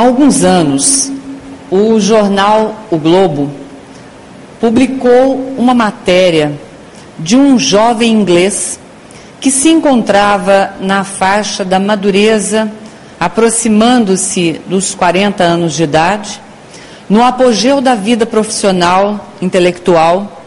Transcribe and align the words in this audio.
Há 0.00 0.02
alguns 0.02 0.44
anos, 0.44 1.12
o 1.70 2.00
jornal 2.00 2.74
O 2.90 2.96
Globo 2.96 3.50
publicou 4.58 5.54
uma 5.58 5.74
matéria 5.74 6.58
de 7.18 7.36
um 7.36 7.58
jovem 7.58 8.10
inglês 8.10 8.80
que 9.42 9.50
se 9.50 9.68
encontrava 9.68 10.70
na 10.80 11.04
faixa 11.04 11.66
da 11.66 11.78
madureza, 11.78 12.72
aproximando-se 13.20 14.58
dos 14.66 14.94
40 14.94 15.44
anos 15.44 15.74
de 15.74 15.82
idade, 15.82 16.40
no 17.06 17.22
apogeu 17.22 17.82
da 17.82 17.94
vida 17.94 18.24
profissional, 18.24 19.28
intelectual, 19.42 20.40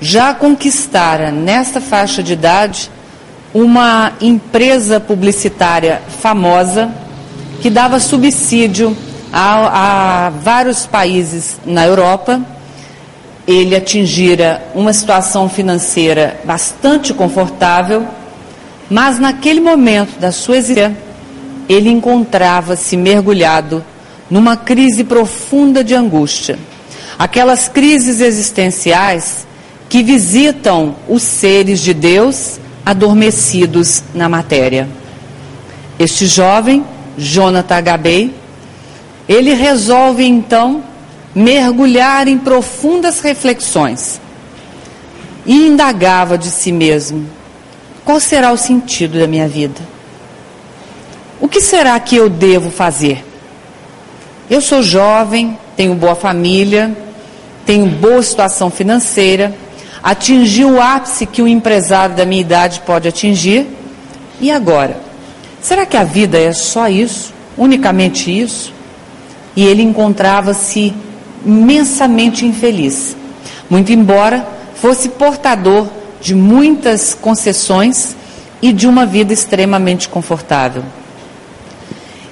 já 0.00 0.32
conquistara 0.32 1.32
nesta 1.32 1.80
faixa 1.80 2.22
de 2.22 2.34
idade 2.34 2.88
uma 3.52 4.12
empresa 4.20 5.00
publicitária 5.00 6.00
famosa 6.20 7.09
que 7.60 7.70
dava 7.70 8.00
subsídio 8.00 8.96
a, 9.32 10.26
a 10.26 10.30
vários 10.30 10.86
países 10.86 11.58
na 11.64 11.86
Europa. 11.86 12.40
Ele 13.46 13.74
atingira 13.74 14.62
uma 14.74 14.92
situação 14.92 15.48
financeira 15.48 16.40
bastante 16.44 17.12
confortável, 17.12 18.06
mas 18.88 19.18
naquele 19.18 19.60
momento 19.60 20.18
da 20.18 20.32
sua 20.32 20.56
existência, 20.56 20.96
ele 21.68 21.88
encontrava-se 21.88 22.96
mergulhado 22.96 23.84
numa 24.28 24.56
crise 24.56 25.04
profunda 25.04 25.84
de 25.84 25.94
angústia. 25.94 26.58
Aquelas 27.18 27.68
crises 27.68 28.20
existenciais 28.20 29.46
que 29.88 30.02
visitam 30.02 30.96
os 31.08 31.22
seres 31.22 31.80
de 31.80 31.92
Deus 31.92 32.58
adormecidos 32.84 34.02
na 34.14 34.28
matéria. 34.28 34.88
Este 35.98 36.26
jovem 36.26 36.84
Jonathan 37.20 37.82
Gabay, 37.82 38.34
ele 39.28 39.54
resolve 39.54 40.24
então 40.24 40.82
mergulhar 41.34 42.26
em 42.26 42.38
profundas 42.38 43.20
reflexões 43.20 44.20
e 45.46 45.66
indagava 45.66 46.36
de 46.36 46.50
si 46.50 46.72
mesmo: 46.72 47.26
qual 48.04 48.18
será 48.18 48.52
o 48.52 48.56
sentido 48.56 49.18
da 49.18 49.26
minha 49.26 49.46
vida? 49.46 49.80
O 51.40 51.48
que 51.48 51.60
será 51.60 51.98
que 52.00 52.16
eu 52.16 52.28
devo 52.28 52.70
fazer? 52.70 53.24
Eu 54.48 54.60
sou 54.60 54.82
jovem, 54.82 55.56
tenho 55.76 55.94
boa 55.94 56.14
família, 56.14 56.94
tenho 57.64 57.86
boa 57.86 58.22
situação 58.22 58.70
financeira, 58.70 59.54
atingi 60.02 60.64
o 60.64 60.80
ápice 60.80 61.24
que 61.24 61.40
um 61.40 61.46
empresário 61.46 62.16
da 62.16 62.26
minha 62.26 62.40
idade 62.40 62.80
pode 62.80 63.06
atingir, 63.06 63.66
e 64.40 64.50
agora? 64.50 65.09
Será 65.62 65.84
que 65.84 65.96
a 65.96 66.04
vida 66.04 66.38
é 66.38 66.52
só 66.52 66.88
isso? 66.88 67.32
Unicamente 67.56 68.30
isso? 68.30 68.72
E 69.54 69.64
ele 69.64 69.82
encontrava-se 69.82 70.94
imensamente 71.44 72.46
infeliz. 72.46 73.16
Muito 73.68 73.92
embora 73.92 74.46
fosse 74.74 75.10
portador 75.10 75.86
de 76.20 76.34
muitas 76.34 77.14
concessões 77.14 78.16
e 78.62 78.72
de 78.72 78.86
uma 78.86 79.06
vida 79.06 79.32
extremamente 79.32 80.08
confortável. 80.08 80.82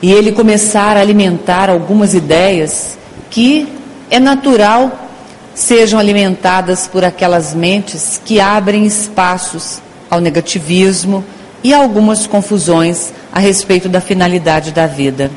E 0.00 0.12
ele 0.12 0.32
começar 0.32 0.96
a 0.96 1.00
alimentar 1.00 1.68
algumas 1.68 2.14
ideias 2.14 2.96
que 3.30 3.68
é 4.10 4.18
natural 4.18 5.06
sejam 5.54 5.98
alimentadas 5.98 6.86
por 6.86 7.04
aquelas 7.04 7.52
mentes 7.52 8.20
que 8.24 8.40
abrem 8.40 8.86
espaços 8.86 9.80
ao 10.08 10.20
negativismo 10.20 11.24
e 11.62 11.74
algumas 11.74 12.26
confusões 12.26 13.12
a 13.32 13.38
respeito 13.38 13.88
da 13.88 14.00
finalidade 14.00 14.72
da 14.72 14.86
vida. 14.86 15.30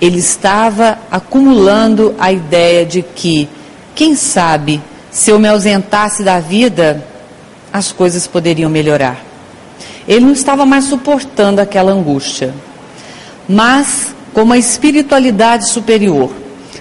Ele 0.00 0.18
estava 0.18 0.98
acumulando 1.10 2.14
a 2.18 2.32
ideia 2.32 2.84
de 2.84 3.02
que, 3.02 3.48
quem 3.94 4.16
sabe, 4.16 4.80
se 5.10 5.30
eu 5.30 5.38
me 5.38 5.48
ausentasse 5.48 6.24
da 6.24 6.40
vida, 6.40 7.04
as 7.72 7.92
coisas 7.92 8.26
poderiam 8.26 8.70
melhorar. 8.70 9.22
Ele 10.06 10.24
não 10.24 10.32
estava 10.32 10.66
mais 10.66 10.84
suportando 10.84 11.60
aquela 11.60 11.92
angústia. 11.92 12.52
Mas, 13.48 14.14
como 14.32 14.52
a 14.52 14.58
espiritualidade 14.58 15.68
superior, 15.68 16.32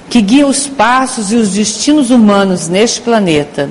que 0.09 0.21
guia 0.21 0.47
os 0.47 0.67
passos 0.67 1.31
e 1.31 1.35
os 1.35 1.51
destinos 1.51 2.09
humanos 2.09 2.67
neste 2.67 3.01
planeta, 3.01 3.69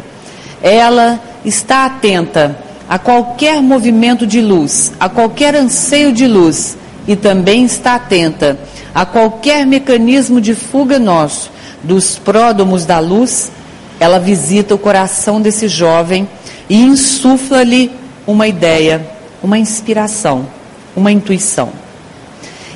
ela 0.63 1.21
está 1.45 1.87
atenta 1.87 2.57
a 2.91 2.99
qualquer 2.99 3.63
movimento 3.63 4.27
de 4.27 4.41
luz, 4.41 4.91
a 4.99 5.09
qualquer 5.09 5.55
anseio 5.55 6.13
de 6.13 6.27
luz 6.27 6.77
e 7.07 7.15
também 7.15 7.65
está 7.65 7.95
atenta 7.95 8.59
a 8.93 9.07
qualquer 9.07 9.65
mecanismo 9.65 10.41
de 10.41 10.57
fuga 10.57 10.99
nosso 10.99 11.53
dos 11.85 12.19
pródomos 12.19 12.85
da 12.85 12.99
luz, 12.99 13.53
ela 14.01 14.19
visita 14.19 14.75
o 14.75 14.79
coração 14.79 15.41
desse 15.41 15.69
jovem 15.69 16.29
e 16.69 16.83
insufla-lhe 16.83 17.93
uma 18.27 18.49
ideia, 18.49 19.07
uma 19.41 19.57
inspiração, 19.57 20.49
uma 20.97 21.13
intuição. 21.13 21.71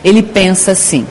Ele 0.05 0.23
pensa 0.23 0.71
assim: 0.71 1.05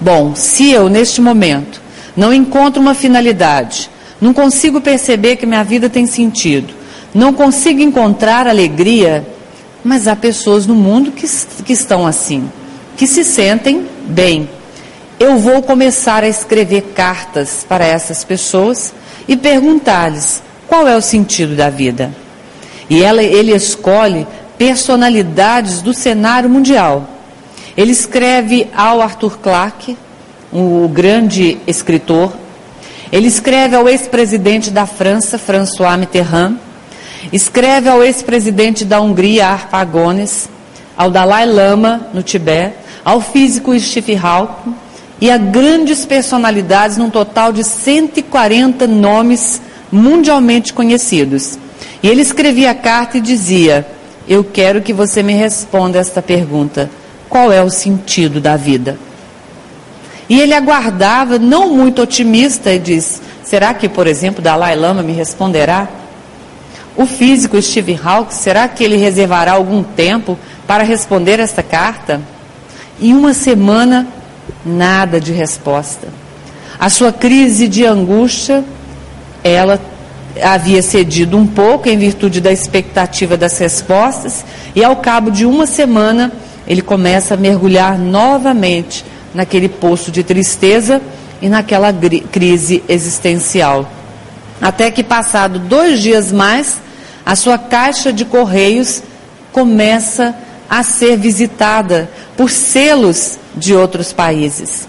bom, 0.00 0.34
se 0.34 0.70
eu 0.70 0.88
neste 0.88 1.20
momento 1.20 1.82
não 2.16 2.32
encontro 2.32 2.80
uma 2.80 2.94
finalidade, 2.94 3.90
não 4.18 4.32
consigo 4.32 4.80
perceber 4.80 5.36
que 5.36 5.44
minha 5.44 5.62
vida 5.62 5.90
tem 5.90 6.06
sentido, 6.06 6.77
não 7.14 7.32
consigo 7.32 7.80
encontrar 7.80 8.46
alegria, 8.46 9.26
mas 9.82 10.06
há 10.06 10.14
pessoas 10.14 10.66
no 10.66 10.74
mundo 10.74 11.10
que, 11.10 11.26
que 11.64 11.72
estão 11.72 12.06
assim, 12.06 12.50
que 12.96 13.06
se 13.06 13.24
sentem 13.24 13.86
bem. 14.06 14.48
Eu 15.18 15.38
vou 15.38 15.62
começar 15.62 16.22
a 16.22 16.28
escrever 16.28 16.92
cartas 16.94 17.64
para 17.68 17.84
essas 17.84 18.22
pessoas 18.24 18.92
e 19.26 19.36
perguntar-lhes 19.36 20.42
qual 20.66 20.86
é 20.86 20.96
o 20.96 21.02
sentido 21.02 21.56
da 21.56 21.70
vida. 21.70 22.12
E 22.88 23.02
ela, 23.02 23.22
ele 23.22 23.52
escolhe 23.52 24.26
personalidades 24.56 25.80
do 25.82 25.92
cenário 25.92 26.48
mundial. 26.48 27.08
Ele 27.76 27.92
escreve 27.92 28.68
ao 28.74 29.00
Arthur 29.00 29.38
Clarke, 29.38 29.96
o 30.52 30.88
grande 30.88 31.58
escritor. 31.66 32.32
Ele 33.12 33.28
escreve 33.28 33.76
ao 33.76 33.88
ex-presidente 33.88 34.70
da 34.70 34.86
França, 34.86 35.38
François 35.38 35.98
Mitterrand. 35.98 36.56
Escreve 37.32 37.88
ao 37.88 38.02
ex-presidente 38.02 38.84
da 38.84 39.00
Hungria, 39.00 39.46
Arpagones, 39.48 40.48
ao 40.96 41.10
Dalai 41.10 41.46
Lama, 41.46 42.08
no 42.12 42.22
Tibete, 42.22 42.74
ao 43.04 43.20
físico 43.20 43.78
Steve 43.78 44.16
Hawking 44.16 44.74
e 45.20 45.30
a 45.30 45.36
grandes 45.36 46.04
personalidades, 46.04 46.96
num 46.96 47.10
total 47.10 47.52
de 47.52 47.64
140 47.64 48.86
nomes 48.86 49.60
mundialmente 49.90 50.72
conhecidos. 50.72 51.58
E 52.02 52.08
ele 52.08 52.22
escrevia 52.22 52.70
a 52.70 52.74
carta 52.74 53.18
e 53.18 53.20
dizia: 53.20 53.86
Eu 54.28 54.44
quero 54.44 54.82
que 54.82 54.92
você 54.92 55.22
me 55.22 55.32
responda 55.32 55.98
esta 55.98 56.22
pergunta: 56.22 56.90
qual 57.28 57.52
é 57.52 57.62
o 57.62 57.70
sentido 57.70 58.40
da 58.40 58.56
vida? 58.56 58.98
E 60.28 60.40
ele 60.40 60.54
aguardava, 60.54 61.38
não 61.38 61.74
muito 61.74 62.02
otimista, 62.02 62.72
e 62.72 62.78
diz: 62.78 63.20
Será 63.42 63.74
que, 63.74 63.88
por 63.88 64.06
exemplo, 64.06 64.42
Dalai 64.42 64.76
Lama 64.76 65.02
me 65.02 65.12
responderá? 65.12 65.88
O 66.98 67.06
físico 67.06 67.62
Steve 67.62 67.96
Hawking, 68.02 68.34
será 68.34 68.66
que 68.66 68.82
ele 68.82 68.96
reservará 68.96 69.52
algum 69.52 69.84
tempo 69.84 70.36
para 70.66 70.82
responder 70.82 71.38
esta 71.38 71.62
carta? 71.62 72.20
Em 73.00 73.14
uma 73.14 73.32
semana, 73.32 74.04
nada 74.66 75.20
de 75.20 75.30
resposta. 75.30 76.08
A 76.76 76.90
sua 76.90 77.12
crise 77.12 77.68
de 77.68 77.86
angústia, 77.86 78.64
ela 79.44 79.80
havia 80.42 80.82
cedido 80.82 81.38
um 81.38 81.46
pouco 81.46 81.88
em 81.88 81.96
virtude 81.96 82.40
da 82.40 82.50
expectativa 82.50 83.36
das 83.36 83.56
respostas, 83.58 84.44
e 84.74 84.82
ao 84.82 84.96
cabo 84.96 85.30
de 85.30 85.46
uma 85.46 85.68
semana, 85.68 86.32
ele 86.66 86.82
começa 86.82 87.34
a 87.34 87.36
mergulhar 87.36 87.96
novamente 87.96 89.04
naquele 89.32 89.68
poço 89.68 90.10
de 90.10 90.24
tristeza 90.24 91.00
e 91.40 91.48
naquela 91.48 91.94
crise 92.32 92.82
existencial. 92.88 93.88
Até 94.60 94.90
que, 94.90 95.04
passado 95.04 95.60
dois 95.60 96.02
dias 96.02 96.32
mais, 96.32 96.87
a 97.28 97.36
sua 97.36 97.58
caixa 97.58 98.10
de 98.10 98.24
correios 98.24 99.02
começa 99.52 100.34
a 100.66 100.82
ser 100.82 101.18
visitada 101.18 102.10
por 102.34 102.48
selos 102.48 103.38
de 103.54 103.74
outros 103.74 104.14
países. 104.14 104.88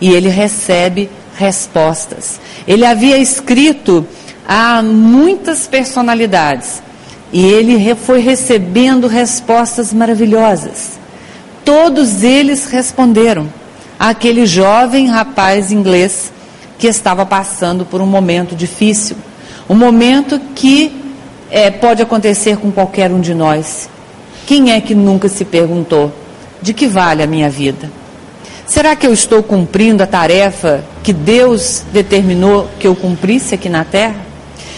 E 0.00 0.08
ele 0.12 0.28
recebe 0.28 1.10
respostas. 1.34 2.38
Ele 2.64 2.86
havia 2.86 3.18
escrito 3.18 4.06
a 4.46 4.80
muitas 4.82 5.66
personalidades 5.66 6.80
e 7.32 7.44
ele 7.44 7.92
foi 7.96 8.20
recebendo 8.20 9.08
respostas 9.08 9.92
maravilhosas. 9.92 10.90
Todos 11.64 12.22
eles 12.22 12.66
responderam 12.66 13.52
àquele 13.98 14.46
jovem 14.46 15.08
rapaz 15.08 15.72
inglês 15.72 16.32
que 16.78 16.86
estava 16.86 17.26
passando 17.26 17.84
por 17.84 18.00
um 18.00 18.06
momento 18.06 18.54
difícil, 18.54 19.16
um 19.68 19.74
momento 19.74 20.40
que 20.54 20.99
é, 21.50 21.70
pode 21.70 22.02
acontecer 22.02 22.56
com 22.56 22.70
qualquer 22.70 23.10
um 23.10 23.20
de 23.20 23.34
nós. 23.34 23.88
Quem 24.46 24.72
é 24.72 24.80
que 24.80 24.94
nunca 24.94 25.28
se 25.28 25.44
perguntou 25.44 26.12
de 26.62 26.72
que 26.72 26.86
vale 26.86 27.22
a 27.22 27.26
minha 27.26 27.50
vida? 27.50 27.90
Será 28.66 28.94
que 28.94 29.06
eu 29.06 29.12
estou 29.12 29.42
cumprindo 29.42 30.02
a 30.02 30.06
tarefa 30.06 30.84
que 31.02 31.12
Deus 31.12 31.82
determinou 31.92 32.68
que 32.78 32.86
eu 32.86 32.94
cumprisse 32.94 33.54
aqui 33.54 33.68
na 33.68 33.84
terra? 33.84 34.24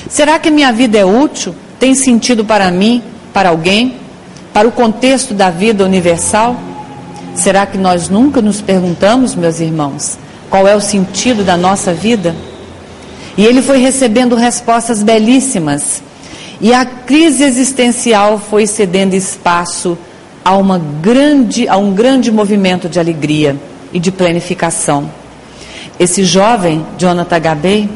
Será 0.08 0.38
que 0.38 0.50
minha 0.50 0.72
vida 0.72 0.98
é 0.98 1.04
útil? 1.04 1.54
Tem 1.78 1.94
sentido 1.94 2.44
para 2.44 2.70
mim, 2.70 3.02
para 3.34 3.50
alguém, 3.50 3.96
para 4.52 4.66
o 4.66 4.72
contexto 4.72 5.34
da 5.34 5.50
vida 5.50 5.84
universal? 5.84 6.56
Será 7.34 7.66
que 7.66 7.78
nós 7.78 8.08
nunca 8.08 8.40
nos 8.40 8.60
perguntamos, 8.60 9.34
meus 9.34 9.60
irmãos, 9.60 10.18
qual 10.48 10.66
é 10.66 10.74
o 10.74 10.80
sentido 10.80 11.44
da 11.44 11.56
nossa 11.56 11.92
vida? 11.92 12.34
E 13.36 13.44
ele 13.44 13.62
foi 13.62 13.78
recebendo 13.78 14.36
respostas 14.36 15.02
belíssimas. 15.02 16.02
E 16.62 16.72
a 16.72 16.84
crise 16.84 17.42
existencial 17.42 18.38
foi 18.38 18.68
cedendo 18.68 19.14
espaço 19.14 19.98
a, 20.44 20.56
uma 20.56 20.78
grande, 20.78 21.66
a 21.66 21.76
um 21.76 21.92
grande 21.92 22.30
movimento 22.30 22.88
de 22.88 23.00
alegria 23.00 23.56
e 23.92 23.98
de 23.98 24.12
planificação. 24.12 25.10
Esse 25.98 26.22
jovem, 26.22 26.86
Jonathan 26.96 27.40
Gabay, 27.40 27.90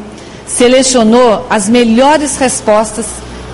selecionou 0.49 1.47
as 1.49 1.69
melhores 1.69 2.37
respostas 2.39 3.07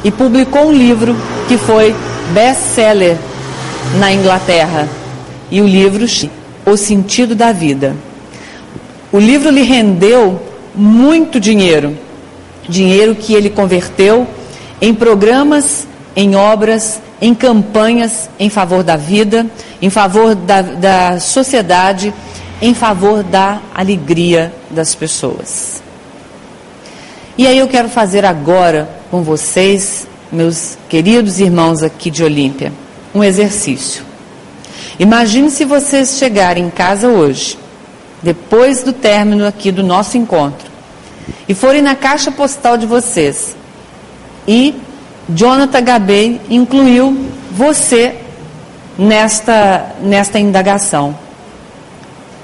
e 0.02 0.10
publicou 0.10 0.68
um 0.68 0.72
livro 0.72 1.14
que 1.46 1.58
foi 1.58 1.94
best-seller 2.32 3.18
na 3.98 4.10
Inglaterra. 4.14 4.88
E 5.50 5.60
o 5.60 5.66
livro 5.66 6.06
O 6.64 6.74
Sentido 6.74 7.34
da 7.34 7.52
Vida. 7.52 7.94
O 9.12 9.18
livro 9.18 9.50
lhe 9.50 9.62
rendeu 9.62 10.40
muito 10.74 11.38
dinheiro, 11.38 11.94
dinheiro 12.66 13.14
que 13.14 13.34
ele 13.34 13.50
converteu 13.50 14.26
em 14.82 14.92
programas, 14.92 15.86
em 16.14 16.36
obras, 16.36 17.00
em 17.20 17.34
campanhas 17.34 18.28
em 18.38 18.50
favor 18.50 18.82
da 18.82 18.96
vida, 18.96 19.46
em 19.80 19.88
favor 19.88 20.34
da, 20.34 20.60
da 20.60 21.20
sociedade 21.20 22.12
em 22.62 22.74
favor 22.74 23.24
da 23.24 23.60
alegria 23.74 24.54
das 24.70 24.94
pessoas. 24.94 25.82
E 27.36 27.44
aí 27.44 27.58
eu 27.58 27.66
quero 27.66 27.88
fazer 27.88 28.24
agora 28.24 28.88
com 29.10 29.22
vocês, 29.22 30.06
meus 30.30 30.78
queridos 30.88 31.40
irmãos 31.40 31.82
aqui 31.82 32.08
de 32.08 32.22
Olímpia, 32.22 32.72
um 33.12 33.24
exercício. 33.24 34.04
Imagine 34.96 35.50
se 35.50 35.64
vocês 35.64 36.18
chegarem 36.18 36.66
em 36.66 36.70
casa 36.70 37.08
hoje, 37.08 37.58
depois 38.22 38.84
do 38.84 38.92
término 38.92 39.44
aqui 39.44 39.72
do 39.72 39.82
nosso 39.82 40.16
encontro, 40.16 40.70
e 41.48 41.54
forem 41.54 41.82
na 41.82 41.96
caixa 41.96 42.30
postal 42.30 42.76
de 42.76 42.86
vocês, 42.86 43.56
e 44.46 44.74
Jonathan 45.28 45.82
Gabay 45.82 46.40
incluiu 46.50 47.30
você 47.50 48.16
nesta, 48.98 49.94
nesta 50.02 50.38
indagação 50.38 51.16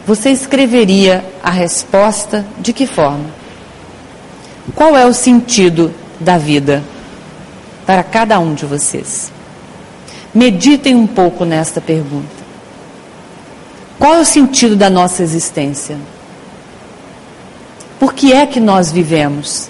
você 0.09 0.31
escreveria 0.31 1.23
a 1.43 1.51
resposta 1.51 2.43
de 2.59 2.73
que 2.73 2.87
forma? 2.87 3.27
Qual 4.75 4.97
é 4.97 5.05
o 5.05 5.13
sentido 5.13 5.93
da 6.19 6.39
vida 6.39 6.83
para 7.85 8.03
cada 8.03 8.39
um 8.39 8.55
de 8.55 8.65
vocês? 8.65 9.31
Meditem 10.35 10.95
um 10.95 11.07
pouco 11.07 11.45
nesta 11.45 11.79
pergunta. 11.79 12.27
Qual 13.99 14.15
é 14.15 14.21
o 14.21 14.25
sentido 14.25 14.77
da 14.77 14.89
nossa 14.89 15.23
existência? 15.23 15.99
Por 18.01 18.15
que 18.15 18.33
é 18.33 18.47
que 18.47 18.61
nós 18.61 18.91
vivemos? 18.91 19.69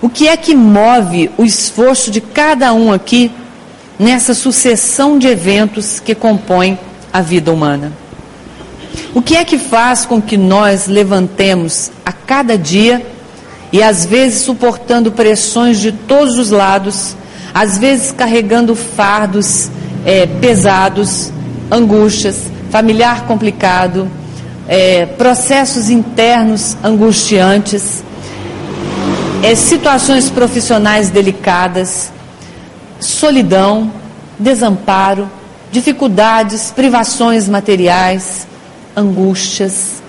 O 0.00 0.08
que 0.08 0.28
é 0.28 0.36
que 0.36 0.54
move 0.54 1.30
o 1.36 1.44
esforço 1.44 2.10
de 2.10 2.20
cada 2.20 2.72
um 2.72 2.92
aqui 2.92 3.30
nessa 3.98 4.34
sucessão 4.34 5.18
de 5.18 5.26
eventos 5.26 6.00
que 6.00 6.14
compõem 6.14 6.78
a 7.12 7.20
vida 7.20 7.52
humana? 7.52 7.92
O 9.14 9.20
que 9.20 9.36
é 9.36 9.44
que 9.44 9.58
faz 9.58 10.04
com 10.04 10.20
que 10.20 10.36
nós 10.36 10.86
levantemos 10.86 11.90
a 12.04 12.12
cada 12.12 12.56
dia 12.56 13.04
e 13.72 13.82
às 13.82 14.04
vezes 14.04 14.42
suportando 14.42 15.12
pressões 15.12 15.80
de 15.80 15.92
todos 15.92 16.38
os 16.38 16.50
lados, 16.50 17.16
às 17.52 17.78
vezes 17.78 18.12
carregando 18.12 18.74
fardos 18.74 19.70
é, 20.04 20.26
pesados, 20.26 21.32
angústias, 21.70 22.50
familiar 22.70 23.26
complicado, 23.26 24.10
é, 24.66 25.06
processos 25.06 25.90
internos 25.90 26.76
angustiantes, 26.82 28.02
é, 29.42 29.54
situações 29.54 30.28
profissionais 30.28 31.10
delicadas, 31.10 32.12
solidão, 33.00 33.92
desamparo, 34.38 35.30
dificuldades, 35.70 36.70
privações 36.70 37.48
materiais, 37.48 38.46
angústias. 38.96 40.02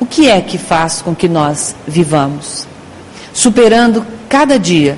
O 0.00 0.06
que 0.06 0.28
é 0.28 0.40
que 0.40 0.58
faz 0.58 1.02
com 1.02 1.14
que 1.14 1.28
nós 1.28 1.74
vivamos? 1.86 2.66
Superando 3.32 4.04
cada 4.28 4.58
dia 4.58 4.96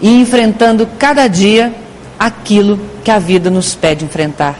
e 0.00 0.20
enfrentando 0.20 0.86
cada 0.98 1.28
dia 1.28 1.72
aquilo 2.18 2.78
que 3.04 3.10
a 3.10 3.18
vida 3.18 3.50
nos 3.50 3.74
pede 3.74 4.04
enfrentar. 4.04 4.58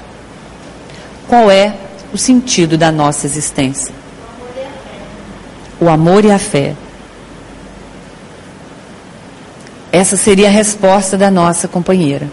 Qual 1.29 1.51
é 1.51 1.75
o 2.13 2.19
sentido 2.19 2.77
da 2.77 2.93
nossa 2.93 3.27
existência? 3.27 3.95
O 5.81 5.89
amor 5.89 6.25
e 6.25 6.31
a 6.31 6.39
fé. 6.39 6.75
Essa 9.93 10.17
seria 10.17 10.49
a 10.49 10.51
resposta 10.51 11.19
da 11.19 11.31
nossa 11.31 11.69
companheira. 11.69 12.27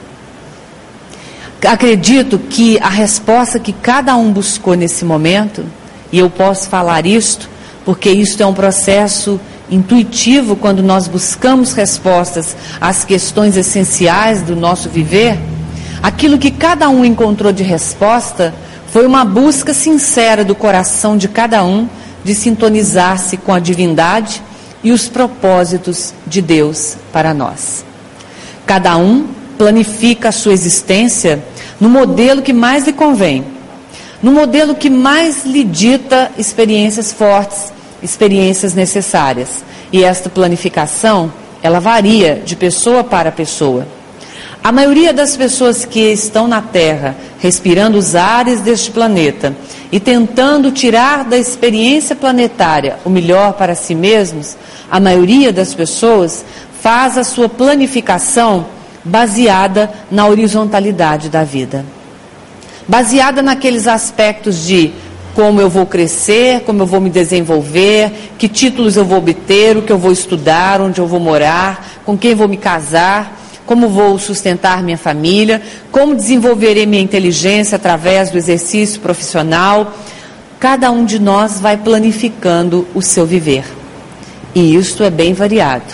Acredito 1.67 2.39
que 2.39 2.79
a 2.79 2.87
resposta 2.87 3.59
que 3.59 3.73
cada 3.73 4.15
um 4.15 4.31
buscou 4.31 4.75
nesse 4.75 5.03
momento, 5.03 5.65
e 6.09 6.19
eu 6.19 6.29
posso 6.29 6.69
falar 6.69 7.05
isto, 7.05 7.49
porque 7.83 8.09
isto 8.09 8.41
é 8.41 8.45
um 8.45 8.53
processo 8.53 9.37
intuitivo 9.69 10.55
quando 10.55 10.81
nós 10.81 11.05
buscamos 11.09 11.73
respostas 11.73 12.55
às 12.79 13.03
questões 13.03 13.57
essenciais 13.57 14.41
do 14.41 14.55
nosso 14.55 14.87
viver, 14.87 15.37
aquilo 16.01 16.37
que 16.37 16.51
cada 16.51 16.87
um 16.87 17.03
encontrou 17.03 17.51
de 17.51 17.61
resposta 17.61 18.53
foi 18.87 19.05
uma 19.05 19.25
busca 19.25 19.73
sincera 19.73 20.45
do 20.45 20.55
coração 20.55 21.17
de 21.17 21.27
cada 21.27 21.61
um 21.65 21.89
de 22.23 22.33
sintonizar-se 22.33 23.35
com 23.35 23.53
a 23.53 23.59
divindade 23.59 24.41
e 24.83 24.91
os 24.91 25.07
propósitos 25.07 26.13
de 26.25 26.41
Deus 26.41 26.95
para 27.11 27.33
nós. 27.33 27.83
Cada 28.65 28.97
um 28.97 29.27
planifica 29.57 30.29
a 30.29 30.31
sua 30.31 30.53
existência 30.53 31.43
no 31.79 31.89
modelo 31.89 32.41
que 32.41 32.53
mais 32.53 32.85
lhe 32.85 32.93
convém, 32.93 33.43
no 34.21 34.31
modelo 34.31 34.75
que 34.75 34.89
mais 34.89 35.45
lhe 35.45 35.63
dita 35.63 36.31
experiências 36.37 37.11
fortes, 37.11 37.73
experiências 38.01 38.73
necessárias. 38.73 39.63
E 39.91 40.03
esta 40.03 40.29
planificação, 40.29 41.31
ela 41.63 41.79
varia 41.79 42.41
de 42.45 42.55
pessoa 42.55 43.03
para 43.03 43.31
pessoa. 43.31 43.87
A 44.61 44.73
maioria 44.73 45.13
das 45.13 45.37
pessoas 45.37 45.85
que 45.85 46.11
estão 46.11 46.45
na 46.45 46.61
Terra, 46.61 47.15
respirando 47.39 47.97
os 47.97 48.13
ares 48.13 48.59
deste 48.59 48.91
planeta 48.91 49.55
e 49.89 50.01
tentando 50.01 50.69
tirar 50.69 51.23
da 51.23 51.37
experiência 51.37 52.13
planetária 52.13 52.97
o 53.05 53.09
melhor 53.09 53.53
para 53.53 53.73
si 53.73 53.95
mesmos, 53.95 54.57
a 54.91 54.99
maioria 54.99 55.53
das 55.53 55.73
pessoas 55.73 56.43
faz 56.81 57.17
a 57.17 57.23
sua 57.23 57.47
planificação 57.47 58.65
baseada 59.03 59.89
na 60.11 60.27
horizontalidade 60.27 61.29
da 61.29 61.45
vida. 61.45 61.85
Baseada 62.85 63.41
naqueles 63.41 63.87
aspectos 63.87 64.65
de 64.65 64.91
como 65.33 65.61
eu 65.61 65.69
vou 65.69 65.85
crescer, 65.85 66.61
como 66.61 66.81
eu 66.81 66.85
vou 66.85 66.99
me 66.99 67.09
desenvolver, 67.09 68.33
que 68.37 68.49
títulos 68.49 68.97
eu 68.97 69.05
vou 69.05 69.19
obter, 69.19 69.77
o 69.77 69.83
que 69.83 69.91
eu 69.91 69.97
vou 69.97 70.11
estudar, 70.11 70.81
onde 70.81 70.99
eu 70.99 71.07
vou 71.07 71.19
morar, 71.19 72.01
com 72.05 72.17
quem 72.17 72.35
vou 72.35 72.47
me 72.47 72.57
casar, 72.57 73.38
como 73.69 73.87
vou 73.87 74.17
sustentar 74.17 74.81
minha 74.81 74.97
família, 74.97 75.61
como 75.91 76.15
desenvolverei 76.15 76.87
minha 76.87 77.03
inteligência 77.03 77.75
através 77.75 78.31
do 78.31 78.37
exercício 78.39 78.99
profissional. 78.99 79.93
Cada 80.59 80.89
um 80.89 81.05
de 81.05 81.19
nós 81.19 81.59
vai 81.59 81.77
planificando 81.77 82.87
o 82.95 83.01
seu 83.03 83.27
viver. 83.27 83.63
E 84.55 84.73
isto 84.73 85.03
é 85.03 85.11
bem 85.11 85.33
variado. 85.33 85.93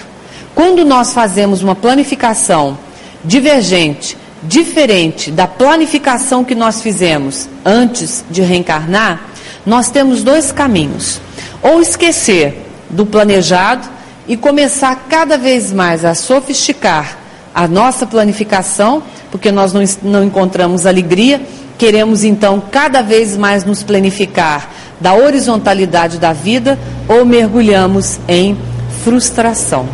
Quando 0.56 0.86
nós 0.86 1.14
fazemos 1.14 1.62
uma 1.62 1.76
planificação 1.76 2.78
divergente, 3.26 4.18
diferente 4.42 5.30
da 5.30 5.46
planificação 5.46 6.46
que 6.46 6.56
nós 6.56 6.82
fizemos 6.82 7.50
antes 7.66 8.24
de 8.32 8.42
reencarnar, 8.42 9.32
nós 9.66 9.90
temos 9.90 10.24
dois 10.24 10.50
caminhos. 10.50 11.20
Ou 11.62 11.82
esquecer 11.82 12.58
do 12.90 13.06
planejado 13.06 13.86
e 14.30 14.38
começar 14.38 15.08
cada 15.10 15.38
vez 15.38 15.74
mais 15.74 16.06
a 16.06 16.16
sofisticar 16.16 17.25
a 17.56 17.70
nossa 17.70 18.06
planificação, 18.06 19.02
porque 19.32 19.50
nós 19.50 19.72
não, 19.72 19.82
não 20.04 20.24
encontramos 20.26 20.86
alegria, 20.86 21.42
queremos 21.78 22.26
então 22.26 22.62
cada 22.70 23.02
vez 23.02 23.38
mais 23.38 23.64
nos 23.64 23.82
planificar 23.82 24.70
da 25.00 25.14
horizontalidade 25.14 26.20
da 26.20 26.34
vida 26.34 26.78
ou 27.08 27.26
mergulhamos 27.26 28.20
em 28.28 28.58
frustração. 29.04 29.88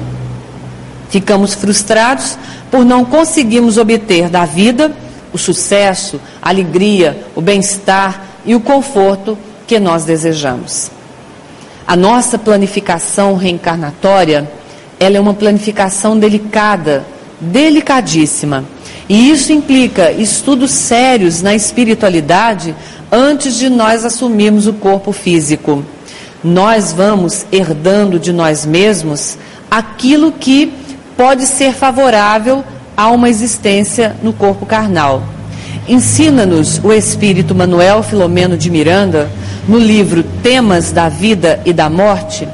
Ficamos 1.10 1.54
frustrados 1.54 2.36
por 2.72 2.84
não 2.84 3.06
conseguirmos 3.06 3.78
obter 3.78 4.28
da 4.28 4.44
vida 4.46 4.92
o 5.32 5.38
sucesso, 5.38 6.20
a 6.42 6.50
alegria, 6.50 7.26
o 7.36 7.42
bem-estar, 7.42 8.32
e 8.46 8.56
o 8.56 8.60
conforto 8.60 9.38
que 9.68 9.80
nós 9.80 10.04
desejamos. 10.04 10.92
A 11.88 11.96
nossa 11.96 12.38
planificação 12.38 13.36
reencarnatória, 13.36 14.50
ela 15.00 15.18
é 15.18 15.20
uma 15.20 15.34
planificação 15.34 16.18
delicada, 16.18 17.06
delicadíssima. 17.42 18.64
E 19.10 19.30
isso 19.32 19.52
implica 19.52 20.12
estudos 20.12 20.72
sérios 20.72 21.42
na 21.42 21.54
espiritualidade 21.54 22.76
antes 23.12 23.56
de 23.56 23.70
nós 23.70 24.06
assumirmos 24.06 24.68
o 24.68 24.74
corpo 24.74 25.12
físico. 25.12 25.84
Nós 26.44 26.94
vamos 26.94 27.46
herdando 27.52 28.18
de 28.18 28.32
nós 28.32 28.66
mesmos 28.66 29.38
aquilo 29.70 30.32
que 30.32 30.72
pode 31.18 31.46
ser 31.46 31.74
favorável 31.74 32.64
a 32.96 33.10
uma 33.10 33.30
existência 33.30 34.16
no 34.24 34.32
corpo 34.32 34.66
carnal. 34.66 35.24
Ensina-nos 35.88 36.80
o 36.84 36.94
espírito 36.94 37.56
Manuel 37.56 38.04
Filomeno 38.04 38.58
de 38.58 38.70
Miranda, 38.70 39.30
no 39.68 39.78
livro 39.78 40.24
Temas 40.42 40.92
da 40.92 41.10
Vida 41.10 41.62
e 41.66 41.74
da 41.74 41.90
Morte, 41.90 42.48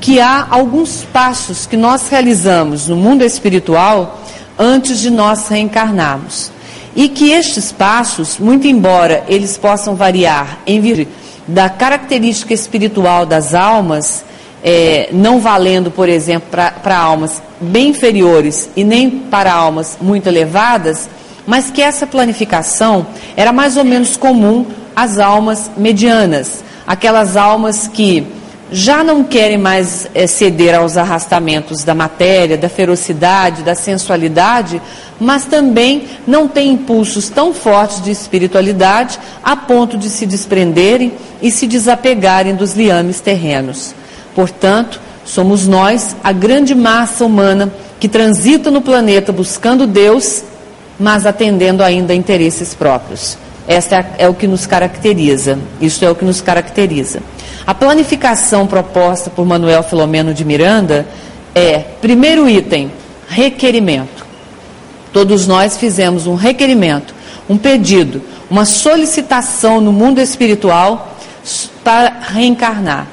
que 0.00 0.20
há 0.20 0.46
alguns 0.50 1.04
passos 1.12 1.66
que 1.66 1.76
nós 1.76 2.08
realizamos 2.08 2.88
no 2.88 2.96
mundo 2.96 3.24
espiritual 3.24 4.23
antes 4.58 5.00
de 5.00 5.10
nós 5.10 5.48
reencarnarmos. 5.48 6.50
E 6.96 7.08
que 7.08 7.30
estes 7.30 7.72
passos, 7.72 8.38
muito 8.38 8.66
embora 8.66 9.24
eles 9.26 9.56
possam 9.56 9.96
variar 9.96 10.58
em 10.66 10.80
virtude 10.80 11.24
da 11.46 11.68
característica 11.68 12.54
espiritual 12.54 13.26
das 13.26 13.54
almas, 13.54 14.24
é, 14.62 15.10
não 15.12 15.40
valendo, 15.40 15.90
por 15.90 16.08
exemplo, 16.08 16.48
para 16.82 16.96
almas 16.96 17.42
bem 17.60 17.88
inferiores 17.88 18.70
e 18.74 18.82
nem 18.82 19.10
para 19.10 19.52
almas 19.52 19.98
muito 20.00 20.26
elevadas, 20.26 21.08
mas 21.46 21.70
que 21.70 21.82
essa 21.82 22.06
planificação 22.06 23.06
era 23.36 23.52
mais 23.52 23.76
ou 23.76 23.84
menos 23.84 24.16
comum 24.16 24.64
às 24.96 25.18
almas 25.18 25.70
medianas, 25.76 26.64
aquelas 26.86 27.36
almas 27.36 27.86
que 27.86 28.26
já 28.72 29.04
não 29.04 29.22
querem 29.22 29.58
mais 29.58 30.08
é, 30.14 30.26
ceder 30.26 30.74
aos 30.74 30.96
arrastamentos 30.96 31.84
da 31.84 31.94
matéria, 31.94 32.56
da 32.56 32.68
ferocidade, 32.68 33.62
da 33.62 33.74
sensualidade, 33.74 34.80
mas 35.20 35.44
também 35.44 36.04
não 36.26 36.48
têm 36.48 36.72
impulsos 36.72 37.28
tão 37.28 37.54
fortes 37.54 38.02
de 38.02 38.10
espiritualidade 38.10 39.18
a 39.42 39.54
ponto 39.54 39.96
de 39.96 40.08
se 40.10 40.26
desprenderem 40.26 41.12
e 41.40 41.50
se 41.50 41.66
desapegarem 41.66 42.54
dos 42.54 42.74
liames 42.74 43.20
terrenos. 43.20 43.94
Portanto, 44.34 45.00
somos 45.24 45.66
nós, 45.66 46.16
a 46.22 46.32
grande 46.32 46.74
massa 46.74 47.24
humana 47.24 47.72
que 48.00 48.08
transita 48.08 48.70
no 48.70 48.80
planeta 48.80 49.32
buscando 49.32 49.86
Deus, 49.86 50.42
mas 50.98 51.26
atendendo 51.26 51.82
ainda 51.82 52.12
a 52.12 52.16
interesses 52.16 52.74
próprios. 52.74 53.38
Esta 53.66 53.96
é, 53.96 54.06
é 54.18 54.28
o 54.28 54.34
que 54.34 54.46
nos 54.46 54.66
caracteriza. 54.66 55.58
Isso 55.80 56.04
é 56.04 56.10
o 56.10 56.14
que 56.14 56.24
nos 56.24 56.40
caracteriza. 56.40 57.20
A 57.66 57.72
planificação 57.72 58.66
proposta 58.66 59.30
por 59.30 59.46
Manuel 59.46 59.82
Filomeno 59.82 60.34
de 60.34 60.44
Miranda 60.44 61.06
é, 61.54 61.78
primeiro 61.78 62.46
item, 62.46 62.90
requerimento. 63.26 64.26
Todos 65.14 65.46
nós 65.46 65.78
fizemos 65.78 66.26
um 66.26 66.34
requerimento, 66.34 67.14
um 67.48 67.56
pedido, 67.56 68.20
uma 68.50 68.66
solicitação 68.66 69.80
no 69.80 69.92
mundo 69.92 70.20
espiritual 70.20 71.16
para 71.82 72.12
reencarnar. 72.32 73.06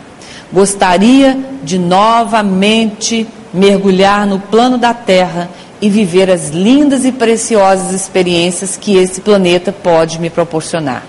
Gostaria 0.52 1.38
de 1.64 1.80
novamente 1.80 3.26
mergulhar 3.54 4.28
no 4.28 4.38
plano 4.38 4.78
da 4.78 4.94
Terra 4.94 5.50
e 5.82 5.90
viver 5.90 6.30
as 6.30 6.50
lindas 6.50 7.06
e 7.06 7.12
preciosas 7.12 7.94
experiências 7.94 8.76
que 8.76 8.98
esse 8.98 9.22
planeta 9.22 9.72
pode 9.72 10.20
me 10.20 10.30
proporcionar. 10.30 11.04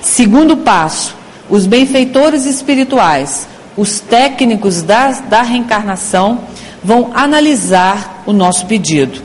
Segundo 0.00 0.56
passo, 0.58 1.21
os 1.52 1.66
benfeitores 1.66 2.46
espirituais, 2.46 3.46
os 3.76 4.00
técnicos 4.00 4.80
da, 4.80 5.10
da 5.10 5.42
reencarnação, 5.42 6.40
vão 6.82 7.10
analisar 7.14 8.22
o 8.24 8.32
nosso 8.32 8.64
pedido, 8.64 9.20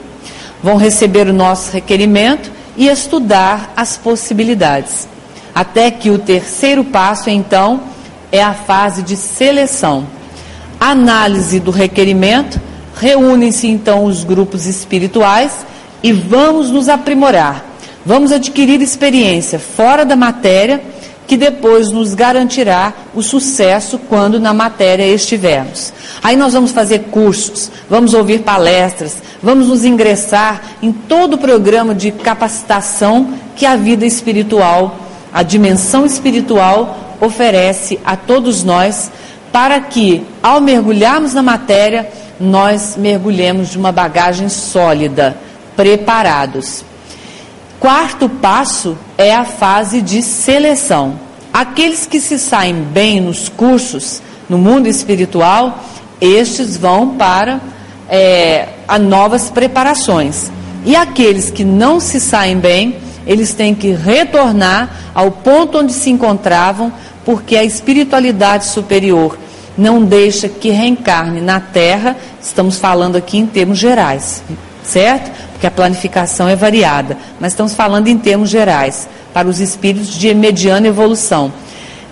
vão 0.62 0.75
receber 0.75 1.29
o 1.29 1.34
nosso 1.34 1.72
requerimento 1.72 2.51
e 2.75 2.89
estudar 2.89 3.72
as 3.77 3.96
possibilidades. 3.96 5.07
Até 5.55 5.89
que 5.89 6.10
o 6.10 6.19
terceiro 6.19 6.84
passo, 6.84 7.29
então, 7.29 7.79
é 8.29 8.43
a 8.43 8.53
fase 8.53 9.03
de 9.03 9.15
seleção. 9.15 10.05
Análise 10.77 11.62
do 11.62 11.72
requerimento, 11.72 12.60
reúnem-se 13.00 13.67
então 13.67 14.03
os 14.03 14.25
grupos 14.25 14.65
espirituais 14.65 15.65
e 16.03 16.12
vamos 16.12 16.72
nos 16.72 16.89
aprimorar. 16.89 17.63
Vamos 18.05 18.34
adquirir 18.34 18.81
experiência 18.81 19.57
fora 19.60 20.03
da 20.03 20.17
matéria 20.17 20.97
que 21.27 21.36
depois 21.36 21.91
nos 21.91 22.15
garantirá 22.15 22.93
o 23.13 23.22
sucesso 23.22 24.00
quando 24.00 24.39
na 24.39 24.53
matéria 24.53 25.05
estivermos. 25.05 25.91
Aí 26.24 26.38
nós 26.38 26.53
vamos 26.53 26.72
fazer 26.72 27.00
cursos, 27.12 27.69
vamos 27.89 28.13
ouvir 28.13 28.39
palestras, 28.39 29.17
vamos 29.43 29.67
nos 29.67 29.84
ingressar 29.84 30.62
em 30.81 30.91
todo 30.91 31.34
o 31.34 31.38
programa 31.38 31.93
de 31.93 32.12
capacitação 32.12 33.34
que 33.57 33.65
a 33.65 33.75
vida 33.75 34.05
espiritual, 34.05 34.98
a 35.34 35.43
dimensão 35.43 36.05
espiritual 36.05 37.17
oferece 37.19 38.00
a 38.05 38.15
todos 38.15 38.63
nós, 38.63 39.12
para 39.51 39.81
que, 39.81 40.24
ao 40.41 40.62
mergulharmos 40.62 41.34
na 41.34 41.41
matéria, 41.41 42.10
nós 42.39 42.96
mergulhemos 42.96 43.69
de 43.69 43.77
uma 43.77 43.91
bagagem 43.91 44.48
sólida, 44.50 45.36
preparados. 45.75 46.86
Quarto 47.79 48.27
passo 48.27 48.98
é 49.17 49.34
a 49.34 49.46
fase 49.46 50.01
de 50.01 50.22
seleção. 50.24 51.19
Aqueles 51.53 52.05
que 52.05 52.19
se 52.19 52.39
saem 52.39 52.74
bem 52.74 53.22
nos 53.22 53.50
cursos, 53.50 54.22
no 54.50 54.57
mundo 54.57 54.88
espiritual, 54.88 55.84
estes 56.19 56.75
vão 56.75 57.15
para 57.15 57.62
é, 58.10 58.69
a 58.88 58.98
novas 58.98 59.51
preparações. 59.51 60.51
E 60.86 60.96
aqueles 60.96 61.51
que 61.51 61.63
não 61.63 62.00
se 62.00 62.19
saem 62.19 62.57
bem, 62.57 62.98
eles 63.27 63.53
têm 63.53 63.75
que 63.75 63.91
retornar 63.91 65.12
ao 65.13 65.29
ponto 65.29 65.77
onde 65.77 65.93
se 65.93 66.10
encontravam 66.10 66.91
porque 67.24 67.57
a 67.57 67.63
espiritualidade 67.63 68.65
superior 68.65 69.38
não 69.77 70.03
deixa 70.03 70.50
que 70.50 70.72
reencarne 70.72 71.41
na 71.41 71.60
Terra, 71.60 72.15
estamos 72.41 72.79
falando 72.79 73.15
aqui 73.15 73.38
em 73.38 73.46
termos 73.46 73.77
gerais, 73.77 74.41
certo? 74.88 75.32
Porque 75.51 75.67
a 75.67 75.72
planificação 75.72 76.48
é 76.48 76.56
variada, 76.56 77.17
mas 77.39 77.51
estamos 77.51 77.74
falando 77.74 78.08
em 78.08 78.17
termos 78.17 78.50
gerais, 78.50 79.08
para 79.34 79.48
os 79.48 79.60
espíritos 79.60 80.10
de 80.10 80.34
mediana 80.34 80.88
evolução. 80.88 81.51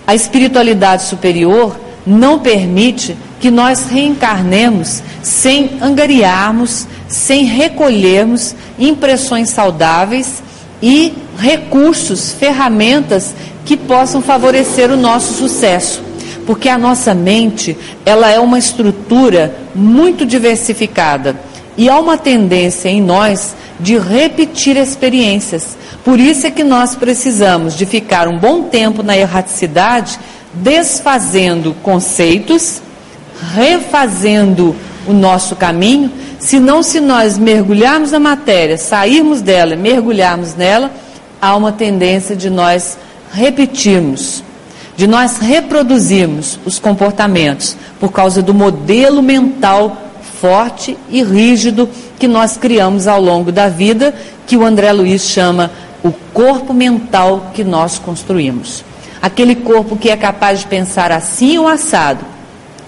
A 0.05 0.13
espiritualidade 0.13 1.03
superior 1.03 1.75
não 2.05 2.39
permite 2.39 3.17
que 3.39 3.49
nós 3.49 3.87
reencarnemos 3.87 5.01
sem 5.23 5.71
angariarmos, 5.81 6.87
sem 7.07 7.45
recolhermos 7.45 8.55
impressões 8.77 9.49
saudáveis 9.49 10.43
e 10.81 11.13
recursos, 11.37 12.31
ferramentas 12.31 13.33
que 13.65 13.75
possam 13.75 14.21
favorecer 14.21 14.91
o 14.91 14.97
nosso 14.97 15.33
sucesso. 15.33 16.03
Porque 16.45 16.69
a 16.69 16.77
nossa 16.77 17.15
mente, 17.15 17.75
ela 18.05 18.29
é 18.29 18.39
uma 18.39 18.59
estrutura 18.59 19.55
muito 19.73 20.25
diversificada 20.25 21.35
e 21.77 21.89
há 21.89 21.99
uma 21.99 22.17
tendência 22.17 22.89
em 22.89 23.01
nós 23.01 23.55
de 23.79 23.97
repetir 23.97 24.77
experiências. 24.77 25.77
Por 26.03 26.19
isso 26.19 26.47
é 26.47 26.51
que 26.51 26.63
nós 26.63 26.95
precisamos 26.95 27.75
de 27.75 27.85
ficar 27.85 28.27
um 28.27 28.37
bom 28.37 28.63
tempo 28.63 29.03
na 29.03 29.17
erraticidade, 29.17 30.19
desfazendo 30.53 31.75
conceitos, 31.83 32.81
refazendo 33.53 34.75
o 35.07 35.13
nosso 35.13 35.55
caminho, 35.55 36.11
senão 36.39 36.81
se 36.81 36.99
nós 36.99 37.37
mergulharmos 37.37 38.11
na 38.11 38.19
matéria, 38.19 38.77
sairmos 38.77 39.41
dela, 39.41 39.75
mergulharmos 39.75 40.55
nela, 40.55 40.91
há 41.41 41.55
uma 41.55 41.71
tendência 41.71 42.35
de 42.35 42.49
nós 42.49 42.97
repetirmos, 43.31 44.43
de 44.95 45.05
nós 45.05 45.37
reproduzirmos 45.37 46.57
os 46.65 46.79
comportamentos 46.79 47.75
por 47.99 48.11
causa 48.11 48.41
do 48.41 48.53
modelo 48.53 49.21
mental 49.21 50.04
forte 50.45 50.95
e 51.09 51.23
rígido 51.23 51.89
que 52.19 52.27
nós 52.27 52.55
criamos 52.55 53.07
ao 53.07 53.19
longo 53.19 53.51
da 53.51 53.67
vida, 53.67 54.13
que 54.45 54.55
o 54.55 54.63
André 54.63 54.91
Luiz 54.91 55.23
chama 55.23 55.71
o 56.03 56.11
corpo 56.11 56.71
mental 56.71 57.51
que 57.51 57.63
nós 57.63 57.97
construímos. 57.97 58.83
Aquele 59.19 59.55
corpo 59.55 59.97
que 59.97 60.07
é 60.07 60.15
capaz 60.15 60.59
de 60.59 60.67
pensar 60.67 61.11
assim 61.11 61.57
ou 61.57 61.67
assado, 61.67 62.23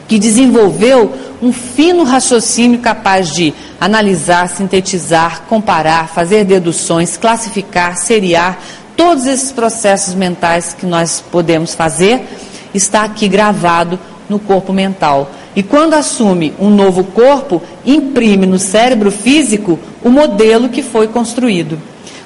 que 0.08 0.20
desenvolveu 0.20 1.12
um 1.42 1.52
fino 1.52 2.04
raciocínio 2.04 2.78
capaz 2.78 3.32
de 3.32 3.52
analisar, 3.82 4.48
sintetizar, 4.50 5.42
comparar, 5.50 6.10
fazer 6.10 6.46
deduções, 6.46 7.18
classificar, 7.18 7.98
seriar, 7.98 8.62
todos 8.96 9.26
esses 9.26 9.52
processos 9.52 10.14
mentais 10.14 10.76
que 10.80 10.86
nós 10.86 11.24
podemos 11.32 11.74
fazer, 11.74 12.24
está 12.72 13.04
aqui 13.04 13.28
gravado 13.28 14.00
no 14.30 14.38
corpo 14.38 14.72
mental. 14.72 15.32
E 15.58 15.64
quando 15.64 15.96
assume 15.96 16.54
um 16.60 16.70
novo 16.70 17.04
corpo, 17.04 17.64
imprime 17.84 18.46
no 18.46 18.60
cérebro 18.60 19.10
físico 19.10 19.80
o 20.04 20.10
modelo 20.12 20.70
que 20.70 20.84
foi 20.84 21.08
construído. 21.08 21.82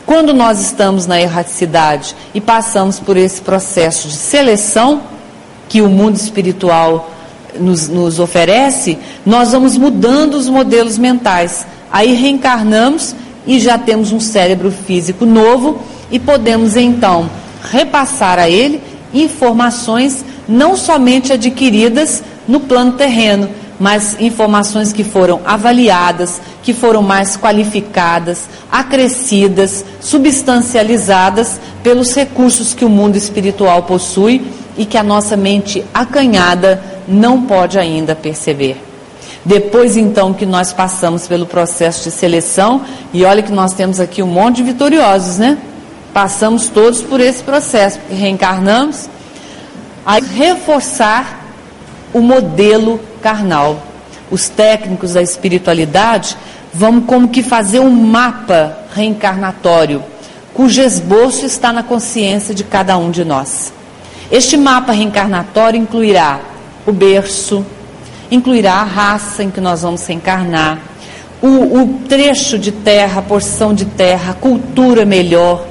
Quando 0.06 0.34
nós 0.34 0.60
estamos 0.60 1.08
na 1.08 1.22
erraticidade 1.22 2.14
e 2.34 2.42
passamos 2.42 3.00
por 3.00 3.16
esse 3.16 3.40
processo 3.40 4.10
de 4.10 4.18
seleção 4.18 5.04
que 5.70 5.82
o 5.82 5.88
mundo 5.88 6.18
espiritual 6.18 7.10
nos, 7.58 7.88
nos 7.88 8.20
oferece, 8.20 8.98
nós 9.26 9.54
vamos 9.54 9.78
mudando 9.78 10.34
os 10.34 10.50
modelos 10.50 10.98
mentais. 10.98 11.66
Aí 11.90 12.14
reencarnamos 12.14 13.16
e 13.48 13.62
já 13.62 13.78
temos 13.78 14.12
um 14.12 14.20
cérebro 14.20 14.72
físico 14.72 15.26
novo 15.26 15.82
e 16.12 16.20
podemos 16.20 16.76
então 16.76 17.30
repassar 17.72 18.38
a 18.38 18.50
ele 18.50 18.82
informações 19.14 20.26
não 20.50 20.76
somente 20.76 21.32
adquiridas 21.32 22.22
no 22.48 22.60
plano 22.62 22.94
terreno, 22.94 23.50
mas 23.80 24.16
informações 24.20 24.94
que 24.94 25.04
foram 25.04 25.42
avaliadas, 25.44 26.40
que 26.62 26.74
foram 26.74 27.02
mais 27.02 27.36
qualificadas, 27.36 28.48
acrescidas, 28.72 29.84
substancializadas 30.00 31.60
pelos 31.82 32.14
recursos 32.16 32.74
que 32.74 32.86
o 32.86 32.90
mundo 32.90 33.16
espiritual 33.16 33.84
possui 33.84 34.46
e 34.78 34.86
que 34.86 34.98
a 34.98 35.04
nossa 35.04 35.36
mente 35.36 35.84
acanhada 35.94 36.82
não 37.08 37.42
pode 37.42 37.80
ainda 37.80 38.16
perceber. 38.16 38.78
Depois 39.44 39.98
então 39.98 40.34
que 40.34 40.46
nós 40.46 40.72
passamos 40.72 41.28
pelo 41.28 41.48
processo 41.48 42.04
de 42.04 42.12
seleção, 42.12 42.82
e 43.12 43.26
olha 43.26 43.42
que 43.42 43.52
nós 43.52 43.74
temos 43.74 44.00
aqui 44.00 44.22
um 44.22 44.28
monte 44.28 44.58
de 44.58 44.64
vitoriosos, 44.64 45.40
né? 45.40 45.58
Passamos 46.14 46.70
todos 46.70 47.02
por 47.02 47.20
esse 47.20 47.42
processo, 47.42 47.98
reencarnamos, 48.12 49.10
a 50.06 50.20
reforçar 50.20 51.41
o 52.14 52.20
modelo 52.20 53.00
carnal. 53.22 53.82
Os 54.30 54.50
técnicos 54.50 55.14
da 55.14 55.22
espiritualidade 55.22 56.38
vão 56.74 57.02
como 57.02 57.28
que 57.28 57.44
fazer 57.44 57.80
um 57.80 57.90
mapa 57.90 58.78
reencarnatório, 58.94 60.04
cujo 60.54 60.82
esboço 60.82 61.46
está 61.46 61.74
na 61.74 61.84
consciência 61.84 62.54
de 62.54 62.64
cada 62.64 62.98
um 62.98 63.12
de 63.12 63.26
nós. 63.26 63.74
Este 64.32 64.56
mapa 64.56 64.94
reencarnatório 64.94 65.80
incluirá 65.80 66.40
o 66.86 66.92
berço, 66.92 67.66
incluirá 68.30 68.76
a 68.76 68.84
raça 68.84 69.44
em 69.44 69.52
que 69.52 69.60
nós 69.60 69.82
vamos 69.82 70.06
reencarnar, 70.06 70.80
o, 71.42 71.82
o 71.82 72.00
trecho 72.08 72.58
de 72.58 72.72
terra, 72.72 73.20
a 73.20 73.24
porção 73.24 73.74
de 73.74 73.86
terra, 73.86 74.32
a 74.32 74.36
cultura 74.36 75.06
melhor, 75.06 75.66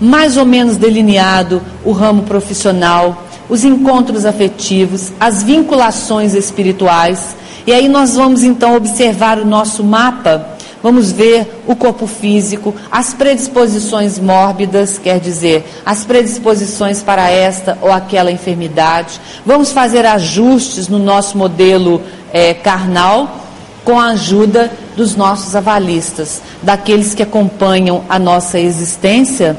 mais 0.00 0.36
ou 0.36 0.46
menos 0.46 0.76
delineado 0.76 1.62
o 1.84 1.92
ramo 1.92 2.22
profissional, 2.22 3.24
os 3.50 3.64
encontros 3.64 4.24
afetivos, 4.24 5.12
as 5.18 5.42
vinculações 5.42 6.34
espirituais. 6.34 7.36
E 7.66 7.72
aí 7.72 7.88
nós 7.88 8.14
vamos 8.14 8.44
então 8.44 8.76
observar 8.76 9.38
o 9.38 9.44
nosso 9.44 9.82
mapa, 9.82 10.46
vamos 10.82 11.12
ver 11.12 11.60
o 11.66 11.74
corpo 11.74 12.06
físico, 12.06 12.74
as 12.90 13.12
predisposições 13.12 14.18
mórbidas, 14.18 14.98
quer 14.98 15.18
dizer, 15.18 15.64
as 15.84 16.04
predisposições 16.04 17.02
para 17.02 17.28
esta 17.28 17.76
ou 17.82 17.92
aquela 17.92 18.30
enfermidade. 18.30 19.20
Vamos 19.44 19.72
fazer 19.72 20.06
ajustes 20.06 20.88
no 20.88 20.98
nosso 20.98 21.36
modelo 21.36 22.00
é, 22.32 22.54
carnal 22.54 23.36
com 23.84 23.98
a 23.98 24.10
ajuda 24.10 24.70
dos 24.96 25.16
nossos 25.16 25.56
avalistas, 25.56 26.40
daqueles 26.62 27.14
que 27.14 27.22
acompanham 27.22 28.04
a 28.08 28.18
nossa 28.18 28.60
existência 28.60 29.56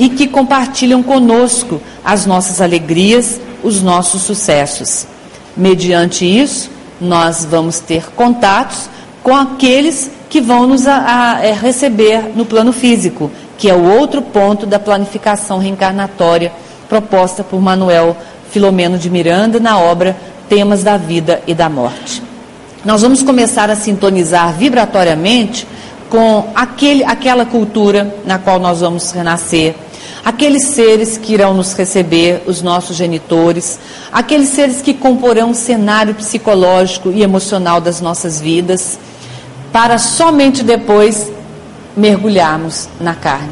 e 0.00 0.08
que 0.08 0.26
compartilham 0.26 1.02
conosco 1.02 1.78
as 2.02 2.24
nossas 2.24 2.62
alegrias, 2.62 3.38
os 3.62 3.82
nossos 3.82 4.22
sucessos. 4.22 5.06
Mediante 5.54 6.24
isso, 6.24 6.70
nós 6.98 7.44
vamos 7.44 7.80
ter 7.80 8.10
contatos 8.12 8.88
com 9.22 9.36
aqueles 9.36 10.10
que 10.30 10.40
vão 10.40 10.66
nos 10.66 10.86
a, 10.86 10.96
a, 10.96 11.36
a 11.36 11.44
é, 11.44 11.52
receber 11.52 12.34
no 12.34 12.46
plano 12.46 12.72
físico, 12.72 13.30
que 13.58 13.68
é 13.68 13.74
o 13.74 13.84
outro 13.98 14.22
ponto 14.22 14.64
da 14.64 14.78
planificação 14.78 15.58
reencarnatória 15.58 16.50
proposta 16.88 17.44
por 17.44 17.60
Manuel 17.60 18.16
Filomeno 18.50 18.96
de 18.96 19.10
Miranda 19.10 19.60
na 19.60 19.78
obra 19.78 20.16
Temas 20.48 20.82
da 20.82 20.96
Vida 20.96 21.42
e 21.46 21.52
da 21.52 21.68
Morte. 21.68 22.22
Nós 22.86 23.02
vamos 23.02 23.22
começar 23.22 23.68
a 23.68 23.76
sintonizar 23.76 24.54
vibratoriamente 24.54 25.66
com 26.08 26.48
aquele, 26.54 27.04
aquela 27.04 27.44
cultura 27.44 28.16
na 28.24 28.38
qual 28.38 28.58
nós 28.58 28.80
vamos 28.80 29.10
renascer, 29.12 29.74
aqueles 30.24 30.68
seres 30.68 31.16
que 31.16 31.32
irão 31.32 31.54
nos 31.54 31.72
receber, 31.72 32.42
os 32.46 32.62
nossos 32.62 32.96
genitores, 32.96 33.78
aqueles 34.12 34.50
seres 34.50 34.82
que 34.82 34.94
comporão 34.94 35.50
o 35.50 35.54
cenário 35.54 36.14
psicológico 36.14 37.10
e 37.10 37.22
emocional 37.22 37.80
das 37.80 38.00
nossas 38.00 38.40
vidas, 38.40 38.98
para 39.72 39.98
somente 39.98 40.62
depois 40.62 41.30
mergulharmos 41.96 42.88
na 43.00 43.14
carne, 43.14 43.50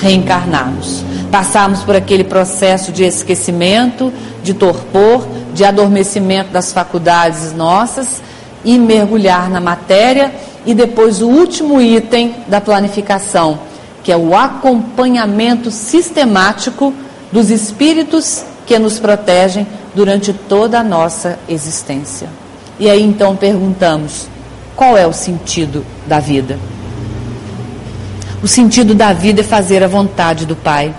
reencarnarmos, 0.00 1.04
passarmos 1.30 1.80
por 1.80 1.96
aquele 1.96 2.24
processo 2.24 2.92
de 2.92 3.04
esquecimento, 3.04 4.12
de 4.42 4.54
torpor, 4.54 5.26
de 5.52 5.64
adormecimento 5.64 6.50
das 6.50 6.72
faculdades 6.72 7.52
nossas 7.52 8.22
e 8.64 8.78
mergulhar 8.78 9.50
na 9.50 9.60
matéria. 9.60 10.32
E 10.66 10.74
depois 10.74 11.22
o 11.22 11.28
último 11.28 11.80
item 11.80 12.34
da 12.46 12.60
planificação 12.60 13.69
que 14.02 14.10
é 14.10 14.16
o 14.16 14.34
acompanhamento 14.34 15.70
sistemático 15.70 16.92
dos 17.30 17.50
espíritos 17.50 18.44
que 18.66 18.78
nos 18.78 18.98
protegem 18.98 19.66
durante 19.94 20.32
toda 20.32 20.80
a 20.80 20.84
nossa 20.84 21.38
existência. 21.48 22.28
E 22.78 22.88
aí 22.88 23.02
então 23.02 23.36
perguntamos: 23.36 24.28
qual 24.76 24.96
é 24.96 25.06
o 25.06 25.12
sentido 25.12 25.84
da 26.06 26.20
vida? 26.20 26.58
O 28.42 28.48
sentido 28.48 28.94
da 28.94 29.12
vida 29.12 29.42
é 29.42 29.44
fazer 29.44 29.84
a 29.84 29.88
vontade 29.88 30.46
do 30.46 30.56
Pai. 30.56 30.94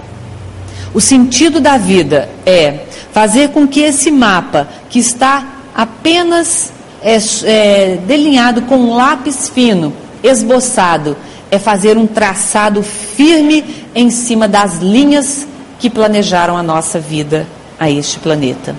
O 0.94 1.02
sentido 1.02 1.60
da 1.60 1.78
vida 1.78 2.30
é 2.46 2.86
fazer 3.12 3.50
com 3.50 3.68
que 3.68 3.80
esse 3.80 4.12
mapa, 4.12 4.68
que 4.90 5.00
está 5.00 5.46
apenas 5.74 6.72
é, 7.02 7.18
é, 7.46 7.98
delineado 8.06 8.64
com 8.64 8.76
um 8.76 8.96
lápis 8.96 9.50
fino, 9.50 9.94
esboçado, 10.22 11.18
é 11.52 11.60
fazer 11.60 11.98
um 11.98 12.08
traçado 12.08 12.82
firme 12.82 13.86
em 13.94 14.10
cima 14.10 14.48
das 14.48 14.78
linhas 14.78 15.46
que 15.78 15.90
planejaram 15.90 16.56
a 16.56 16.64
nossa 16.64 16.98
vida 16.98 17.46
a 17.78 17.90
este 17.90 18.18
planeta. 18.20 18.74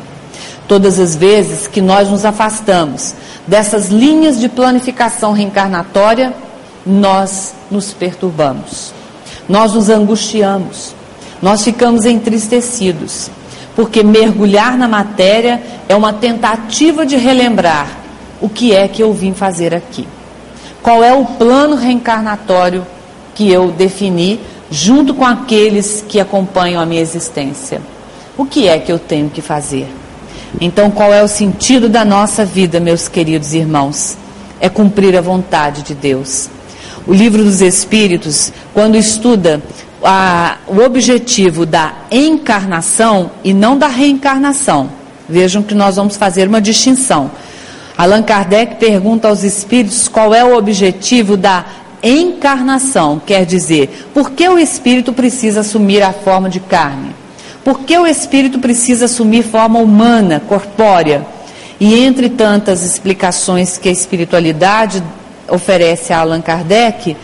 Todas 0.67 0.99
as 0.99 1.15
vezes 1.15 1.67
que 1.67 1.83
nós 1.83 2.09
nos 2.09 2.25
afastamos 2.25 3.15
dessas 3.47 3.89
linhas 3.89 4.41
de 4.41 4.49
planificação 4.49 5.33
reencarnatória, 5.33 6.33
nós 6.87 7.55
nos 7.71 7.93
perturbamos, 7.93 8.95
nós 9.49 9.75
nos 9.75 9.91
angustiamos, 9.91 10.95
nós 11.43 11.63
ficamos 11.63 12.07
entristecidos, 12.07 13.31
porque 13.77 14.03
mergulhar 14.03 14.79
na 14.79 14.89
matéria 14.89 15.63
é 15.89 15.95
uma 15.95 16.13
tentativa 16.13 17.05
de 17.05 17.17
relembrar 17.17 17.89
o 18.41 18.49
que 18.49 18.75
é 18.75 18.89
que 18.89 19.03
eu 19.03 19.13
vim 19.13 19.35
fazer 19.35 19.75
aqui. 19.75 20.07
Qual 20.83 21.05
é 21.05 21.13
o 21.13 21.25
plano 21.25 21.77
reencarnatório 21.77 22.85
que 23.35 23.51
eu 23.51 23.71
defini 23.71 24.41
junto 24.71 25.15
com 25.15 25.25
aqueles 25.25 26.05
que 26.09 26.19
acompanham 26.19 26.83
a 26.83 26.87
minha 26.87 27.01
existência? 27.01 27.81
O 28.37 28.45
que 28.45 28.67
é 28.67 28.79
que 28.79 28.91
eu 28.91 28.99
tenho 28.99 29.31
que 29.31 29.41
fazer? 29.41 29.87
Então, 30.61 30.91
qual 30.91 31.13
é 31.13 31.23
o 31.23 31.29
sentido 31.29 31.89
da 31.89 32.05
nossa 32.05 32.45
vida, 32.45 32.81
meus 32.81 33.07
queridos 33.07 33.55
irmãos? 33.55 34.17
É 34.61 34.69
cumprir 34.69 35.17
a 35.17 35.21
vontade 35.21 35.83
de 35.83 35.95
Deus. 35.95 36.49
O 37.07 37.13
livro 37.13 37.45
dos 37.45 37.61
Espíritos, 37.61 38.53
quando 38.75 38.97
estuda 38.97 39.63
a, 40.03 40.57
o 40.67 40.81
objetivo 40.81 41.65
da 41.65 41.95
encarnação 42.11 43.31
e 43.45 43.55
não 43.55 43.79
da 43.79 43.87
reencarnação, 43.87 44.91
vejam 45.29 45.63
que 45.63 45.75
nós 45.75 45.97
vamos 45.97 46.17
fazer 46.17 46.49
uma 46.49 46.61
distinção. 46.61 47.31
Allan 47.97 48.23
Kardec 48.23 48.77
pergunta 48.77 49.29
aos 49.29 49.43
espíritos 49.43 50.09
qual 50.09 50.35
é 50.35 50.45
o 50.45 50.57
objetivo 50.57 51.37
da 51.37 51.65
encarnação, 52.03 53.21
quer 53.25 53.47
dizer, 53.47 54.09
por 54.13 54.33
que 54.33 54.49
o 54.49 54.59
espírito 54.59 55.13
precisa 55.13 55.61
assumir 55.61 56.03
a 56.03 56.13
forma 56.13 56.49
de 56.49 56.59
carne? 56.59 57.15
Por 57.65 57.81
que 57.81 57.97
o 57.97 58.07
espírito 58.07 58.59
precisa 58.59 59.05
assumir 59.05 59.45
forma 59.45 59.79
humana, 59.79 60.43
corpórea? 60.49 61.25
E 61.79 62.01
entre 62.01 62.29
tantas 62.29 62.83
explicações 62.83 63.79
que 63.79 63.89
a 63.89 63.93
espiritualidade 63.93 65.03
oferece 65.49 66.13
a 66.13 66.19
Allan 66.19 66.41
Kardec, 66.41 67.17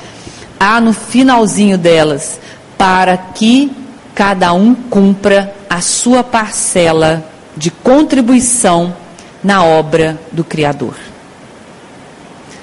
há 0.61 0.81
no 0.81 0.93
finalzinho 0.93 1.77
delas, 1.77 2.39
para 2.77 3.17
que 3.17 3.71
cada 4.15 4.53
um 4.53 4.75
cumpra 4.75 5.55
a 5.69 5.81
sua 5.81 6.23
parcela 6.23 7.25
de 7.57 7.71
contribuição 7.71 8.95
na 9.43 9.65
obra 9.65 10.19
do 10.33 10.43
Criador. 10.45 10.95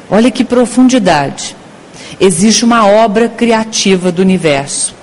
Olha 0.09 0.29
que 0.29 0.43
profundidade. 0.43 1.55
Existe 2.19 2.63
uma 2.63 2.85
obra 2.85 3.27
criativa 3.27 4.11
do 4.11 4.21
universo. 4.21 4.93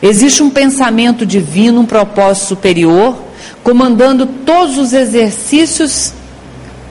Existe 0.00 0.42
um 0.42 0.50
pensamento 0.50 1.26
divino, 1.26 1.80
um 1.80 1.86
propósito 1.86 2.48
superior, 2.48 3.16
comandando 3.62 4.26
todos 4.26 4.78
os 4.78 4.92
exercícios 4.92 6.12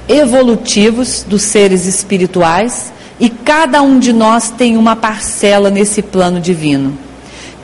evolutivos 0.08 1.24
dos 1.28 1.42
seres 1.44 1.86
espirituais, 1.86 2.92
e 3.20 3.30
cada 3.30 3.82
um 3.82 3.98
de 3.98 4.12
nós 4.12 4.50
tem 4.50 4.76
uma 4.76 4.96
parcela 4.96 5.70
nesse 5.70 6.02
plano 6.02 6.40
divino. 6.40 6.98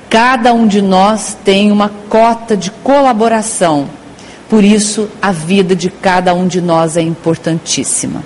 Cada 0.09 0.53
um 0.53 0.65
de 0.65 0.81
nós 0.81 1.37
tem 1.43 1.71
uma 1.71 1.89
cota 2.09 2.55
de 2.55 2.71
colaboração. 2.71 3.87
Por 4.51 4.65
isso, 4.65 5.07
a 5.21 5.31
vida 5.31 5.73
de 5.73 5.89
cada 5.89 6.33
um 6.33 6.45
de 6.45 6.59
nós 6.59 6.97
é 6.97 7.01
importantíssima. 7.01 8.21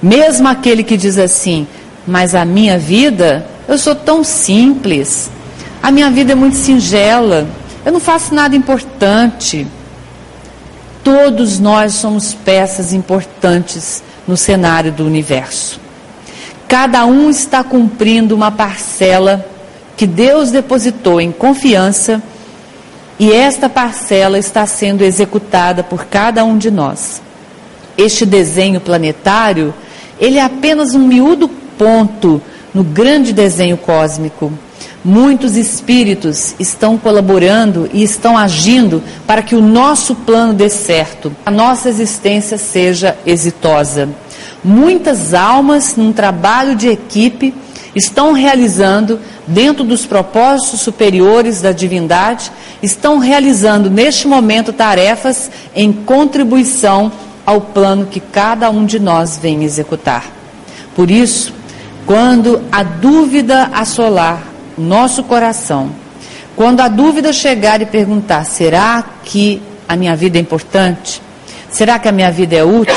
Mesmo 0.00 0.46
aquele 0.46 0.84
que 0.84 0.96
diz 0.96 1.18
assim, 1.18 1.66
mas 2.06 2.32
a 2.32 2.44
minha 2.44 2.78
vida, 2.78 3.44
eu 3.66 3.76
sou 3.76 3.92
tão 3.92 4.22
simples, 4.22 5.28
a 5.82 5.90
minha 5.90 6.08
vida 6.12 6.30
é 6.30 6.34
muito 6.36 6.54
singela, 6.54 7.44
eu 7.84 7.90
não 7.90 7.98
faço 7.98 8.32
nada 8.32 8.54
importante. 8.54 9.66
Todos 11.02 11.58
nós 11.58 11.94
somos 11.94 12.32
peças 12.32 12.92
importantes 12.92 14.00
no 14.28 14.36
cenário 14.36 14.92
do 14.92 15.04
universo. 15.04 15.80
Cada 16.68 17.04
um 17.04 17.28
está 17.28 17.64
cumprindo 17.64 18.32
uma 18.32 18.52
parcela 18.52 19.44
que 19.96 20.06
Deus 20.06 20.52
depositou 20.52 21.20
em 21.20 21.32
confiança 21.32 22.22
e 23.22 23.30
esta 23.32 23.68
parcela 23.68 24.36
está 24.36 24.66
sendo 24.66 25.04
executada 25.04 25.84
por 25.84 26.06
cada 26.06 26.44
um 26.44 26.58
de 26.58 26.72
nós. 26.72 27.22
Este 27.96 28.26
desenho 28.26 28.80
planetário 28.80 29.72
ele 30.18 30.38
é 30.38 30.42
apenas 30.42 30.92
um 30.96 31.06
miúdo 31.06 31.48
ponto 31.78 32.42
no 32.74 32.82
grande 32.82 33.32
desenho 33.32 33.76
cósmico. 33.76 34.52
Muitos 35.04 35.56
espíritos 35.56 36.56
estão 36.58 36.98
colaborando 36.98 37.88
e 37.92 38.02
estão 38.02 38.36
agindo 38.36 39.00
para 39.24 39.40
que 39.40 39.54
o 39.54 39.62
nosso 39.62 40.16
plano 40.16 40.52
dê 40.52 40.68
certo, 40.68 41.32
a 41.46 41.50
nossa 41.50 41.88
existência 41.88 42.58
seja 42.58 43.16
exitosa. 43.24 44.08
Muitas 44.64 45.32
almas, 45.32 45.94
num 45.94 46.12
trabalho 46.12 46.74
de 46.74 46.88
equipe, 46.88 47.54
estão 47.94 48.32
realizando, 48.32 49.20
dentro 49.46 49.84
dos 49.84 50.06
propósitos 50.06 50.80
superiores 50.80 51.60
da 51.60 51.72
divindade, 51.72 52.50
estão 52.82 53.18
realizando 53.18 53.90
neste 53.90 54.26
momento 54.26 54.72
tarefas 54.72 55.50
em 55.74 55.92
contribuição 55.92 57.12
ao 57.44 57.60
plano 57.60 58.06
que 58.06 58.20
cada 58.20 58.70
um 58.70 58.84
de 58.84 58.98
nós 58.98 59.36
vem 59.36 59.64
executar. 59.64 60.24
Por 60.94 61.10
isso, 61.10 61.52
quando 62.06 62.62
a 62.70 62.82
dúvida 62.82 63.70
assolar 63.72 64.42
nosso 64.76 65.22
coração, 65.24 65.90
quando 66.56 66.80
a 66.80 66.88
dúvida 66.88 67.32
chegar 67.32 67.80
e 67.80 67.86
perguntar: 67.86 68.44
será 68.44 69.04
que 69.24 69.62
a 69.88 69.96
minha 69.96 70.16
vida 70.16 70.38
é 70.38 70.40
importante? 70.40 71.20
Será 71.70 71.98
que 71.98 72.08
a 72.08 72.12
minha 72.12 72.30
vida 72.30 72.54
é 72.54 72.64
útil? 72.64 72.94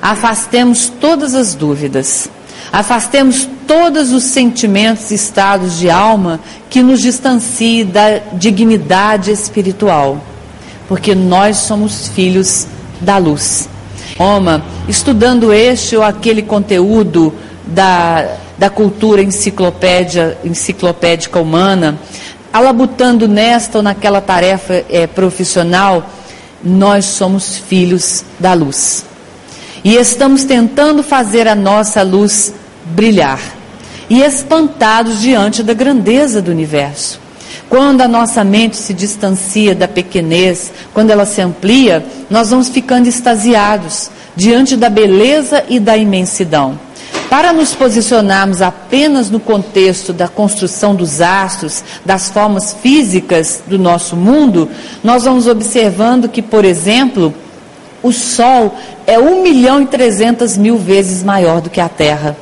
Afastemos 0.00 0.88
todas 1.00 1.34
as 1.34 1.54
dúvidas. 1.54 2.30
Afastemos 2.72 3.48
todos 3.66 4.12
os 4.12 4.24
sentimentos 4.24 5.10
e 5.10 5.14
estados 5.14 5.78
de 5.78 5.90
alma 5.90 6.40
que 6.68 6.82
nos 6.82 7.00
distanciem 7.00 7.86
da 7.86 8.18
dignidade 8.32 9.30
espiritual, 9.30 10.20
porque 10.88 11.14
nós 11.14 11.56
somos 11.56 12.08
filhos 12.08 12.66
da 13.00 13.18
luz 13.18 13.68
idioma, 14.16 14.64
estudando 14.88 15.52
este 15.52 15.96
ou 15.96 16.02
aquele 16.02 16.42
conteúdo 16.42 17.32
da, 17.66 18.36
da 18.56 18.70
cultura 18.70 19.22
enciclopédia, 19.22 20.38
enciclopédica 20.44 21.38
humana, 21.38 21.98
alabutando 22.52 23.28
nesta 23.28 23.78
ou 23.78 23.82
naquela 23.82 24.20
tarefa 24.20 24.84
é, 24.88 25.06
profissional, 25.06 26.08
nós 26.64 27.04
somos 27.04 27.58
filhos 27.58 28.24
da 28.40 28.54
luz. 28.54 29.04
E 29.86 29.94
estamos 29.94 30.42
tentando 30.42 31.00
fazer 31.00 31.46
a 31.46 31.54
nossa 31.54 32.02
luz 32.02 32.52
brilhar. 32.86 33.38
E 34.10 34.20
espantados 34.20 35.20
diante 35.20 35.62
da 35.62 35.74
grandeza 35.74 36.42
do 36.42 36.50
universo. 36.50 37.20
Quando 37.68 38.00
a 38.00 38.08
nossa 38.08 38.42
mente 38.42 38.76
se 38.76 38.92
distancia 38.92 39.76
da 39.76 39.86
pequenez, 39.86 40.72
quando 40.92 41.12
ela 41.12 41.24
se 41.24 41.40
amplia, 41.40 42.04
nós 42.28 42.50
vamos 42.50 42.68
ficando 42.68 43.06
extasiados 43.06 44.10
diante 44.34 44.76
da 44.76 44.90
beleza 44.90 45.62
e 45.68 45.78
da 45.78 45.96
imensidão. 45.96 46.76
Para 47.30 47.52
nos 47.52 47.72
posicionarmos 47.72 48.62
apenas 48.62 49.30
no 49.30 49.38
contexto 49.38 50.12
da 50.12 50.26
construção 50.26 50.96
dos 50.96 51.20
astros, 51.20 51.84
das 52.04 52.28
formas 52.28 52.74
físicas 52.82 53.62
do 53.68 53.78
nosso 53.78 54.16
mundo, 54.16 54.68
nós 55.04 55.22
vamos 55.22 55.46
observando 55.46 56.28
que, 56.28 56.42
por 56.42 56.64
exemplo, 56.64 57.32
o 58.06 58.12
Sol 58.12 58.76
é 59.06 59.18
1 59.18 59.42
milhão 59.42 59.82
e 59.82 59.86
300 59.86 60.56
mil 60.56 60.78
vezes 60.78 61.22
maior 61.22 61.60
do 61.60 61.68
que 61.68 61.80
a 61.80 61.88
Terra. 61.88 62.36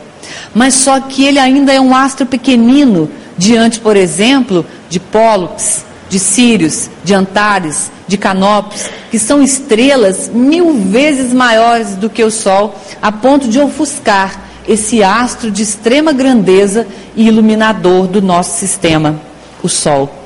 Mas 0.55 0.75
só 0.75 1.01
que 1.01 1.25
ele 1.25 1.39
ainda 1.39 1.73
é 1.73 1.81
um 1.81 1.95
astro 1.95 2.27
pequenino 2.27 3.11
diante, 3.37 3.81
por 3.81 3.97
exemplo, 3.97 4.65
de 4.89 5.01
Pólux, 5.01 5.85
de 6.09 6.19
Sírios, 6.19 6.91
de 7.03 7.15
Antares, 7.15 7.91
de 8.07 8.17
Canopus, 8.19 8.91
que 9.11 9.19
são 9.19 9.43
estrelas 9.43 10.29
mil 10.29 10.75
vezes 10.75 11.33
maiores 11.33 11.95
do 11.95 12.11
que 12.11 12.23
o 12.23 12.31
Sol, 12.31 12.75
a 13.01 13.11
ponto 13.11 13.49
de 13.49 13.59
ofuscar 13.59 14.41
esse 14.69 15.03
astro 15.03 15.51
de 15.51 15.63
extrema 15.63 16.13
grandeza 16.13 16.87
e 17.17 17.27
iluminador 17.27 18.07
do 18.07 18.23
nosso 18.23 18.59
sistema, 18.59 19.19
o 19.63 19.69
Sol. 19.69 20.24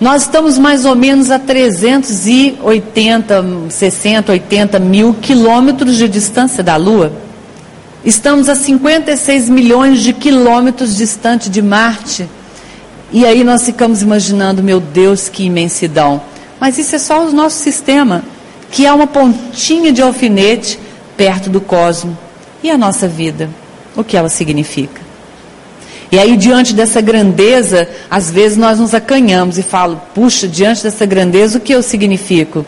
Nós 0.00 0.22
estamos 0.22 0.56
mais 0.56 0.84
ou 0.84 0.94
menos 0.94 1.28
a 1.28 1.40
380, 1.40 3.44
60, 3.68 4.30
80 4.30 4.78
mil 4.78 5.12
quilômetros 5.14 5.96
de 5.96 6.08
distância 6.08 6.62
da 6.62 6.76
Lua. 6.76 7.12
Estamos 8.04 8.48
a 8.48 8.54
56 8.54 9.48
milhões 9.48 10.00
de 10.00 10.12
quilômetros 10.12 10.96
distante 10.96 11.50
de 11.50 11.60
Marte. 11.60 12.28
E 13.10 13.26
aí 13.26 13.42
nós 13.42 13.64
ficamos 13.64 14.00
imaginando, 14.00 14.62
meu 14.62 14.78
Deus, 14.78 15.28
que 15.28 15.42
imensidão. 15.42 16.22
Mas 16.60 16.78
isso 16.78 16.94
é 16.94 16.98
só 17.00 17.26
o 17.26 17.32
nosso 17.32 17.56
sistema, 17.56 18.22
que 18.70 18.86
é 18.86 18.92
uma 18.92 19.08
pontinha 19.08 19.92
de 19.92 20.00
alfinete 20.00 20.78
perto 21.16 21.50
do 21.50 21.60
cosmo. 21.60 22.16
E 22.62 22.70
a 22.70 22.78
nossa 22.78 23.08
vida? 23.08 23.50
O 23.96 24.04
que 24.04 24.16
ela 24.16 24.28
significa? 24.28 25.07
E 26.10 26.18
aí, 26.18 26.36
diante 26.36 26.74
dessa 26.74 27.00
grandeza, 27.00 27.88
às 28.10 28.30
vezes 28.30 28.56
nós 28.56 28.78
nos 28.78 28.94
acanhamos 28.94 29.58
e 29.58 29.62
falamos: 29.62 30.02
puxa, 30.14 30.48
diante 30.48 30.82
dessa 30.82 31.04
grandeza, 31.04 31.58
o 31.58 31.60
que 31.60 31.72
eu 31.72 31.82
significo? 31.82 32.64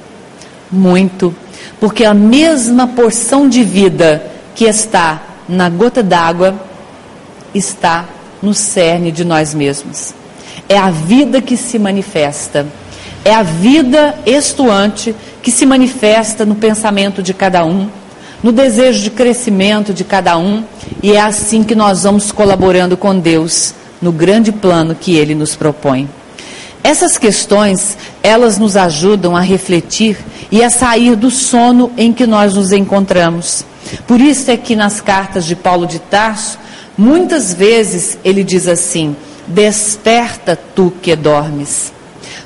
Muito. 0.71 1.35
Porque 1.79 2.05
a 2.05 2.13
mesma 2.13 2.89
porção 2.89 3.49
de 3.49 3.65
vida 3.65 4.23
que 4.55 4.67
está 4.67 5.23
na 5.49 5.69
gota 5.71 6.03
d'água 6.03 6.55
está 7.55 8.07
no 8.43 8.55
cerne 8.55 9.11
de 9.11 9.25
nós 9.25 9.55
mesmos. 9.55 10.15
É 10.69 10.77
a 10.77 10.91
vida 10.91 11.41
que 11.41 11.57
se 11.57 11.79
manifesta. 11.79 12.67
É 13.25 13.35
a 13.35 13.43
vida 13.43 14.15
estuante 14.25 15.15
que 15.43 15.51
se 15.51 15.67
manifesta 15.67 16.45
no 16.45 16.55
pensamento 16.55 17.23
de 17.23 17.35
cada 17.35 17.65
um, 17.65 17.89
no 18.43 18.53
desejo 18.53 19.03
de 19.03 19.11
crescimento 19.11 19.93
de 19.93 20.05
cada 20.05 20.37
um, 20.39 20.65
e 21.03 21.13
é 21.13 21.21
assim 21.21 21.63
que 21.63 21.75
nós 21.75 22.05
vamos 22.05 22.33
colaborando 22.33 22.97
com 22.97 23.19
Deus 23.19 23.75
no 24.01 24.11
grande 24.13 24.51
plano 24.51 24.95
que 24.95 25.15
ele 25.17 25.35
nos 25.35 25.55
propõe. 25.55 26.09
Essas 26.83 27.19
questões, 27.19 27.99
elas 28.23 28.59
nos 28.59 28.77
ajudam 28.77 29.37
a 29.37 29.41
refletir 29.41 30.17
e 30.51 30.65
a 30.65 30.71
sair 30.71 31.15
do 31.15 31.31
sono 31.31 31.93
em 31.97 32.13
que 32.13 32.27
nós 32.27 32.55
nos 32.55 32.73
encontramos. 32.73 33.65
Por 34.07 34.21
isso 34.21 34.51
é 34.51 34.57
que 34.57 34.75
nas 34.75 35.01
cartas 35.01 35.45
de 35.45 35.55
Paulo 35.55 35.87
de 35.87 35.99
Tarso, 35.99 36.59
muitas 36.97 37.53
vezes 37.53 38.19
ele 38.25 38.43
diz 38.43 38.67
assim: 38.67 39.15
Desperta 39.47 40.59
tu 40.75 40.93
que 41.03 41.15
dormes. 41.15 41.93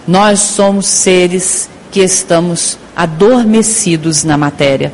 Nós 0.06 0.40
somos 0.40 0.86
seres 0.86 1.68
que 1.92 2.00
estamos 2.00 2.76
adormecidos 2.96 4.24
na 4.24 4.36
matéria. 4.36 4.92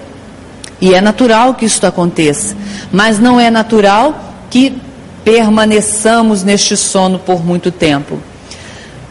E 0.81 0.95
é 0.95 1.01
natural 1.01 1.55
que 1.55 1.67
isto 1.67 1.87
aconteça, 1.87 2.57
mas 2.91 3.19
não 3.19 3.39
é 3.39 3.51
natural 3.51 4.35
que 4.49 4.79
permaneçamos 5.25 6.43
neste 6.43 6.77
sono 6.77 7.19
por 7.19 7.45
muito 7.45 7.71
tempo. 7.71 8.19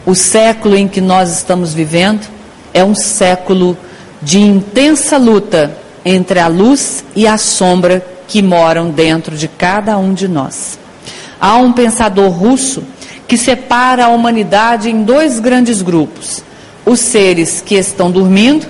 O 0.04 0.14
século 0.14 0.76
em 0.76 0.88
que 0.88 1.00
nós 1.00 1.30
estamos 1.30 1.72
vivendo 1.72 2.26
é 2.74 2.84
um 2.84 2.94
século 2.94 3.76
de 4.20 4.40
intensa 4.40 5.16
luta 5.16 5.76
entre 6.04 6.40
a 6.40 6.48
luz 6.48 7.04
e 7.14 7.26
a 7.26 7.38
sombra 7.38 8.04
que 8.26 8.42
moram 8.42 8.90
dentro 8.90 9.36
de 9.36 9.48
cada 9.48 9.96
um 9.98 10.12
de 10.12 10.26
nós. 10.26 10.78
Há 11.40 11.56
um 11.56 11.72
pensador 11.72 12.30
russo 12.30 12.82
que 13.26 13.36
separa 13.36 14.06
a 14.06 14.08
humanidade 14.08 14.90
em 14.90 15.02
dois 15.02 15.38
grandes 15.38 15.82
grupos: 15.82 16.42
os 16.84 17.00
seres 17.00 17.62
que 17.64 17.74
estão 17.76 18.10
dormindo, 18.10 18.66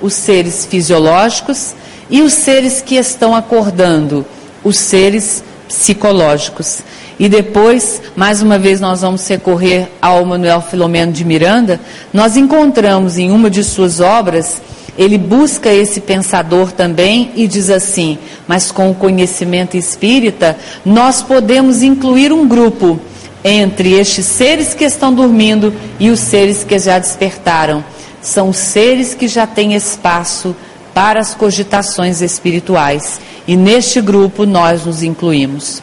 os 0.00 0.14
seres 0.14 0.66
fisiológicos, 0.66 1.74
e 2.10 2.22
os 2.22 2.32
seres 2.32 2.80
que 2.80 2.96
estão 2.96 3.34
acordando, 3.34 4.24
os 4.62 4.78
seres 4.78 5.42
psicológicos. 5.68 6.80
E 7.18 7.28
depois, 7.28 8.02
mais 8.16 8.42
uma 8.42 8.58
vez, 8.58 8.80
nós 8.80 9.02
vamos 9.02 9.26
recorrer 9.28 9.88
ao 10.02 10.24
Manuel 10.24 10.60
Filomeno 10.60 11.12
de 11.12 11.24
Miranda. 11.24 11.80
Nós 12.12 12.36
encontramos 12.36 13.18
em 13.18 13.30
uma 13.30 13.48
de 13.48 13.62
suas 13.62 14.00
obras 14.00 14.60
ele 14.96 15.18
busca 15.18 15.72
esse 15.72 16.00
pensador 16.00 16.70
também 16.72 17.32
e 17.34 17.46
diz 17.46 17.68
assim: 17.68 18.18
mas 18.46 18.70
com 18.70 18.90
o 18.90 18.94
conhecimento 18.94 19.76
espírita, 19.76 20.56
nós 20.84 21.22
podemos 21.22 21.82
incluir 21.82 22.32
um 22.32 22.46
grupo 22.46 22.98
entre 23.42 23.92
estes 23.92 24.24
seres 24.24 24.72
que 24.72 24.84
estão 24.84 25.12
dormindo 25.12 25.74
e 25.98 26.10
os 26.10 26.20
seres 26.20 26.64
que 26.64 26.78
já 26.78 26.98
despertaram. 26.98 27.84
São 28.22 28.52
seres 28.52 29.12
que 29.14 29.28
já 29.28 29.46
têm 29.46 29.74
espaço 29.74 30.56
para 30.94 31.20
as 31.20 31.34
cogitações 31.34 32.22
espirituais. 32.22 33.20
E 33.46 33.56
neste 33.56 34.00
grupo 34.00 34.46
nós 34.46 34.86
nos 34.86 35.02
incluímos. 35.02 35.82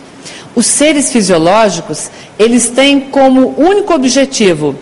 Os 0.56 0.66
seres 0.66 1.12
fisiológicos, 1.12 2.10
eles 2.40 2.70
têm 2.70 3.00
como 3.00 3.54
único 3.58 3.94
objetivo 3.94 4.76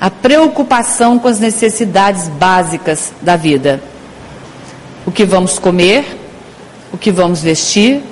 a 0.00 0.10
preocupação 0.10 1.18
com 1.18 1.28
as 1.28 1.38
necessidades 1.38 2.28
básicas 2.28 3.12
da 3.22 3.36
vida. 3.36 3.82
O 5.06 5.12
que 5.12 5.24
vamos 5.24 5.58
comer, 5.58 6.04
o 6.92 6.98
que 6.98 7.10
vamos 7.10 7.42
vestir, 7.42 8.02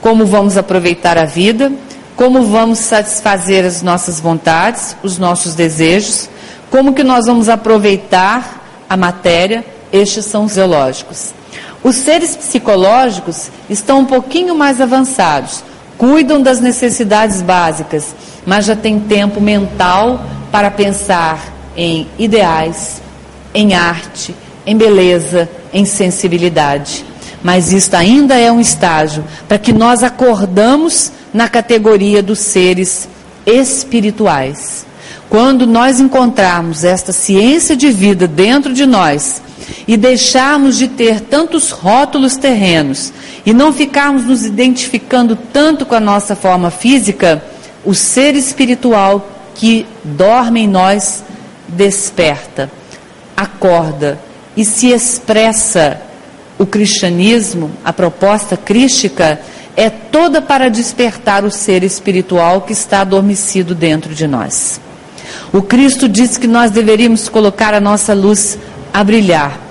como 0.00 0.26
vamos 0.26 0.56
aproveitar 0.56 1.16
a 1.18 1.24
vida, 1.24 1.72
como 2.14 2.44
vamos 2.44 2.78
satisfazer 2.78 3.64
as 3.64 3.82
nossas 3.82 4.20
vontades, 4.20 4.96
os 5.02 5.18
nossos 5.18 5.54
desejos, 5.54 6.28
como 6.70 6.92
que 6.92 7.02
nós 7.02 7.26
vamos 7.26 7.48
aproveitar 7.48 8.84
a 8.88 8.96
matéria, 8.96 9.64
estes 9.92 10.24
são 10.24 10.44
os 10.44 10.52
zoológicos. 10.52 11.34
Os 11.82 11.96
seres 11.96 12.36
psicológicos 12.36 13.50
estão 13.68 14.00
um 14.00 14.04
pouquinho 14.04 14.54
mais 14.54 14.80
avançados, 14.80 15.62
cuidam 15.98 16.40
das 16.40 16.60
necessidades 16.60 17.42
básicas, 17.42 18.14
mas 18.46 18.64
já 18.64 18.76
têm 18.76 18.98
tempo 19.00 19.40
mental 19.40 20.24
para 20.50 20.70
pensar 20.70 21.52
em 21.76 22.06
ideais, 22.18 23.02
em 23.52 23.74
arte, 23.74 24.34
em 24.64 24.76
beleza, 24.76 25.48
em 25.72 25.84
sensibilidade. 25.84 27.04
Mas 27.42 27.72
isto 27.72 27.94
ainda 27.94 28.38
é 28.38 28.52
um 28.52 28.60
estágio 28.60 29.24
para 29.48 29.58
que 29.58 29.72
nós 29.72 30.02
acordamos 30.02 31.10
na 31.34 31.48
categoria 31.48 32.22
dos 32.22 32.38
seres 32.38 33.08
espirituais. 33.44 34.86
Quando 35.28 35.66
nós 35.66 35.98
encontrarmos 35.98 36.84
esta 36.84 37.10
ciência 37.10 37.74
de 37.74 37.90
vida 37.90 38.28
dentro 38.28 38.72
de 38.72 38.86
nós 38.86 39.42
e 39.86 39.96
deixarmos 39.96 40.76
de 40.76 40.88
ter 40.88 41.20
tantos 41.20 41.70
rótulos 41.70 42.36
terrenos 42.36 43.12
e 43.44 43.52
não 43.52 43.72
ficarmos 43.72 44.24
nos 44.24 44.44
identificando 44.44 45.36
tanto 45.36 45.84
com 45.84 45.94
a 45.94 46.00
nossa 46.00 46.36
forma 46.36 46.70
física, 46.70 47.42
o 47.84 47.94
ser 47.94 48.34
espiritual 48.34 49.28
que 49.54 49.86
dorme 50.04 50.62
em 50.62 50.68
nós 50.68 51.24
desperta, 51.68 52.70
acorda 53.36 54.18
e 54.56 54.64
se 54.64 54.88
expressa. 54.88 56.00
O 56.58 56.66
cristianismo, 56.66 57.72
a 57.84 57.92
proposta 57.92 58.56
crística, 58.56 59.40
é 59.76 59.90
toda 59.90 60.40
para 60.40 60.70
despertar 60.70 61.44
o 61.44 61.50
ser 61.50 61.82
espiritual 61.82 62.60
que 62.60 62.72
está 62.72 63.00
adormecido 63.00 63.74
dentro 63.74 64.14
de 64.14 64.28
nós. 64.28 64.80
O 65.52 65.62
Cristo 65.62 66.08
disse 66.08 66.38
que 66.38 66.46
nós 66.46 66.70
deveríamos 66.70 67.28
colocar 67.28 67.74
a 67.74 67.80
nossa 67.80 68.14
luz 68.14 68.58
a 68.92 69.02
brilhar 69.02 69.61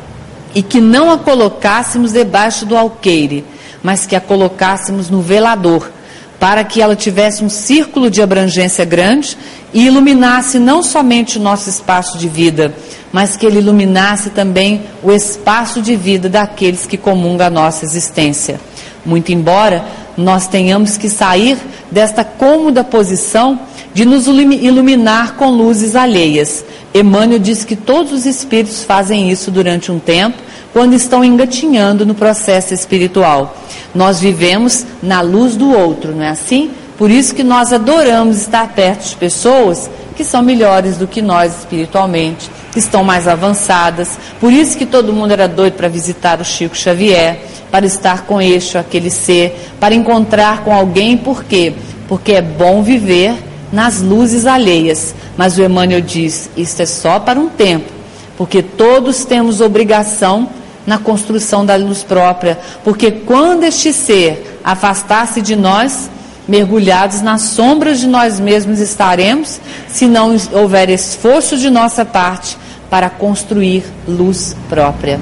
e 0.54 0.62
que 0.62 0.82
não 0.82 1.12
a 1.12 1.18
colocássemos 1.18 2.12
debaixo 2.12 2.66
do 2.66 2.76
alqueire, 2.76 3.46
mas 3.84 4.06
que 4.06 4.16
a 4.16 4.22
colocássemos 4.22 5.10
no 5.10 5.22
velador, 5.22 5.92
para 6.40 6.64
que 6.64 6.82
ela 6.82 6.96
tivesse 6.96 7.44
um 7.44 7.50
círculo 7.50 8.10
de 8.10 8.22
abrangência 8.22 8.84
grande 8.84 9.38
e 9.74 9.86
iluminasse 9.86 10.58
não 10.60 10.82
somente 10.82 11.38
o 11.38 11.42
nosso 11.42 11.70
espaço 11.70 12.18
de 12.18 12.28
vida, 12.28 12.74
mas 13.12 13.36
que 13.36 13.46
ele 13.46 13.60
iluminasse 13.60 14.32
também 14.32 14.84
o 15.04 15.12
espaço 15.12 15.82
de 15.82 15.96
vida 15.96 16.28
daqueles 16.28 16.86
que 16.88 16.98
comungam 16.98 17.48
a 17.48 17.50
nossa 17.50 17.86
existência. 17.86 18.60
Muito 19.06 19.32
embora 19.32 19.86
nós 20.18 20.48
tenhamos 20.48 20.98
que 20.98 21.10
sair 21.10 21.58
desta 21.90 22.24
cômoda 22.24 22.84
posição 22.84 23.60
de 23.94 24.06
nos 24.06 24.28
iluminar 24.28 25.36
com 25.36 25.50
luzes 25.50 25.96
alheias. 25.96 26.64
Emmanuel 26.94 27.40
diz 27.40 27.64
que 27.64 27.76
todos 27.76 28.12
os 28.12 28.26
espíritos 28.26 28.84
fazem 28.84 29.30
isso 29.30 29.52
durante 29.52 29.92
um 29.92 30.00
tempo, 30.00 30.38
quando 30.74 30.94
estão 30.94 31.24
engatinhando 31.24 32.06
no 32.06 32.16
processo 32.16 32.74
espiritual. 32.74 33.58
Nós 33.94 34.20
vivemos 34.20 34.86
na 35.04 35.22
luz 35.22 35.56
do 35.56 35.70
outro, 35.70 36.14
não 36.16 36.24
é 36.24 36.30
assim? 36.30 36.72
Por 36.98 37.10
isso 37.10 37.34
que 37.34 37.44
nós 37.44 37.74
adoramos 37.74 38.38
estar 38.38 38.68
perto 38.74 39.10
de 39.10 39.16
pessoas 39.16 39.90
que 40.16 40.24
são 40.24 40.42
melhores 40.42 40.98
do 40.98 41.08
que 41.08 41.22
nós 41.22 41.60
espiritualmente, 41.60 42.50
que 42.72 42.80
estão 42.80 43.04
mais 43.04 43.28
avançadas. 43.28 44.20
Por 44.40 44.54
isso 44.54 44.78
que 44.78 44.86
todo 44.86 45.14
mundo 45.14 45.32
era 45.32 45.48
doido 45.48 45.74
para 45.74 45.88
visitar 45.88 46.40
o 46.40 46.46
Chico 46.46 46.76
Xavier, 46.76 47.40
para 47.72 47.86
estar 47.86 48.26
com 48.26 48.42
este 48.42 48.78
ou 48.78 48.82
aquele 48.82 49.10
ser, 49.10 49.72
para 49.80 49.96
encontrar 49.96 50.64
com 50.64 50.74
alguém, 50.74 51.18
por 51.18 51.44
quê? 51.44 51.74
Porque 52.08 52.34
é 52.34 52.42
bom 52.42 52.84
viver 52.84 53.51
nas 53.72 54.02
luzes 54.02 54.46
alheias. 54.46 55.14
Mas 55.38 55.58
o 55.58 55.64
Emmanuel 55.64 56.02
diz: 56.02 56.50
isto 56.58 56.82
é 56.82 56.86
só 56.86 57.20
para 57.20 57.40
um 57.40 57.50
tempo, 57.50 57.92
porque 58.38 58.62
todos 58.62 59.26
temos 59.26 59.62
obrigação 59.62 60.50
na 60.86 60.98
construção 60.98 61.66
da 61.66 61.76
luz 61.76 62.04
própria, 62.04 62.60
porque 62.84 63.12
quando 63.12 63.64
este 63.64 63.94
ser 63.94 64.60
afastar-se 64.64 65.42
de 65.42 65.56
nós, 65.56 66.10
mergulhados 66.48 67.22
nas 67.22 67.42
sombras 67.44 68.00
de 68.00 68.08
nós 68.08 68.40
mesmos 68.40 68.80
estaremos, 68.80 69.60
se 69.88 70.08
não 70.08 70.36
houver 70.54 70.90
esforço 70.90 71.58
de 71.58 71.70
nossa 71.70 72.04
parte 72.04 72.58
para 72.90 73.10
construir 73.10 73.86
luz 74.08 74.56
própria. 74.68 75.20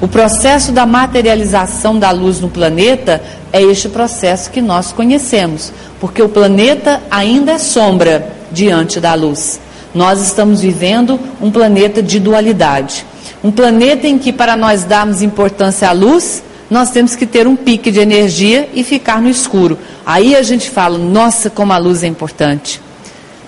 O 0.00 0.06
processo 0.06 0.70
da 0.70 0.86
materialização 0.86 1.98
da 1.98 2.12
luz 2.12 2.40
no 2.40 2.48
planeta 2.48 3.20
é 3.52 3.60
este 3.60 3.88
processo 3.88 4.48
que 4.48 4.62
nós 4.62 4.92
conhecemos, 4.92 5.72
porque 6.00 6.22
o 6.22 6.28
planeta 6.28 7.02
ainda 7.10 7.52
é 7.52 7.58
sombra 7.58 8.32
diante 8.52 9.00
da 9.00 9.14
luz. 9.14 9.60
Nós 9.92 10.20
estamos 10.20 10.60
vivendo 10.60 11.18
um 11.40 11.50
planeta 11.50 12.00
de 12.00 12.20
dualidade. 12.20 13.04
Um 13.42 13.50
planeta 13.50 14.06
em 14.06 14.18
que, 14.18 14.32
para 14.32 14.56
nós 14.56 14.84
darmos 14.84 15.20
importância 15.20 15.88
à 15.88 15.92
luz, 15.92 16.44
nós 16.70 16.90
temos 16.90 17.16
que 17.16 17.26
ter 17.26 17.48
um 17.48 17.56
pique 17.56 17.90
de 17.90 17.98
energia 17.98 18.68
e 18.74 18.84
ficar 18.84 19.20
no 19.20 19.28
escuro. 19.28 19.76
Aí 20.06 20.36
a 20.36 20.42
gente 20.42 20.70
fala, 20.70 20.96
nossa, 20.96 21.50
como 21.50 21.72
a 21.72 21.78
luz 21.78 22.04
é 22.04 22.06
importante. 22.06 22.80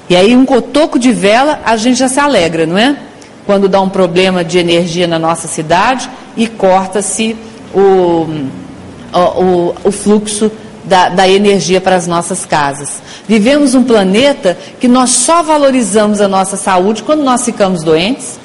E 0.09 0.17
aí, 0.17 0.35
um 0.35 0.45
cotoco 0.45 0.99
de 0.99 1.13
vela, 1.13 1.61
a 1.65 1.77
gente 1.77 1.99
já 1.99 2.09
se 2.09 2.19
alegra, 2.19 2.67
não 2.67 2.77
é? 2.77 2.97
quando 3.51 3.69
dá 3.69 3.81
um 3.81 3.89
problema 3.89 4.45
de 4.45 4.59
energia 4.59 5.09
na 5.09 5.19
nossa 5.19 5.49
cidade 5.49 6.09
e 6.41 6.47
corta-se 6.47 7.37
o, 7.75 8.27
o, 9.13 9.75
o, 9.85 9.93
fluxo 9.93 10.51
da, 10.85 11.11
da 11.11 11.29
energia 11.29 11.83
para 11.83 11.97
as 11.97 12.07
nossas 12.07 12.47
casas. 12.47 13.03
Vivemos 13.29 13.75
um 13.75 13.85
planeta 13.85 14.57
que 14.81 14.89
nós 14.89 15.11
só 15.11 15.43
valorizamos 15.43 16.19
a 16.19 16.27
nossa 16.27 16.57
saúde 16.57 17.03
quando 17.03 17.23
nós 17.23 17.45
ficamos 17.45 17.85
doentes. 17.85 18.41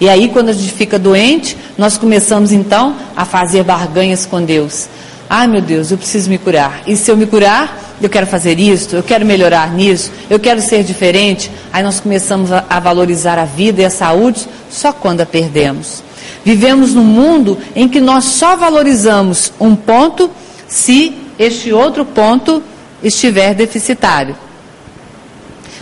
E 0.00 0.08
aí, 0.08 0.28
quando 0.28 0.48
a 0.48 0.52
gente 0.52 0.72
fica 0.72 0.98
doente, 0.98 1.56
nós 1.78 1.96
começamos 1.96 2.50
então 2.50 2.96
a 3.16 3.24
fazer 3.24 3.62
barganhas 3.62 4.26
com 4.26 4.42
Deus. 4.42 4.88
Ai 5.30 5.46
meu 5.46 5.60
Deus, 5.60 5.92
eu 5.92 5.98
preciso 5.98 6.28
me 6.28 6.38
curar. 6.38 6.82
E 6.84 6.96
se 6.96 7.08
eu 7.12 7.16
me 7.16 7.26
curar, 7.26 7.96
eu 8.02 8.08
quero 8.08 8.26
fazer 8.26 8.58
isto, 8.58 8.96
eu 8.96 9.04
quero 9.04 9.24
melhorar 9.24 9.72
nisso, 9.72 10.10
eu 10.28 10.40
quero 10.40 10.60
ser 10.60 10.82
diferente. 10.82 11.48
Aí 11.72 11.84
nós 11.84 12.00
começamos 12.00 12.50
a, 12.50 12.64
a 12.68 12.80
valorizar 12.80 13.38
a 13.38 13.44
vida 13.44 13.82
e 13.82 13.84
a 13.84 13.90
saúde 13.90 14.48
só 14.68 14.92
quando 14.92 15.20
a 15.20 15.26
perdemos. 15.26 16.02
Vivemos 16.44 16.94
num 16.94 17.04
mundo 17.04 17.58
em 17.74 17.88
que 17.88 18.00
nós 18.00 18.24
só 18.24 18.56
valorizamos 18.56 19.52
um 19.58 19.74
ponto 19.74 20.30
se 20.68 21.14
este 21.38 21.72
outro 21.72 22.04
ponto 22.04 22.62
estiver 23.02 23.54
deficitário. 23.54 24.36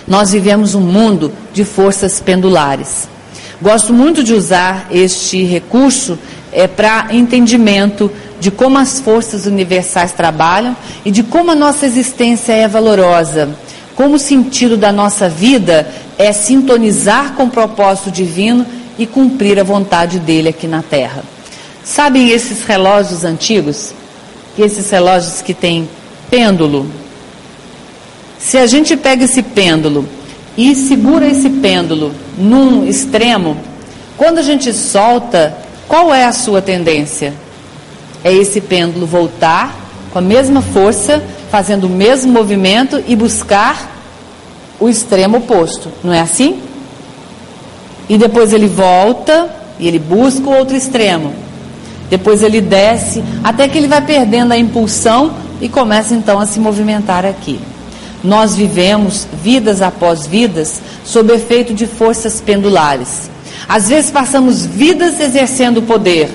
Nós 0.06 0.32
vivemos 0.32 0.74
um 0.74 0.80
mundo 0.80 1.32
de 1.52 1.64
forças 1.64 2.20
pendulares. 2.20 3.08
Gosto 3.60 3.92
muito 3.92 4.22
de 4.22 4.34
usar 4.34 4.88
este 4.90 5.42
recurso 5.44 6.18
é, 6.52 6.66
para 6.66 7.08
entendimento 7.10 8.10
de 8.38 8.50
como 8.50 8.78
as 8.78 9.00
forças 9.00 9.46
universais 9.46 10.12
trabalham 10.12 10.76
e 11.04 11.10
de 11.10 11.22
como 11.22 11.50
a 11.50 11.54
nossa 11.54 11.86
existência 11.86 12.52
é 12.52 12.68
valorosa, 12.68 13.56
como 13.96 14.16
o 14.16 14.18
sentido 14.18 14.76
da 14.76 14.92
nossa 14.92 15.28
vida 15.28 15.88
é 16.18 16.32
sintonizar 16.32 17.32
com 17.32 17.44
o 17.44 17.50
propósito 17.50 18.10
divino 18.10 18.66
e 18.98 19.06
cumprir 19.06 19.58
a 19.58 19.64
vontade 19.64 20.18
dele 20.18 20.48
aqui 20.48 20.66
na 20.66 20.82
Terra. 20.82 21.22
Sabem 21.82 22.30
esses 22.30 22.64
relógios 22.64 23.24
antigos? 23.24 23.92
Esses 24.58 24.90
relógios 24.90 25.42
que 25.42 25.52
têm 25.52 25.88
pêndulo? 26.30 26.86
Se 28.38 28.58
a 28.58 28.66
gente 28.66 28.96
pega 28.96 29.24
esse 29.24 29.42
pêndulo 29.42 30.08
e 30.56 30.74
segura 30.74 31.26
esse 31.26 31.50
pêndulo 31.50 32.14
num 32.38 32.86
extremo, 32.86 33.56
quando 34.16 34.38
a 34.38 34.42
gente 34.42 34.72
solta, 34.72 35.56
qual 35.88 36.14
é 36.14 36.24
a 36.24 36.32
sua 36.32 36.62
tendência? 36.62 37.34
é 38.24 38.32
esse 38.32 38.62
pêndulo 38.62 39.06
voltar 39.06 39.78
com 40.10 40.18
a 40.18 40.22
mesma 40.22 40.62
força, 40.62 41.22
fazendo 41.50 41.84
o 41.84 41.90
mesmo 41.90 42.32
movimento 42.32 43.04
e 43.06 43.14
buscar 43.14 43.92
o 44.80 44.88
extremo 44.88 45.36
oposto, 45.36 45.90
não 46.02 46.12
é 46.12 46.20
assim? 46.20 46.60
E 48.08 48.18
depois 48.18 48.52
ele 48.52 48.66
volta 48.66 49.48
e 49.78 49.88
ele 49.88 49.98
busca 49.98 50.48
o 50.48 50.56
outro 50.56 50.76
extremo. 50.76 51.32
Depois 52.10 52.42
ele 52.42 52.60
desce, 52.60 53.24
até 53.42 53.66
que 53.66 53.78
ele 53.78 53.88
vai 53.88 54.00
perdendo 54.02 54.52
a 54.52 54.58
impulsão 54.58 55.32
e 55.60 55.68
começa 55.68 56.14
então 56.14 56.38
a 56.38 56.46
se 56.46 56.60
movimentar 56.60 57.24
aqui. 57.24 57.58
nós 58.24 58.56
vivemos 58.56 59.26
vidas 59.42 59.82
após 59.82 60.26
vidas 60.26 60.80
sob 61.04 61.30
efeito 61.34 61.74
de 61.74 61.86
forças 61.86 62.40
pendulares. 62.40 63.30
Às 63.68 63.90
vezes 63.90 64.10
passamos 64.10 64.64
vidas 64.64 65.20
exercendo 65.20 65.78
o 65.78 65.82
poder 65.82 66.30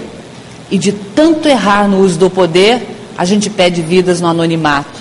e 0.69 0.77
de 0.77 0.91
tanto 0.91 1.47
errar 1.47 1.87
no 1.87 1.99
uso 1.99 2.19
do 2.19 2.29
poder, 2.29 2.95
a 3.17 3.25
gente 3.25 3.49
pede 3.49 3.81
vidas 3.81 4.21
no 4.21 4.27
anonimato. 4.27 4.99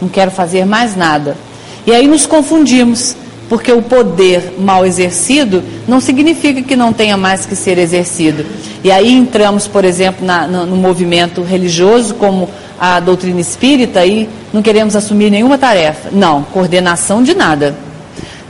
Não 0.00 0.08
quero 0.08 0.30
fazer 0.30 0.64
mais 0.64 0.96
nada. 0.96 1.36
E 1.84 1.92
aí 1.92 2.06
nos 2.06 2.24
confundimos, 2.24 3.16
porque 3.48 3.72
o 3.72 3.80
poder 3.80 4.54
mal 4.58 4.84
exercido 4.84 5.62
não 5.86 6.00
significa 6.00 6.62
que 6.62 6.76
não 6.76 6.92
tenha 6.92 7.16
mais 7.16 7.46
que 7.46 7.56
ser 7.56 7.78
exercido. 7.78 8.44
E 8.84 8.90
aí 8.90 9.12
entramos, 9.12 9.66
por 9.66 9.84
exemplo, 9.84 10.24
na, 10.24 10.46
no, 10.46 10.66
no 10.66 10.76
movimento 10.76 11.42
religioso, 11.42 12.14
como 12.14 12.48
a 12.78 13.00
doutrina 13.00 13.40
espírita, 13.40 14.04
e 14.04 14.28
não 14.52 14.62
queremos 14.62 14.94
assumir 14.94 15.30
nenhuma 15.30 15.56
tarefa. 15.56 16.10
Não, 16.12 16.42
coordenação 16.42 17.22
de 17.22 17.34
nada. 17.34 17.74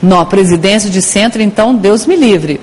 Não, 0.02 0.24
presidência 0.26 0.90
de 0.90 1.00
centro, 1.00 1.40
então, 1.40 1.74
Deus 1.74 2.06
me 2.06 2.16
livre. 2.16 2.60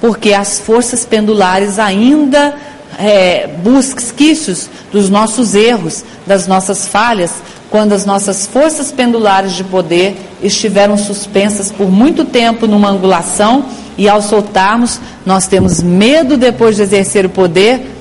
Porque 0.00 0.32
as 0.32 0.58
forças 0.58 1.04
pendulares 1.04 1.78
ainda 1.78 2.54
é, 2.98 3.48
buscam 3.62 4.00
esquícios 4.00 4.68
dos 4.92 5.10
nossos 5.10 5.54
erros, 5.54 6.04
das 6.26 6.46
nossas 6.46 6.86
falhas, 6.86 7.32
quando 7.70 7.92
as 7.92 8.06
nossas 8.06 8.46
forças 8.46 8.92
pendulares 8.92 9.52
de 9.52 9.64
poder 9.64 10.16
estiveram 10.42 10.96
suspensas 10.96 11.70
por 11.70 11.90
muito 11.90 12.24
tempo 12.24 12.66
numa 12.66 12.88
angulação 12.88 13.64
e 13.98 14.08
ao 14.08 14.22
soltarmos, 14.22 15.00
nós 15.24 15.46
temos 15.46 15.82
medo 15.82 16.36
depois 16.36 16.76
de 16.76 16.82
exercer 16.82 17.26
o 17.26 17.30
poder 17.30 17.92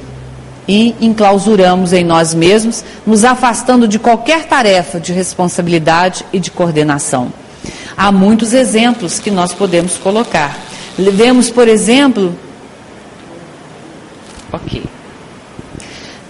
e 0.68 0.96
enclausuramos 1.00 1.94
em 1.94 2.04
nós 2.04 2.34
mesmos, 2.34 2.84
nos 3.06 3.24
afastando 3.24 3.88
de 3.88 4.00
qualquer 4.00 4.46
tarefa 4.46 5.00
de 5.00 5.14
responsabilidade 5.14 6.26
e 6.34 6.40
de 6.40 6.52
coordenação. 6.52 7.32
Há 7.96 8.12
muitos 8.12 8.54
exemplos 8.54 9.20
que 9.20 9.32
nós 9.32 9.54
podemos 9.54 9.98
colocar. 9.98 10.58
Vemos, 10.98 11.50
por 11.50 11.68
exemplo, 11.68 12.36
ok. 14.52 14.84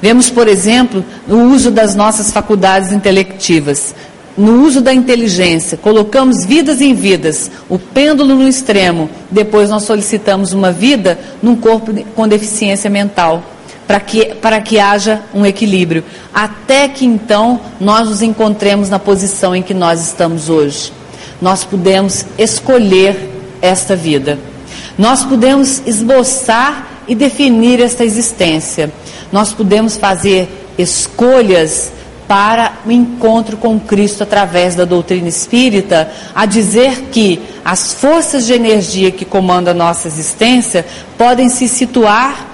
Vemos, 0.06 0.30
por 0.30 0.48
exemplo, 0.48 1.04
o 1.28 1.36
uso 1.36 1.72
das 1.72 1.96
nossas 1.96 2.32
faculdades 2.32 2.92
intelectivas 2.92 3.96
no 4.38 4.64
uso 4.64 4.80
da 4.80 4.94
inteligência, 4.94 5.80
colocamos 5.80 6.46
vidas 6.46 6.80
em 6.80 6.94
vidas, 6.94 7.50
o 7.68 7.80
pêndulo 7.80 8.36
no 8.36 8.48
extremo, 8.48 9.10
depois 9.32 9.72
nós 9.72 9.82
solicitamos 9.82 10.54
uma 10.54 10.72
vida 10.72 11.18
num 11.42 11.56
corpo 11.56 11.92
com 12.14 12.28
deficiência 12.28 12.88
mental, 12.88 13.42
para 13.88 14.00
que, 14.00 14.36
para 14.36 14.62
que 14.62 14.78
haja 14.78 15.24
um 15.34 15.44
equilíbrio, 15.44 16.04
até 16.32 16.88
que 16.88 17.04
então 17.04 17.60
nós 17.80 18.08
nos 18.08 18.22
encontremos 18.22 18.92
na 18.92 19.00
posição 19.00 19.56
em 19.56 19.64
que 19.64 19.74
nós 19.74 20.06
estamos 20.06 20.50
hoje. 20.50 20.94
Nós 21.42 21.64
podemos 21.64 22.28
escolher 22.38 23.32
esta 23.60 23.96
vida, 23.96 24.38
nós 25.00 25.24
podemos 25.26 25.82
esboçar 25.84 26.92
e 27.08 27.16
definir 27.16 27.80
esta 27.80 28.04
existência, 28.04 28.92
nós 29.36 29.52
podemos 29.52 29.98
fazer 29.98 30.48
escolhas 30.78 31.92
para 32.26 32.76
o 32.86 32.90
encontro 32.90 33.58
com 33.58 33.78
Cristo 33.78 34.24
através 34.24 34.76
da 34.76 34.86
doutrina 34.86 35.28
espírita, 35.28 36.10
a 36.34 36.46
dizer 36.46 37.10
que 37.12 37.42
as 37.66 37.92
forças 37.96 38.46
de 38.46 38.54
energia 38.54 39.12
que 39.12 39.26
comandam 39.26 39.74
a 39.74 39.78
nossa 39.78 40.08
existência 40.08 40.86
podem 41.18 41.50
se 41.50 41.68
situar 41.68 42.48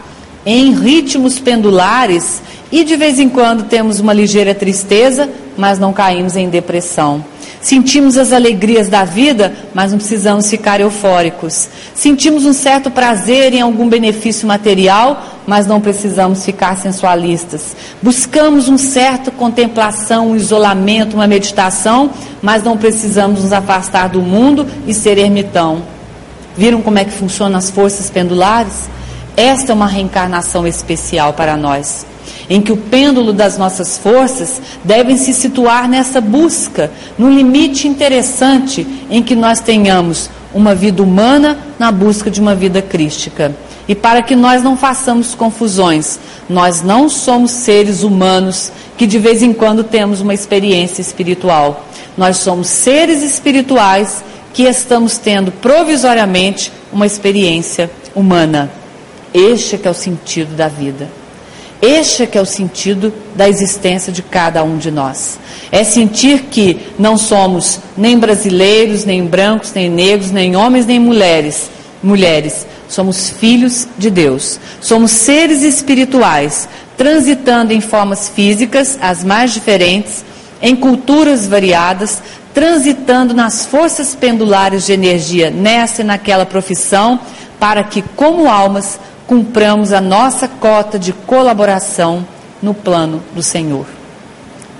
em 0.43 0.73
ritmos 0.73 1.37
pendulares 1.37 2.41
e 2.71 2.83
de 2.83 2.95
vez 2.95 3.19
em 3.19 3.29
quando 3.29 3.65
temos 3.65 3.99
uma 3.99 4.11
ligeira 4.11 4.55
tristeza, 4.55 5.29
mas 5.55 5.77
não 5.77 5.93
caímos 5.93 6.35
em 6.35 6.49
depressão. 6.49 7.23
Sentimos 7.61 8.17
as 8.17 8.33
alegrias 8.33 8.89
da 8.89 9.03
vida, 9.03 9.53
mas 9.73 9.91
não 9.91 9.99
precisamos 9.99 10.49
ficar 10.49 10.81
eufóricos. 10.81 11.69
Sentimos 11.93 12.43
um 12.43 12.53
certo 12.53 12.89
prazer 12.89 13.53
em 13.53 13.61
algum 13.61 13.87
benefício 13.87 14.47
material, 14.47 15.23
mas 15.45 15.67
não 15.67 15.79
precisamos 15.79 16.43
ficar 16.43 16.75
sensualistas. 16.77 17.75
Buscamos 18.01 18.67
um 18.67 18.79
certo 18.79 19.31
contemplação, 19.31 20.31
um 20.31 20.35
isolamento, 20.35 21.15
uma 21.15 21.27
meditação, 21.27 22.09
mas 22.41 22.63
não 22.63 22.75
precisamos 22.77 23.43
nos 23.43 23.53
afastar 23.53 24.09
do 24.09 24.21
mundo 24.21 24.65
e 24.87 24.93
ser 24.93 25.19
ermitão. 25.19 25.83
Viram 26.57 26.81
como 26.81 26.97
é 26.97 27.05
que 27.05 27.11
funcionam 27.11 27.59
as 27.59 27.69
forças 27.69 28.09
pendulares? 28.09 28.89
Esta 29.37 29.71
é 29.71 29.75
uma 29.75 29.87
reencarnação 29.87 30.65
especial 30.65 31.33
para 31.33 31.55
nós 31.55 32.10
em 32.51 32.61
que 32.61 32.73
o 32.73 32.75
pêndulo 32.75 33.31
das 33.31 33.57
nossas 33.57 33.97
forças 33.97 34.61
devem 34.83 35.15
se 35.15 35.33
situar 35.33 35.87
nessa 35.87 36.19
busca, 36.19 36.91
no 37.17 37.29
limite 37.29 37.87
interessante 37.87 38.85
em 39.09 39.23
que 39.23 39.37
nós 39.37 39.61
tenhamos 39.61 40.29
uma 40.53 40.75
vida 40.75 41.01
humana 41.01 41.57
na 41.79 41.93
busca 41.93 42.29
de 42.29 42.41
uma 42.41 42.53
vida 42.53 42.81
crística. 42.81 43.55
E 43.87 43.95
para 43.95 44.21
que 44.21 44.35
nós 44.35 44.61
não 44.61 44.75
façamos 44.75 45.33
confusões, 45.33 46.19
nós 46.49 46.81
não 46.81 47.07
somos 47.07 47.51
seres 47.51 48.03
humanos 48.03 48.69
que 48.97 49.07
de 49.07 49.17
vez 49.17 49.41
em 49.41 49.53
quando 49.53 49.81
temos 49.81 50.19
uma 50.19 50.33
experiência 50.33 51.01
espiritual. 51.01 51.85
Nós 52.17 52.35
somos 52.35 52.67
seres 52.67 53.23
espirituais 53.23 54.25
que 54.53 54.63
estamos 54.63 55.17
tendo 55.17 55.53
provisoriamente 55.53 56.69
uma 56.91 57.05
experiência 57.05 57.89
humana. 58.13 58.69
Este 59.33 59.75
é 59.75 59.77
que 59.77 59.87
é 59.87 59.91
o 59.91 59.93
sentido 59.93 60.53
da 60.53 60.67
vida. 60.67 61.20
Este 61.81 62.23
é 62.23 62.25
que 62.27 62.37
é 62.37 62.41
o 62.41 62.45
sentido 62.45 63.11
da 63.35 63.49
existência 63.49 64.13
de 64.13 64.21
cada 64.21 64.63
um 64.63 64.77
de 64.77 64.91
nós. 64.91 65.39
É 65.71 65.83
sentir 65.83 66.43
que 66.43 66.79
não 66.99 67.17
somos 67.17 67.79
nem 67.97 68.19
brasileiros, 68.19 69.03
nem 69.03 69.25
brancos, 69.25 69.73
nem 69.73 69.89
negros, 69.89 70.29
nem 70.29 70.55
homens, 70.55 70.85
nem 70.85 70.99
mulheres. 70.99 71.71
Mulheres, 72.03 72.67
somos 72.87 73.31
filhos 73.31 73.87
de 73.97 74.11
Deus. 74.11 74.59
Somos 74.79 75.09
seres 75.11 75.63
espirituais, 75.63 76.69
transitando 76.95 77.73
em 77.73 77.81
formas 77.81 78.29
físicas 78.29 78.99
as 79.01 79.23
mais 79.23 79.51
diferentes, 79.51 80.23
em 80.61 80.75
culturas 80.75 81.47
variadas, 81.47 82.21
transitando 82.53 83.33
nas 83.33 83.65
forças 83.65 84.13
pendulares 84.13 84.85
de 84.85 84.93
energia 84.93 85.49
nessa 85.49 86.01
e 86.01 86.05
naquela 86.05 86.45
profissão, 86.45 87.19
para 87.59 87.83
que, 87.83 88.03
como 88.15 88.47
almas, 88.47 88.99
cumpramos 89.31 89.93
a 89.93 90.01
nossa 90.01 90.45
cota 90.45 90.99
de 90.99 91.13
colaboração 91.13 92.27
no 92.61 92.73
plano 92.73 93.23
do 93.33 93.41
Senhor. 93.41 93.85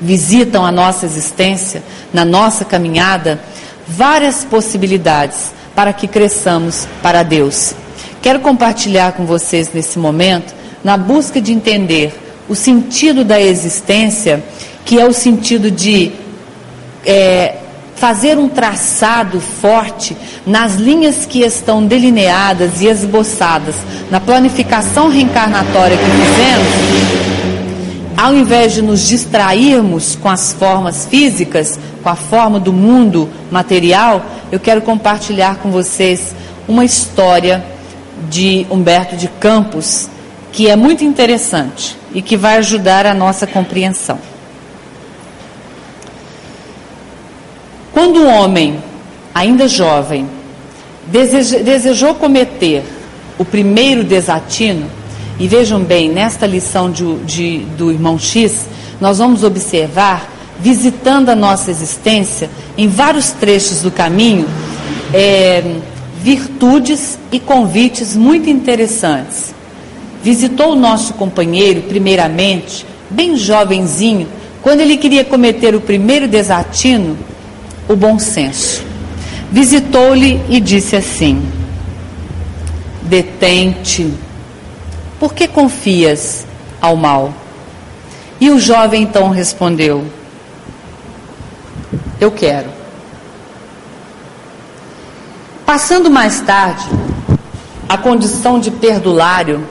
Visitam 0.02 0.66
a 0.66 0.72
nossa 0.74 1.06
existência, 1.06 1.82
na 2.14 2.26
nossa 2.26 2.66
caminhada, 2.66 3.40
várias 3.88 4.44
possibilidades 4.44 5.54
para 5.74 5.94
que 5.94 6.06
cresçamos 6.06 6.86
para 7.02 7.24
Deus. 7.24 7.74
Quero 8.22 8.42
compartilhar 8.42 9.14
com 9.14 9.26
vocês 9.26 9.72
nesse 9.74 9.98
momento, 9.98 10.54
na 10.84 10.98
busca 10.98 11.40
de 11.40 11.54
entender 11.54 12.14
o 12.50 12.54
sentido 12.54 13.24
da 13.24 13.40
existência, 13.40 14.44
que 14.84 15.00
é 15.00 15.06
o 15.06 15.14
sentido 15.14 15.72
de 15.72 16.12
é, 17.06 17.56
fazer 18.02 18.40
um 18.40 18.50
traçado 18.50 19.40
forte 19.40 20.18
nas 20.44 20.74
linhas 20.74 21.24
que 21.24 21.44
estão 21.44 21.86
delineadas 21.86 22.82
e 22.82 22.88
esboçadas 22.88 23.76
na 24.10 24.20
planificação 24.20 25.08
reencarnatória 25.08 25.96
que 25.96 26.04
fizemos, 26.04 26.68
ao 28.18 28.34
invés 28.34 28.74
de 28.74 28.82
nos 28.82 29.08
distrairmos 29.08 30.16
com 30.16 30.30
as 30.30 30.52
formas 30.52 31.06
físicas, 31.06 31.80
com 32.02 32.10
a 32.10 32.16
forma 32.16 32.60
do 32.60 32.74
mundo 32.74 33.30
material, 33.52 34.26
eu 34.52 34.60
quero 34.60 34.82
compartilhar 34.82 35.58
com 35.58 35.70
vocês 35.70 36.34
uma 36.68 36.84
história 36.84 37.64
de 38.32 38.66
Humberto 38.72 39.16
de 39.16 39.28
Campos 39.28 40.10
que 40.52 40.68
é 40.68 40.76
muito 40.76 41.04
interessante 41.04 41.96
e 42.16 42.22
que 42.24 42.36
vai 42.36 42.58
ajudar 42.58 43.06
a 43.06 43.14
nossa 43.14 43.46
compreensão. 43.46 44.31
Quando 47.94 48.22
um 48.22 48.28
homem, 48.30 48.78
ainda 49.34 49.68
jovem, 49.68 50.26
desejou 51.08 52.16
cometer 52.16 52.84
o 53.38 53.44
primeiro 53.44 54.04
desatino, 54.04 54.86
e 55.38 55.48
vejam 55.48 55.82
bem, 55.82 56.10
nesta 56.10 56.46
lição 56.46 56.92
de, 56.92 57.16
de, 57.26 57.58
do 57.78 57.92
irmão 57.92 58.18
X, 58.18 58.68
nós 59.00 59.18
vamos 59.18 59.44
observar, 59.44 60.30
visitando 60.60 61.30
a 61.30 61.36
nossa 61.36 61.72
existência, 61.72 62.50
em 62.78 62.88
vários 62.88 63.32
trechos 63.32 63.82
do 63.82 63.90
caminho, 63.90 64.48
é, 65.14 65.64
virtudes 66.22 67.18
e 67.32 67.40
convites 67.40 68.16
muito 68.16 68.50
interessantes. 68.50 69.54
Visitou 70.24 70.74
o 70.74 70.76
nosso 70.76 71.16
companheiro, 71.16 71.82
primeiramente, 71.82 72.86
bem 73.10 73.36
jovenzinho, 73.36 74.28
quando 74.62 74.82
ele 74.82 74.96
queria 74.96 75.26
cometer 75.26 75.74
o 75.74 75.82
primeiro 75.82 76.28
desatino, 76.28 77.18
o 77.92 77.96
bom 77.96 78.18
senso. 78.18 78.84
Visitou-lhe 79.52 80.42
e 80.50 80.60
disse 80.60 80.96
assim: 80.96 81.46
Detente, 83.04 84.14
por 85.20 85.34
que 85.34 85.48
confias 85.48 86.46
ao 86.80 86.96
mal? 86.96 87.34
E 88.40 88.50
o 88.50 88.60
jovem 88.60 89.04
então 89.04 89.30
respondeu: 89.30 90.06
Eu 92.20 92.32
quero. 92.32 92.70
Passando 95.66 96.10
mais 96.10 96.42
tarde 96.42 96.90
a 97.88 97.98
condição 97.98 98.60
de 98.60 98.72
perdulário 98.72 99.68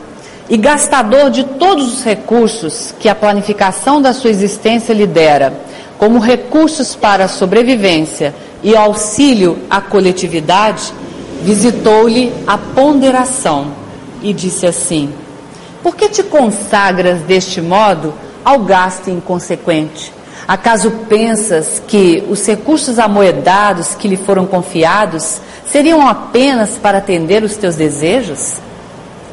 e 0.48 0.56
gastador 0.56 1.30
de 1.30 1.44
todos 1.44 1.94
os 1.94 2.04
recursos 2.04 2.94
que 2.98 3.08
a 3.08 3.14
planificação 3.14 4.02
da 4.02 4.12
sua 4.12 4.30
existência 4.30 4.92
lhe 4.92 5.06
dera, 5.06 5.52
como 6.00 6.18
recursos 6.18 6.96
para 6.96 7.26
a 7.26 7.28
sobrevivência 7.28 8.34
e 8.62 8.74
auxílio 8.74 9.58
à 9.68 9.82
coletividade, 9.82 10.94
visitou-lhe 11.42 12.32
a 12.46 12.56
ponderação 12.56 13.66
e 14.22 14.32
disse 14.32 14.66
assim: 14.66 15.12
Por 15.82 15.94
que 15.94 16.08
te 16.08 16.22
consagras 16.22 17.20
deste 17.20 17.60
modo 17.60 18.14
ao 18.42 18.60
gasto 18.60 19.10
inconsequente? 19.10 20.10
Acaso 20.48 20.90
pensas 21.06 21.82
que 21.86 22.24
os 22.30 22.46
recursos 22.46 22.98
amoedados 22.98 23.94
que 23.94 24.08
lhe 24.08 24.16
foram 24.16 24.46
confiados 24.46 25.38
seriam 25.66 26.08
apenas 26.08 26.78
para 26.78 26.96
atender 26.96 27.44
os 27.44 27.56
teus 27.56 27.76
desejos? 27.76 28.54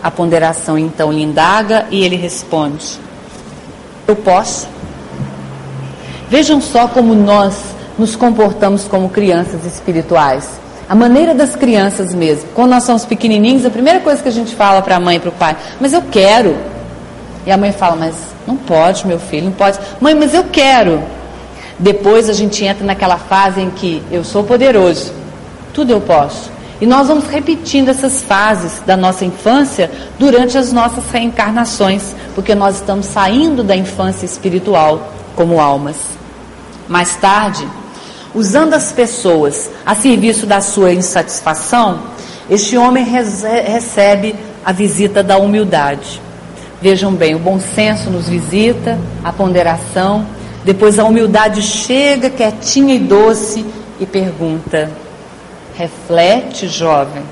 A 0.03 0.11
ponderação 0.11 0.77
então 0.77 1.13
lhe 1.13 1.23
indaga 1.23 1.87
e 1.89 2.03
ele 2.03 2.17
responde: 2.17 2.99
Eu 4.05 4.17
posso. 4.17 4.76
Vejam 6.29 6.59
só 6.59 6.87
como 6.87 7.15
nós 7.15 7.55
nos 7.97 8.15
comportamos 8.15 8.83
como 8.83 9.09
crianças 9.09 9.65
espirituais. 9.65 10.59
A 10.89 10.95
maneira 10.95 11.33
das 11.33 11.55
crianças 11.55 12.13
mesmo. 12.13 12.49
Quando 12.53 12.71
nós 12.71 12.83
somos 12.83 13.05
pequenininhos, 13.05 13.65
a 13.65 13.69
primeira 13.69 13.99
coisa 13.99 14.21
que 14.21 14.29
a 14.29 14.31
gente 14.31 14.55
fala 14.55 14.81
para 14.81 14.97
a 14.97 14.99
mãe 14.99 15.17
e 15.17 15.19
para 15.19 15.29
o 15.29 15.33
pai, 15.33 15.55
mas 15.79 15.93
eu 15.93 16.01
quero. 16.11 16.55
E 17.45 17.51
a 17.51 17.57
mãe 17.57 17.71
fala, 17.71 17.95
mas 17.95 18.15
não 18.45 18.57
pode, 18.57 19.07
meu 19.07 19.19
filho, 19.19 19.45
não 19.45 19.51
pode. 19.53 19.79
Mãe, 20.01 20.13
mas 20.13 20.33
eu 20.33 20.45
quero. 20.45 21.01
Depois 21.79 22.29
a 22.29 22.33
gente 22.33 22.65
entra 22.65 22.85
naquela 22.85 23.17
fase 23.17 23.61
em 23.61 23.69
que 23.69 24.01
eu 24.11 24.23
sou 24.23 24.43
poderoso, 24.43 25.13
tudo 25.73 25.91
eu 25.91 26.01
posso. 26.01 26.51
E 26.81 26.85
nós 26.85 27.07
vamos 27.07 27.27
repetindo 27.27 27.89
essas 27.89 28.21
fases 28.21 28.81
da 28.85 28.97
nossa 28.97 29.25
infância 29.25 29.89
durante 30.19 30.57
as 30.57 30.71
nossas 30.71 31.09
reencarnações, 31.11 32.15
porque 32.35 32.53
nós 32.53 32.75
estamos 32.75 33.05
saindo 33.05 33.63
da 33.63 33.75
infância 33.75 34.25
espiritual 34.25 35.11
como 35.35 35.59
almas. 35.59 36.16
Mais 36.87 37.15
tarde, 37.17 37.67
usando 38.33 38.73
as 38.73 38.91
pessoas 38.91 39.69
a 39.85 39.95
serviço 39.95 40.45
da 40.45 40.61
sua 40.61 40.93
insatisfação, 40.93 41.99
este 42.49 42.77
homem 42.77 43.03
recebe 43.03 44.35
a 44.63 44.71
visita 44.71 45.21
da 45.21 45.37
humildade. 45.37 46.21
Vejam 46.81 47.11
bem, 47.13 47.35
o 47.35 47.39
bom 47.39 47.59
senso 47.59 48.09
nos 48.09 48.29
visita, 48.29 48.97
a 49.23 49.33
ponderação, 49.33 50.25
depois 50.63 50.99
a 50.99 51.05
humildade 51.05 51.61
chega 51.61 52.29
quietinha 52.29 52.93
e 52.93 52.99
doce 52.99 53.65
e 53.99 54.05
pergunta: 54.05 54.89
Reflete, 55.75 56.67
jovem, 56.67 57.23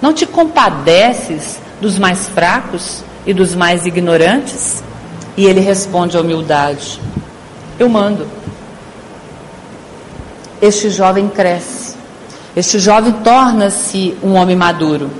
não 0.00 0.12
te 0.12 0.26
compadeces 0.26 1.58
dos 1.80 1.98
mais 1.98 2.28
fracos 2.28 3.02
e 3.26 3.34
dos 3.34 3.54
mais 3.54 3.86
ignorantes? 3.86 4.82
E 5.36 5.46
ele 5.46 5.60
responde 5.60 6.16
a 6.16 6.20
humildade: 6.20 7.00
Eu 7.78 7.88
mando. 7.88 8.39
Este 10.60 10.90
jovem 10.90 11.28
cresce, 11.28 11.94
este 12.54 12.78
jovem 12.78 13.12
torna-se 13.24 14.16
um 14.22 14.34
homem 14.34 14.56
maduro. 14.56 15.10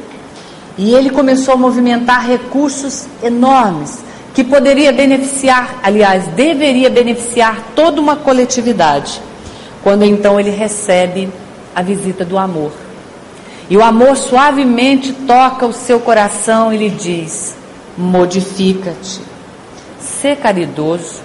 E 0.76 0.94
ele 0.94 1.10
começou 1.10 1.54
a 1.54 1.56
movimentar 1.56 2.26
recursos 2.26 3.06
enormes 3.22 4.00
que 4.34 4.44
poderia 4.44 4.92
beneficiar, 4.92 5.80
aliás, 5.82 6.26
deveria 6.28 6.90
beneficiar 6.90 7.72
toda 7.74 8.00
uma 8.00 8.16
coletividade. 8.16 9.20
Quando 9.82 10.04
então 10.04 10.38
ele 10.38 10.50
recebe 10.50 11.28
a 11.74 11.82
visita 11.82 12.24
do 12.24 12.36
amor. 12.36 12.72
E 13.68 13.76
o 13.76 13.82
amor 13.82 14.16
suavemente 14.16 15.12
toca 15.12 15.64
o 15.66 15.72
seu 15.72 16.00
coração 16.00 16.72
e 16.72 16.76
lhe 16.76 16.90
diz: 16.90 17.56
modifica-te, 17.96 19.20
sê 19.98 20.36
caridoso. 20.36 21.22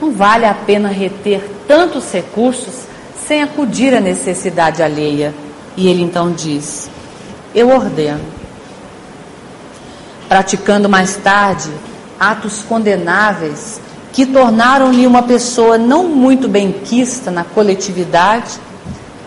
Não 0.00 0.12
vale 0.12 0.44
a 0.44 0.52
pena 0.52 0.88
reter 0.88 1.48
tantos 1.66 2.12
recursos 2.12 2.93
sem 3.26 3.42
acudir 3.42 3.94
à 3.94 4.00
necessidade 4.00 4.82
alheia. 4.82 5.34
E 5.76 5.88
ele 5.88 6.02
então 6.02 6.32
diz: 6.32 6.88
Eu 7.54 7.68
ordeno. 7.70 8.24
Praticando 10.28 10.88
mais 10.88 11.16
tarde 11.16 11.70
atos 12.18 12.62
condenáveis 12.62 13.80
que 14.12 14.24
tornaram-lhe 14.24 15.06
uma 15.06 15.22
pessoa 15.22 15.76
não 15.76 16.08
muito 16.08 16.48
benquista 16.48 17.30
na 17.30 17.42
coletividade, 17.42 18.52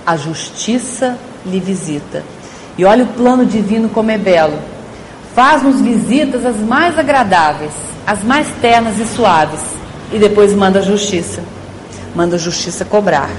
a 0.06 0.16
justiça 0.16 1.18
lhe 1.46 1.60
visita. 1.60 2.24
E 2.78 2.86
olha 2.86 3.04
o 3.04 3.08
plano 3.08 3.46
divino 3.46 3.90
como 3.90 4.12
é 4.12 4.18
belo. 4.18 4.58
Faz-nos 5.36 5.82
visitas 5.82 6.46
as 6.46 6.56
mais 6.56 6.98
agradáveis, 6.98 7.74
as 8.06 8.24
mais 8.24 8.48
ternas 8.62 8.98
e 8.98 9.06
suaves, 9.06 9.60
e 10.12 10.18
depois 10.18 10.54
manda 10.54 10.80
a 10.80 10.82
justiça. 10.82 11.44
Manda 12.16 12.38
a 12.38 12.40
justiça 12.40 12.86
cobrar. 12.86 13.30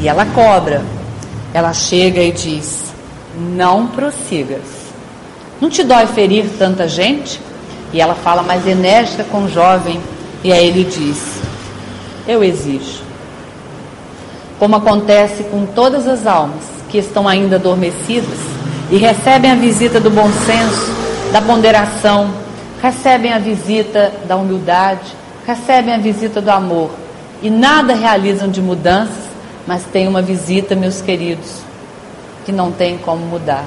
E 0.00 0.08
ela 0.08 0.26
cobra. 0.26 0.82
Ela 1.52 1.72
chega 1.72 2.20
e 2.20 2.32
diz: 2.32 2.92
Não 3.36 3.86
prossigas. 3.88 4.78
Não 5.60 5.68
te 5.68 5.82
dói 5.82 6.06
ferir 6.06 6.46
tanta 6.58 6.86
gente? 6.88 7.40
E 7.92 8.00
ela 8.00 8.14
fala 8.14 8.42
mais 8.42 8.66
enérgica 8.66 9.24
com 9.24 9.44
o 9.44 9.48
jovem, 9.48 10.00
e 10.44 10.52
aí 10.52 10.68
ele 10.68 10.84
diz: 10.84 11.40
Eu 12.26 12.44
exijo 12.44 13.08
como 14.58 14.76
acontece 14.76 15.44
com 15.44 15.64
todas 15.64 16.06
as 16.08 16.26
almas 16.26 16.62
que 16.88 16.98
estão 16.98 17.28
ainda 17.28 17.56
adormecidas 17.56 18.38
e 18.90 18.96
recebem 18.96 19.50
a 19.50 19.54
visita 19.54 20.00
do 20.00 20.10
bom 20.10 20.28
senso, 20.46 20.92
da 21.32 21.40
ponderação, 21.40 22.30
recebem 22.82 23.32
a 23.32 23.38
visita 23.38 24.12
da 24.26 24.36
humildade, 24.36 25.14
recebem 25.46 25.94
a 25.94 25.98
visita 25.98 26.40
do 26.40 26.50
amor 26.50 26.90
e 27.40 27.50
nada 27.50 27.94
realizam 27.94 28.48
de 28.48 28.60
mudanças, 28.60 29.27
mas 29.68 29.84
tem 29.84 30.08
uma 30.08 30.22
visita, 30.22 30.74
meus 30.74 31.02
queridos, 31.02 31.60
que 32.46 32.50
não 32.50 32.72
tem 32.72 32.96
como 32.96 33.26
mudar. 33.26 33.66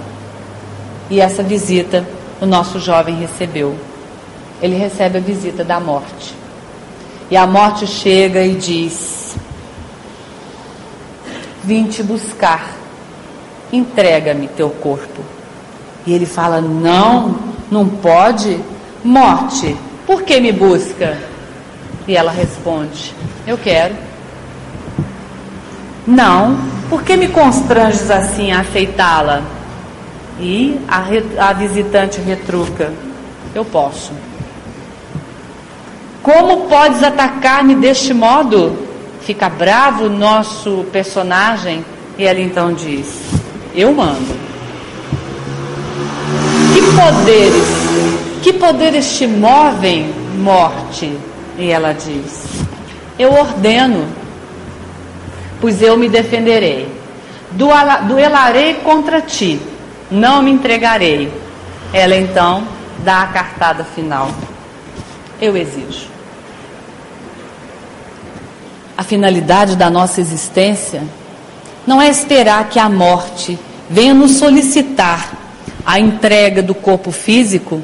E 1.12 1.22
essa 1.22 1.44
visita 1.44 2.04
o 2.42 2.46
nosso 2.48 2.80
jovem 2.80 3.20
recebeu. 3.20 3.78
Ele 4.60 4.76
recebe 4.76 5.20
a 5.20 5.22
visita 5.22 5.64
da 5.64 5.80
morte. 5.80 6.34
E 7.30 7.38
a 7.38 7.46
morte 7.46 7.86
chega 7.86 8.44
e 8.44 8.56
diz: 8.56 9.36
vim 11.64 11.86
te 11.86 12.02
buscar, 12.02 12.76
entrega-me 13.72 14.48
teu 14.48 14.72
corpo. 14.72 15.22
E 16.08 16.14
ele 16.14 16.26
fala: 16.26 16.60
Não, 16.60 17.38
não 17.70 17.88
pode. 17.88 18.60
Morte, 19.04 19.78
por 20.08 20.24
que 20.24 20.40
me 20.40 20.52
busca? 20.52 21.16
E 22.08 22.18
ela 22.18 22.32
responde: 22.32 23.14
Eu 23.46 23.56
quero. 23.56 24.11
Não, 26.12 26.58
por 26.90 27.04
que 27.04 27.16
me 27.16 27.28
constranges 27.28 28.12
assim 28.12 28.52
a 28.52 28.62
aceitá-la? 28.62 29.42
E 30.40 30.80
a, 30.88 31.50
a 31.50 31.54
visitante 31.54 32.20
retruca: 32.22 32.92
Eu 33.56 33.66
posso. 33.66 34.12
Como 36.22 36.68
podes 36.68 37.04
atacar-me 37.04 37.76
deste 37.76 38.14
modo? 38.14 38.92
fica 39.22 39.48
bravo 39.50 40.06
o 40.06 40.10
nosso 40.10 40.86
personagem 40.92 41.86
e 42.18 42.26
ela 42.26 42.40
então 42.40 42.74
diz: 42.74 43.08
Eu 43.74 43.94
mando. 43.94 44.52
Que 46.74 46.82
poderes, 46.82 47.68
que 48.42 48.54
poderes 48.54 49.18
te 49.18 49.28
movem, 49.28 50.14
morte? 50.38 51.18
E 51.58 51.70
ela 51.72 51.94
diz: 51.94 52.46
Eu 53.18 53.34
ordeno, 53.34 54.06
pois 55.62 55.82
eu 55.82 55.96
me 55.96 56.10
defenderei. 56.10 56.90
Duelarei 57.52 58.76
contra 58.76 59.22
ti, 59.22 59.62
não 60.10 60.42
me 60.42 60.52
entregarei. 60.52 61.32
Ela 61.94 62.16
então 62.16 62.68
dá 63.04 63.22
a 63.22 63.28
cartada 63.28 63.84
final. 63.84 64.32
Eu 65.40 65.56
exijo. 65.56 66.10
A 68.98 69.04
finalidade 69.04 69.76
da 69.76 69.90
nossa 69.90 70.20
existência 70.20 71.04
não 71.86 72.02
é 72.02 72.10
esperar 72.10 72.70
que 72.70 72.80
a 72.80 72.90
morte 72.90 73.58
venha 73.90 74.14
nos 74.14 74.38
solicitar 74.38 75.32
a 75.86 76.00
entrega 76.00 76.62
do 76.62 76.76
corpo 76.76 77.12
físico 77.12 77.84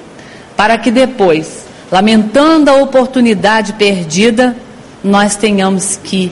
para 0.56 0.78
que 0.78 0.92
depois, 0.92 1.66
lamentando 1.92 2.70
a 2.70 2.76
oportunidade 2.76 3.74
perdida, 3.74 4.56
nós 5.04 5.36
tenhamos 5.36 6.00
que 6.04 6.32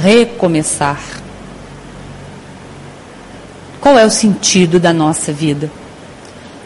recomeçar. 0.00 1.00
Qual 3.80 3.98
é 3.98 4.06
o 4.06 4.10
sentido 4.10 4.78
da 4.78 4.92
nossa 4.92 5.32
vida? 5.32 5.70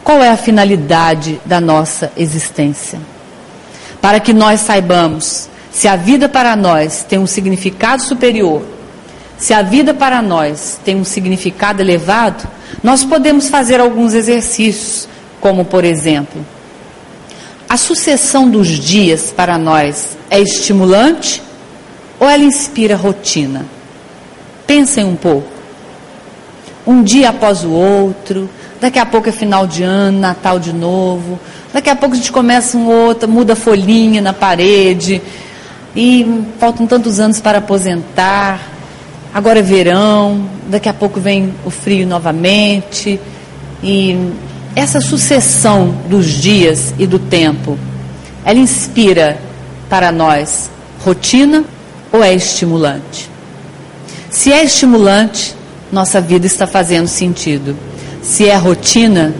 Qual 0.04 0.22
é 0.22 0.28
a 0.28 0.36
finalidade 0.36 1.40
da 1.44 1.60
nossa 1.60 2.12
existência? 2.16 3.00
Para 4.00 4.20
que 4.20 4.32
nós 4.32 4.60
saibamos 4.60 5.48
se 5.70 5.88
a 5.88 5.96
vida 5.96 6.28
para 6.28 6.54
nós 6.54 7.04
tem 7.08 7.18
um 7.18 7.26
significado 7.26 8.02
superior, 8.02 8.62
se 9.36 9.52
a 9.52 9.62
vida 9.62 9.92
para 9.92 10.22
nós 10.22 10.78
tem 10.84 10.96
um 10.96 11.04
significado 11.04 11.82
elevado, 11.82 12.48
nós 12.82 13.04
podemos 13.04 13.48
fazer 13.48 13.80
alguns 13.80 14.14
exercícios, 14.14 15.08
como 15.40 15.64
por 15.64 15.84
exemplo, 15.84 16.44
a 17.68 17.76
sucessão 17.76 18.48
dos 18.48 18.68
dias 18.68 19.32
para 19.36 19.58
nós 19.58 20.16
é 20.30 20.40
estimulante 20.40 21.42
ou 22.18 22.28
ela 22.28 22.42
inspira 22.42 22.96
rotina? 22.96 23.66
Pensem 24.66 25.04
um 25.04 25.16
pouco. 25.16 25.48
Um 26.86 27.02
dia 27.02 27.30
após 27.30 27.64
o 27.64 27.70
outro, 27.70 28.48
daqui 28.80 28.98
a 28.98 29.06
pouco 29.06 29.28
é 29.28 29.32
final 29.32 29.66
de 29.66 29.82
ano, 29.82 30.18
Natal 30.20 30.58
de 30.58 30.72
novo, 30.72 31.38
daqui 31.72 31.90
a 31.90 31.96
pouco 31.96 32.14
a 32.14 32.18
gente 32.18 32.30
começa 32.30 32.76
um 32.76 32.86
outro, 32.86 33.28
muda 33.28 33.54
a 33.54 33.56
folhinha 33.56 34.20
na 34.20 34.32
parede, 34.32 35.20
e 35.94 36.44
faltam 36.60 36.86
tantos 36.86 37.18
anos 37.18 37.40
para 37.40 37.58
aposentar, 37.58 38.60
agora 39.34 39.58
é 39.58 39.62
verão, 39.62 40.48
daqui 40.68 40.88
a 40.88 40.94
pouco 40.94 41.18
vem 41.18 41.54
o 41.64 41.70
frio 41.70 42.06
novamente, 42.06 43.18
e 43.82 44.30
essa 44.76 45.00
sucessão 45.00 45.94
dos 46.08 46.26
dias 46.26 46.94
e 46.98 47.06
do 47.06 47.18
tempo, 47.18 47.78
ela 48.44 48.58
inspira 48.58 49.38
para 49.88 50.12
nós 50.12 50.70
rotina 51.04 51.64
ou 52.16 52.24
é 52.24 52.34
estimulante? 52.34 53.30
Se 54.30 54.52
é 54.52 54.64
estimulante, 54.64 55.54
nossa 55.92 56.20
vida 56.20 56.46
está 56.46 56.66
fazendo 56.66 57.06
sentido. 57.06 57.76
Se 58.22 58.48
é 58.48 58.56
rotina, 58.56 59.34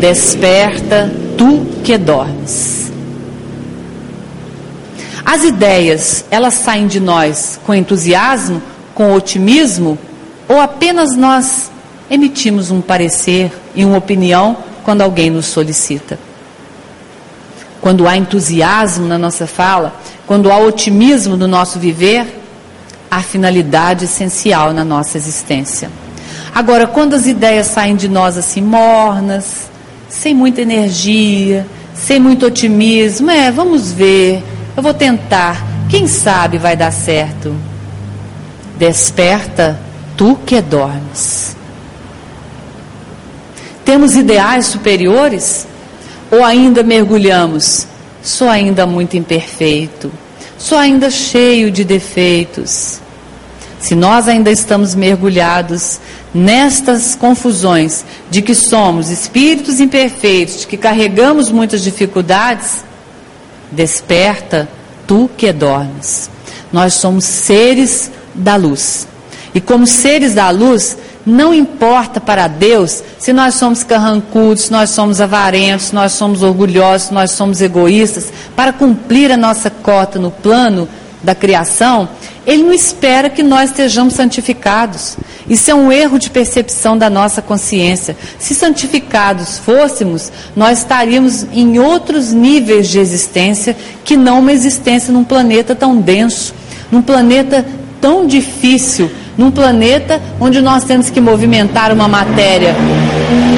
desperta 0.00 1.12
tu 1.36 1.66
que 1.84 1.96
dormes. 1.96 2.90
As 5.24 5.44
ideias, 5.44 6.24
elas 6.30 6.54
saem 6.54 6.86
de 6.86 6.98
nós 6.98 7.60
com 7.64 7.74
entusiasmo, 7.74 8.60
com 8.94 9.14
otimismo, 9.14 9.98
ou 10.48 10.60
apenas 10.60 11.16
nós 11.16 11.70
emitimos 12.10 12.70
um 12.70 12.80
parecer 12.80 13.52
e 13.74 13.84
uma 13.84 13.98
opinião 13.98 14.56
quando 14.84 15.00
alguém 15.00 15.30
nos 15.30 15.46
solicita? 15.46 16.18
Quando 17.80 18.06
há 18.06 18.16
entusiasmo 18.16 19.06
na 19.06 19.16
nossa 19.16 19.46
fala, 19.46 19.94
quando 20.26 20.50
há 20.50 20.58
otimismo 20.58 21.36
no 21.36 21.46
nosso 21.46 21.78
viver, 21.78 22.26
há 23.10 23.20
finalidade 23.20 24.06
essencial 24.06 24.72
na 24.72 24.84
nossa 24.84 25.18
existência. 25.18 25.90
Agora, 26.54 26.86
quando 26.86 27.14
as 27.14 27.26
ideias 27.26 27.66
saem 27.66 27.96
de 27.96 28.08
nós 28.08 28.36
assim 28.36 28.60
mornas, 28.62 29.70
sem 30.08 30.34
muita 30.34 30.60
energia, 30.60 31.66
sem 31.94 32.20
muito 32.20 32.46
otimismo, 32.46 33.30
é, 33.30 33.50
vamos 33.50 33.92
ver, 33.92 34.42
eu 34.76 34.82
vou 34.82 34.94
tentar, 34.94 35.62
quem 35.88 36.06
sabe 36.06 36.58
vai 36.58 36.76
dar 36.76 36.92
certo. 36.92 37.54
Desperta 38.78 39.78
tu 40.16 40.36
que 40.46 40.60
dormes. 40.60 41.56
Temos 43.84 44.14
ideais 44.14 44.66
superiores? 44.66 45.66
Ou 46.30 46.44
ainda 46.44 46.82
mergulhamos? 46.82 47.86
Sou 48.22 48.48
ainda 48.48 48.86
muito 48.86 49.16
imperfeito, 49.16 50.12
sou 50.56 50.78
ainda 50.78 51.10
cheio 51.10 51.70
de 51.70 51.84
defeitos. 51.84 53.00
Se 53.80 53.96
nós 53.96 54.28
ainda 54.28 54.48
estamos 54.48 54.94
mergulhados 54.94 55.98
nestas 56.32 57.16
confusões 57.16 58.04
de 58.30 58.40
que 58.40 58.54
somos 58.54 59.10
espíritos 59.10 59.80
imperfeitos, 59.80 60.60
de 60.60 60.66
que 60.68 60.76
carregamos 60.76 61.50
muitas 61.50 61.82
dificuldades, 61.82 62.84
desperta 63.72 64.68
tu 65.04 65.28
que 65.36 65.52
dormes. 65.52 66.30
Nós 66.72 66.94
somos 66.94 67.24
seres 67.24 68.08
da 68.32 68.54
luz. 68.54 69.08
E 69.52 69.60
como 69.60 69.84
seres 69.84 70.34
da 70.34 70.48
luz, 70.50 70.96
não 71.24 71.54
importa 71.54 72.20
para 72.20 72.48
Deus 72.48 73.02
se 73.18 73.32
nós 73.32 73.54
somos 73.54 73.84
carrancudos, 73.84 74.64
se 74.64 74.72
nós 74.72 74.90
somos 74.90 75.20
avarentos, 75.20 75.86
se 75.86 75.94
nós 75.94 76.12
somos 76.12 76.42
orgulhosos, 76.42 77.08
se 77.08 77.14
nós 77.14 77.30
somos 77.30 77.60
egoístas, 77.60 78.32
para 78.56 78.72
cumprir 78.72 79.30
a 79.30 79.36
nossa 79.36 79.70
cota 79.70 80.18
no 80.18 80.30
plano 80.30 80.88
da 81.22 81.34
criação, 81.34 82.08
ele 82.44 82.64
não 82.64 82.72
espera 82.72 83.30
que 83.30 83.42
nós 83.42 83.70
estejamos 83.70 84.14
santificados. 84.14 85.16
Isso 85.48 85.70
é 85.70 85.74
um 85.74 85.92
erro 85.92 86.18
de 86.18 86.28
percepção 86.28 86.98
da 86.98 87.08
nossa 87.08 87.40
consciência. 87.40 88.16
Se 88.38 88.54
santificados 88.54 89.58
fôssemos, 89.58 90.32
nós 90.56 90.78
estaríamos 90.78 91.46
em 91.52 91.78
outros 91.78 92.32
níveis 92.32 92.88
de 92.88 92.98
existência 92.98 93.76
que 94.04 94.16
não 94.16 94.40
uma 94.40 94.52
existência 94.52 95.12
num 95.12 95.22
planeta 95.22 95.74
tão 95.74 96.00
denso, 96.00 96.52
num 96.90 97.02
planeta 97.02 97.64
tão 98.02 98.26
difícil, 98.26 99.08
num 99.38 99.52
planeta 99.52 100.20
onde 100.40 100.60
nós 100.60 100.82
temos 100.82 101.08
que 101.08 101.20
movimentar 101.20 101.92
uma 101.92 102.08
matéria 102.08 102.74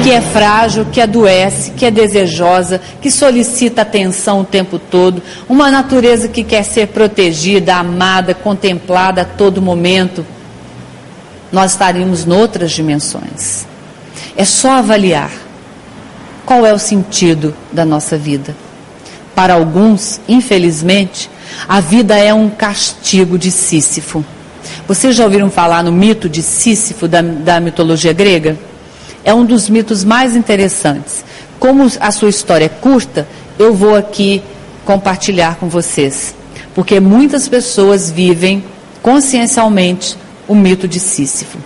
que 0.03 0.11
é 0.11 0.21
frágil, 0.21 0.85
que 0.85 1.01
adoece, 1.01 1.71
que 1.71 1.83
é 1.83 1.89
desejosa, 1.89 2.79
que 3.01 3.09
solicita 3.09 3.81
atenção 3.81 4.41
o 4.41 4.45
tempo 4.45 4.77
todo, 4.77 5.21
uma 5.49 5.71
natureza 5.71 6.27
que 6.27 6.43
quer 6.43 6.63
ser 6.63 6.89
protegida, 6.89 7.75
amada, 7.75 8.35
contemplada 8.35 9.23
a 9.23 9.25
todo 9.25 9.63
momento, 9.63 10.23
nós 11.51 11.71
estaríamos 11.71 12.23
noutras 12.23 12.71
dimensões. 12.71 13.65
É 14.37 14.45
só 14.45 14.73
avaliar 14.73 15.31
qual 16.45 16.65
é 16.65 16.73
o 16.73 16.77
sentido 16.77 17.55
da 17.71 17.83
nossa 17.83 18.15
vida. 18.15 18.55
Para 19.33 19.55
alguns, 19.55 20.21
infelizmente, 20.27 21.29
a 21.67 21.79
vida 21.79 22.15
é 22.15 22.33
um 22.33 22.49
castigo 22.49 23.39
de 23.39 23.49
Sísifo. 23.49 24.23
Vocês 24.87 25.15
já 25.15 25.23
ouviram 25.23 25.49
falar 25.49 25.83
no 25.83 25.91
mito 25.91 26.29
de 26.29 26.43
Sísifo 26.43 27.07
da, 27.07 27.19
da 27.19 27.59
mitologia 27.59 28.13
grega? 28.13 28.55
É 29.23 29.33
um 29.33 29.43
dos 29.43 29.67
mitos 29.67 30.03
mais 30.03 30.35
interessantes. 30.35 31.25
Como 31.59 31.91
a 31.99 32.11
sua 32.11 32.29
história 32.29 32.65
é 32.65 32.69
curta, 32.69 33.27
eu 33.57 33.73
vou 33.73 33.95
aqui 33.95 34.43
compartilhar 34.85 35.55
com 35.55 35.67
vocês. 35.67 36.35
Porque 36.75 36.99
muitas 36.99 37.47
pessoas 37.47 38.11
vivem 38.11 38.63
consciencialmente 39.01 40.15
o 40.47 40.53
mito 40.53 40.87
de 40.87 40.99
Sísifo. 40.99 41.57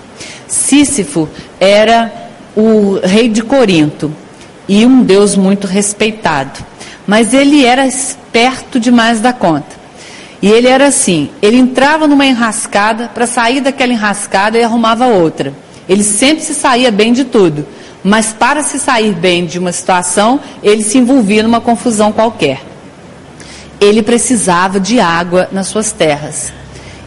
Sísifo 0.48 1.28
era 1.60 2.30
o 2.56 3.00
rei 3.04 3.28
de 3.28 3.42
Corinto 3.42 4.14
e 4.66 4.86
um 4.86 5.04
deus 5.04 5.36
muito 5.36 5.68
respeitado. 5.68 6.58
Mas 7.06 7.34
ele 7.34 7.66
era 7.66 7.86
esperto 7.86 8.80
demais 8.80 9.20
da 9.20 9.34
conta. 9.34 9.79
E 10.42 10.48
ele 10.48 10.68
era 10.68 10.88
assim: 10.88 11.30
ele 11.42 11.58
entrava 11.58 12.08
numa 12.08 12.26
enrascada, 12.26 13.10
para 13.14 13.28
sair 13.28 13.62
daquela 13.62 13.94
enrascada 13.94 14.58
e 14.58 14.64
arrumava 14.64 15.08
outra. 15.08 15.54
Ele 15.88 16.04
sempre 16.04 16.44
se 16.44 16.54
saía 16.54 16.92
bem 16.92 17.14
de 17.14 17.26
tudo. 17.26 17.66
Mas 18.04 18.32
para 18.32 18.64
se 18.64 18.80
sair 18.80 19.14
bem 19.14 19.46
de 19.46 19.60
uma 19.60 19.72
situação, 19.72 20.40
ele 20.64 20.84
se 20.84 20.98
envolvia 20.98 21.44
numa 21.44 21.60
confusão 21.60 22.12
qualquer. 22.12 22.62
Ele 23.82 24.02
precisava 24.02 24.80
de 24.80 25.00
água 25.00 25.50
nas 25.52 25.68
suas 25.68 25.92
terras. 25.92 26.54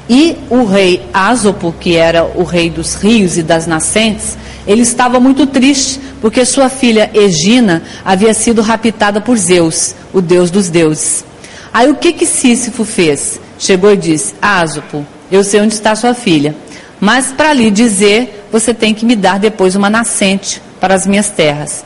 E 0.08 0.36
o 0.50 0.64
rei 0.64 1.02
Asopo, 1.14 1.72
que 1.78 1.96
era 1.96 2.24
o 2.24 2.42
rei 2.42 2.68
dos 2.68 2.94
rios 2.94 3.38
e 3.38 3.42
das 3.42 3.66
nascentes, 3.66 4.36
ele 4.66 4.82
estava 4.82 5.18
muito 5.18 5.46
triste 5.46 5.98
porque 6.20 6.44
sua 6.44 6.68
filha 6.68 7.10
Egina 7.14 7.82
havia 8.04 8.34
sido 8.34 8.60
raptada 8.60 9.20
por 9.20 9.36
Zeus, 9.38 9.94
o 10.12 10.20
deus 10.20 10.50
dos 10.50 10.68
deuses. 10.68 11.24
Aí 11.72 11.90
o 11.90 11.96
que 11.96 12.12
que 12.12 12.26
Sísifo 12.26 12.84
fez? 12.84 13.40
Chegou 13.58 13.92
e 13.92 13.96
disse: 13.96 14.34
Ásopo, 14.40 15.06
eu 15.30 15.42
sei 15.42 15.60
onde 15.60 15.74
está 15.74 15.94
sua 15.94 16.14
filha, 16.14 16.54
mas 17.00 17.32
para 17.32 17.52
lhe 17.52 17.70
dizer, 17.70 18.46
você 18.52 18.74
tem 18.74 18.92
que 18.92 19.06
me 19.06 19.16
dar 19.16 19.38
depois 19.38 19.74
uma 19.74 19.88
nascente 19.88 20.60
para 20.78 20.94
as 20.94 21.06
minhas 21.06 21.30
terras. 21.30 21.84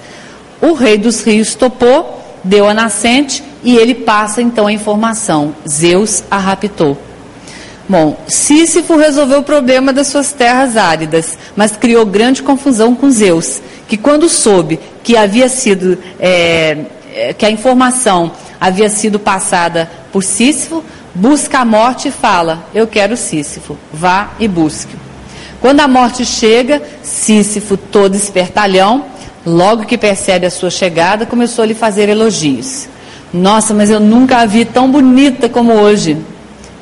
O 0.60 0.72
rei 0.72 0.98
dos 0.98 1.22
rios 1.22 1.54
topou, 1.54 2.20
deu 2.42 2.68
a 2.68 2.74
nascente 2.74 3.42
e 3.62 3.76
ele 3.76 3.94
passa 3.94 4.42
então 4.42 4.66
a 4.66 4.72
informação: 4.72 5.54
Zeus 5.68 6.24
a 6.30 6.38
raptou. 6.38 6.98
Bom, 7.88 8.18
Sísifo 8.26 8.96
resolveu 8.96 9.38
o 9.38 9.44
problema 9.44 9.92
das 9.92 10.08
suas 10.08 10.32
terras 10.32 10.76
áridas, 10.76 11.38
mas 11.54 11.76
criou 11.76 12.04
grande 12.04 12.42
confusão 12.42 12.96
com 12.96 13.08
Zeus, 13.10 13.62
que 13.86 13.96
quando 13.96 14.28
soube 14.28 14.80
que 15.04 15.16
havia 15.16 15.48
sido, 15.48 15.96
é, 16.18 16.78
que 17.38 17.46
a 17.46 17.50
informação 17.50 18.32
havia 18.60 18.88
sido 18.88 19.18
passada 19.18 19.90
por 20.12 20.22
Sísifo, 20.22 20.82
busca 21.14 21.58
a 21.60 21.64
morte 21.64 22.08
e 22.08 22.10
fala: 22.10 22.64
Eu 22.74 22.86
quero 22.86 23.16
Sísifo, 23.16 23.76
vá 23.92 24.30
e 24.38 24.48
busque. 24.48 24.96
Quando 25.60 25.80
a 25.80 25.88
morte 25.88 26.24
chega, 26.24 26.82
Sísifo, 27.02 27.76
todo 27.76 28.14
espertalhão, 28.14 29.06
logo 29.44 29.86
que 29.86 29.96
percebe 29.96 30.46
a 30.46 30.50
sua 30.50 30.70
chegada, 30.70 31.26
começou 31.26 31.62
a 31.62 31.66
lhe 31.66 31.74
fazer 31.74 32.08
elogios. 32.08 32.88
Nossa, 33.32 33.74
mas 33.74 33.90
eu 33.90 34.00
nunca 34.00 34.38
a 34.38 34.46
vi 34.46 34.64
tão 34.64 34.90
bonita 34.90 35.48
como 35.48 35.72
hoje. 35.72 36.16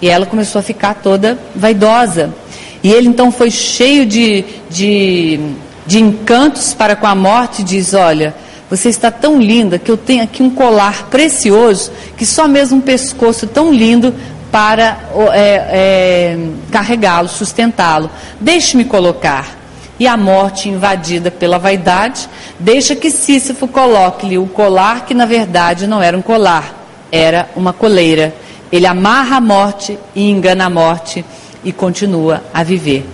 E 0.03 0.09
ela 0.09 0.27
começou 0.27 0.59
a 0.59 0.63
ficar 0.63 0.95
toda 0.95 1.39
vaidosa. 1.55 2.35
E 2.83 2.93
ele 2.93 3.09
então 3.09 3.33
foi 3.33 3.51
cheio 3.51 4.05
de, 4.05 4.45
de, 4.69 5.41
de 5.87 6.01
encantos 6.01 6.75
para 6.75 6.95
com 6.95 7.07
a 7.07 7.15
morte 7.15 7.63
e 7.63 7.65
diz: 7.65 7.95
Olha, 7.95 8.35
você 8.71 8.89
está 8.89 9.11
tão 9.11 9.41
linda 9.41 9.79
que 9.79 9.91
eu 9.91 9.97
tenho 9.97 10.23
aqui 10.23 10.43
um 10.43 10.51
colar 10.51 11.09
precioso 11.11 11.93
que 12.17 12.25
só 12.25 12.49
mesmo 12.49 12.79
um 12.79 12.81
pescoço 12.81 13.47
tão 13.47 13.73
lindo 13.73 14.15
para 14.51 14.99
é, 15.33 15.55
é, 15.69 16.39
carregá-lo, 16.71 17.29
sustentá-lo. 17.29 18.09
Deixe-me 18.41 18.85
colocar. 18.85 19.59
E 19.99 20.07
a 20.07 20.17
morte, 20.17 20.69
invadida 20.69 21.31
pela 21.31 21.59
vaidade, 21.59 22.29
deixa 22.59 22.97
que 22.97 23.11
Sísifo 23.11 23.69
coloque-lhe 23.69 24.39
o 24.39 24.47
colar, 24.47 25.07
que 25.07 25.15
na 25.15 25.27
verdade 25.27 25.87
não 25.87 26.03
era 26.03 26.17
um 26.17 26.23
colar, 26.23 26.73
era 27.11 27.49
uma 27.55 27.73
coleira. 27.73 28.35
Ele 28.73 28.87
amarra 28.87 29.37
a 29.37 29.41
morte 29.41 29.99
e 30.15 30.31
engana 30.31 30.67
a 30.67 30.71
morte 30.71 31.25
e 31.65 31.73
continua 31.73 32.43
a 32.53 32.63
viver. 32.63 33.05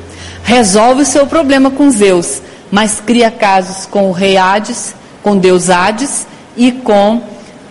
Resolve 0.42 1.02
o 1.02 1.06
seu 1.06 1.26
problema 1.26 1.70
com 1.70 1.90
Zeus, 1.90 2.42
mas 2.70 3.00
cria 3.00 3.30
casos 3.30 3.86
com 3.86 4.08
o 4.08 4.12
rei 4.12 4.36
Hades, 4.36 4.94
com 5.22 5.36
Deus 5.36 5.70
Hades 5.70 6.26
e 6.56 6.72
com 6.72 7.22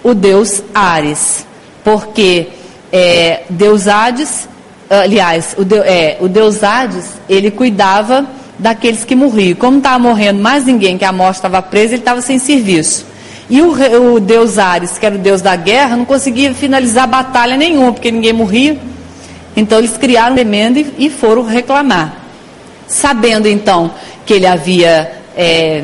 o 0.04 0.14
Deus 0.14 0.62
Ares. 0.74 1.46
Porque 1.84 2.48
é, 2.92 3.44
Deus 3.50 3.88
Hades, 3.88 4.48
aliás, 4.90 5.56
o, 5.58 5.64
Deus, 5.64 5.86
é, 5.86 6.18
o 6.20 6.28
Deus 6.28 6.64
Hades, 6.64 7.14
ele 7.28 7.52
cuidava 7.52 8.26
daqueles 8.58 9.04
que 9.04 9.16
morriam. 9.16 9.56
Como 9.56 9.78
estava 9.78 10.00
morrendo 10.00 10.42
mais 10.42 10.66
ninguém, 10.66 10.98
que 10.98 11.06
a 11.06 11.12
morte 11.12 11.38
estava 11.38 11.62
presa, 11.62 11.94
ele 11.94 12.02
estava 12.02 12.22
sem 12.22 12.38
serviço. 12.38 13.06
E 13.50 13.62
o, 13.62 14.14
o, 14.14 14.20
deus 14.20 14.60
Ares, 14.60 14.98
que 15.00 15.06
era 15.06 15.16
o 15.16 15.18
deus 15.18 15.42
da 15.42 15.56
guerra, 15.56 15.96
não 15.96 16.06
conseguia 16.06 16.54
finalizar 16.54 17.08
batalha 17.08 17.58
nenhuma, 17.58 17.92
porque 17.92 18.12
ninguém 18.12 18.34
morria. 18.34 18.78
Então 19.56 19.80
eles 19.80 19.98
criaram 19.98 20.36
demendo 20.36 20.78
e, 20.78 20.94
e 21.00 21.10
foram 21.10 21.44
reclamar. 21.44 22.16
Sabendo 22.88 23.48
então 23.48 23.92
que 24.26 24.34
ele 24.34 24.46
havia 24.46 25.12
é, 25.36 25.84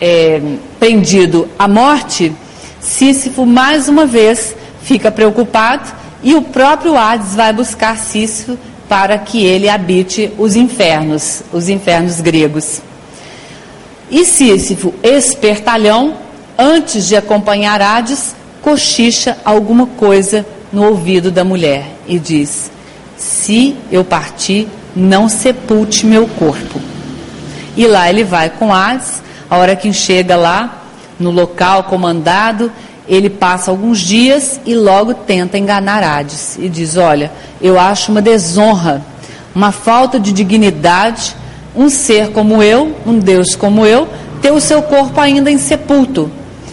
é, 0.00 0.40
prendido 0.78 1.48
a 1.58 1.68
morte, 1.68 2.32
Sísifo 2.80 3.46
mais 3.46 3.88
uma 3.88 4.04
vez 4.04 4.54
fica 4.82 5.10
preocupado 5.10 5.90
e 6.22 6.34
o 6.34 6.42
próprio 6.42 6.96
Hades 6.96 7.34
vai 7.34 7.52
buscar 7.52 7.96
Sísifo 7.96 8.58
para 8.88 9.18
que 9.18 9.44
ele 9.44 9.68
habite 9.68 10.30
os 10.38 10.56
infernos, 10.56 11.42
os 11.52 11.68
infernos 11.68 12.20
gregos. 12.20 12.82
E 14.10 14.24
Sísifo, 14.24 14.94
espertalhão, 15.02 16.16
antes 16.58 17.06
de 17.08 17.16
acompanhar 17.16 17.80
Hades, 17.80 18.34
cochicha 18.62 19.36
alguma 19.44 19.86
coisa 19.86 20.46
no 20.72 20.84
ouvido 20.84 21.30
da 21.30 21.44
mulher 21.44 21.86
e 22.06 22.18
diz: 22.18 22.70
Se 23.16 23.76
eu 23.90 24.04
partir, 24.04 24.68
não 24.94 25.28
sepulte 25.28 26.06
meu 26.06 26.26
corpo. 26.26 26.80
E 27.76 27.86
lá 27.86 28.08
ele 28.08 28.24
vai 28.24 28.50
com 28.50 28.72
Hades, 28.72 29.22
a 29.48 29.56
hora 29.56 29.76
que 29.76 29.92
chega 29.92 30.36
lá, 30.36 30.82
no 31.18 31.30
local 31.30 31.84
comandado, 31.84 32.72
ele 33.08 33.28
passa 33.28 33.70
alguns 33.70 34.00
dias 34.00 34.60
e 34.64 34.74
logo 34.74 35.14
tenta 35.14 35.58
enganar 35.58 36.02
Hades 36.02 36.56
e 36.58 36.68
diz: 36.68 36.96
Olha, 36.96 37.30
eu 37.60 37.78
acho 37.78 38.10
uma 38.10 38.22
desonra, 38.22 39.02
uma 39.54 39.72
falta 39.72 40.18
de 40.18 40.32
dignidade, 40.32 41.36
um 41.76 41.88
ser 41.88 42.30
como 42.30 42.62
eu, 42.62 42.96
um 43.06 43.18
Deus 43.18 43.54
como 43.54 43.84
eu, 43.84 44.08
ter 44.40 44.52
o 44.52 44.60
seu 44.60 44.82
corpo 44.82 45.20
ainda 45.20 45.50
insepulto. 45.50 46.30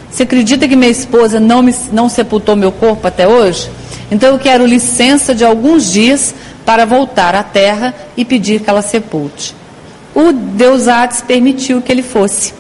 Você 0.10 0.24
acredita 0.24 0.68
que 0.68 0.76
minha 0.76 0.92
esposa 0.92 1.40
não, 1.40 1.62
me, 1.62 1.74
não 1.92 2.10
sepultou 2.10 2.56
meu 2.56 2.72
corpo 2.72 3.08
até 3.08 3.28
hoje? 3.28 3.70
Então 4.10 4.30
eu 4.30 4.40
quero 4.40 4.66
licença 4.66 5.34
de 5.34 5.46
alguns 5.46 5.92
dias 5.92 6.36
para 6.66 6.86
voltar 6.86 7.34
à 7.34 7.44
terra 7.44 7.94
e 8.18 8.26
pedir 8.26 8.62
que 8.62 8.70
ela 8.70 8.82
sepulte. 8.82 9.56
O 10.14 10.34
Deus 10.34 10.88
Hades 10.90 11.22
permitiu 11.22 11.82
que 11.82 11.92
ele 11.92 12.04
fosse. 12.04 12.54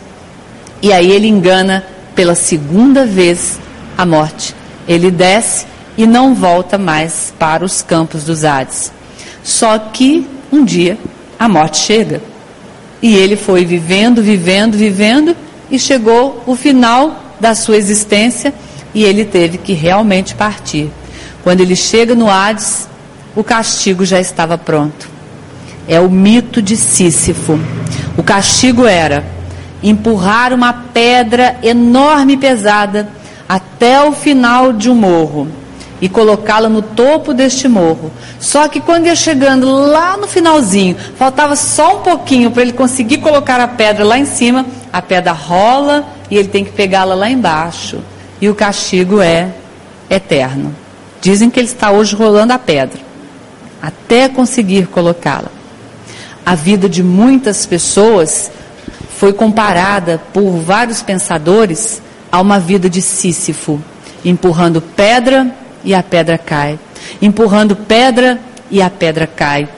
E 0.81 0.91
aí 0.91 1.11
ele 1.11 1.27
engana 1.27 1.85
pela 2.15 2.35
segunda 2.35 3.05
vez 3.05 3.59
a 3.97 4.05
morte. 4.05 4.55
Ele 4.87 5.11
desce 5.11 5.65
e 5.97 6.07
não 6.07 6.33
volta 6.33 6.77
mais 6.77 7.33
para 7.37 7.63
os 7.63 7.81
campos 7.81 8.23
dos 8.23 8.43
Hades. 8.43 8.91
Só 9.43 9.77
que 9.77 10.27
um 10.51 10.63
dia 10.65 10.97
a 11.37 11.47
morte 11.47 11.77
chega. 11.77 12.21
E 13.01 13.15
ele 13.15 13.35
foi 13.35 13.65
vivendo, 13.65 14.21
vivendo, 14.21 14.77
vivendo 14.77 15.35
e 15.69 15.79
chegou 15.79 16.43
o 16.45 16.55
final 16.55 17.23
da 17.39 17.55
sua 17.55 17.77
existência 17.77 18.53
e 18.93 19.03
ele 19.03 19.25
teve 19.25 19.57
que 19.57 19.73
realmente 19.73 20.35
partir. 20.35 20.91
Quando 21.43 21.61
ele 21.61 21.75
chega 21.75 22.13
no 22.13 22.29
Hades, 22.29 22.87
o 23.35 23.43
castigo 23.43 24.05
já 24.05 24.19
estava 24.19 24.57
pronto. 24.57 25.09
É 25.87 25.99
o 25.99 26.09
mito 26.09 26.61
de 26.61 26.77
Sísifo. 26.77 27.59
O 28.17 28.21
castigo 28.21 28.85
era 28.85 29.23
empurrar 29.83 30.53
uma 30.53 30.73
pedra 30.73 31.57
enorme 31.63 32.33
e 32.33 32.37
pesada 32.37 33.09
até 33.47 34.01
o 34.01 34.11
final 34.11 34.71
de 34.73 34.89
um 34.89 34.95
morro 34.95 35.47
e 35.99 36.09
colocá-la 36.09 36.67
no 36.67 36.81
topo 36.81 37.33
deste 37.33 37.67
morro. 37.67 38.11
Só 38.39 38.67
que 38.67 38.81
quando 38.81 39.05
ia 39.05 39.15
chegando 39.15 39.71
lá 39.71 40.17
no 40.17 40.27
finalzinho, 40.27 40.95
faltava 41.15 41.55
só 41.55 41.97
um 41.97 42.01
pouquinho 42.01 42.49
para 42.49 42.63
ele 42.63 42.73
conseguir 42.73 43.17
colocar 43.17 43.59
a 43.59 43.67
pedra 43.67 44.03
lá 44.03 44.17
em 44.17 44.25
cima, 44.25 44.65
a 44.91 45.01
pedra 45.01 45.31
rola 45.31 46.05
e 46.29 46.37
ele 46.37 46.47
tem 46.47 46.65
que 46.65 46.71
pegá-la 46.71 47.13
lá 47.13 47.29
embaixo. 47.29 47.99
E 48.41 48.49
o 48.49 48.55
castigo 48.55 49.21
é 49.21 49.49
eterno. 50.09 50.75
Dizem 51.21 51.51
que 51.51 51.59
ele 51.59 51.67
está 51.67 51.91
hoje 51.91 52.15
rolando 52.15 52.53
a 52.53 52.57
pedra 52.57 53.11
até 53.81 54.29
conseguir 54.29 54.87
colocá-la. 54.87 55.49
A 56.45 56.55
vida 56.55 56.87
de 56.87 57.01
muitas 57.01 57.65
pessoas 57.65 58.51
foi 59.21 59.33
comparada 59.33 60.19
por 60.33 60.49
vários 60.49 61.03
pensadores 61.03 62.01
a 62.31 62.41
uma 62.41 62.59
vida 62.59 62.89
de 62.89 63.03
Sísifo, 63.03 63.79
empurrando 64.25 64.81
pedra 64.81 65.55
e 65.83 65.93
a 65.93 66.01
pedra 66.01 66.39
cai, 66.39 66.79
empurrando 67.21 67.75
pedra 67.75 68.39
e 68.71 68.81
a 68.81 68.89
pedra 68.89 69.27
cai. 69.27 69.69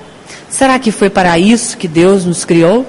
Será 0.47 0.79
que 0.79 0.93
foi 0.93 1.09
para 1.09 1.37
isso 1.37 1.75
que 1.75 1.89
Deus 1.89 2.23
nos 2.23 2.45
criou? 2.45 2.85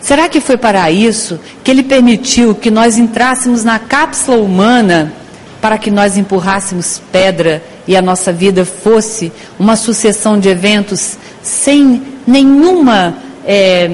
Será 0.00 0.28
que 0.28 0.40
foi 0.40 0.56
para 0.56 0.90
isso 0.90 1.38
que 1.62 1.70
Ele 1.70 1.84
permitiu 1.84 2.52
que 2.52 2.68
nós 2.68 2.98
entrássemos 2.98 3.62
na 3.62 3.78
cápsula 3.78 4.38
humana 4.38 5.12
para 5.60 5.78
que 5.78 5.88
nós 5.88 6.16
empurrássemos 6.16 7.00
pedra 7.12 7.62
e 7.86 7.96
a 7.96 8.02
nossa 8.02 8.32
vida 8.32 8.64
fosse 8.64 9.30
uma 9.56 9.76
sucessão 9.76 10.36
de 10.36 10.48
eventos 10.48 11.16
sem 11.44 12.02
nenhuma 12.26 13.14
é, 13.46 13.88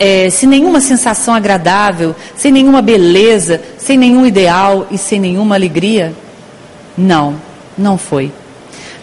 é, 0.00 0.30
sem 0.30 0.48
nenhuma 0.48 0.80
sensação 0.80 1.34
agradável, 1.34 2.16
sem 2.34 2.50
nenhuma 2.50 2.80
beleza, 2.80 3.60
sem 3.76 3.98
nenhum 3.98 4.24
ideal 4.24 4.86
e 4.90 4.96
sem 4.96 5.20
nenhuma 5.20 5.54
alegria? 5.54 6.14
Não, 6.96 7.36
não 7.76 7.98
foi. 7.98 8.32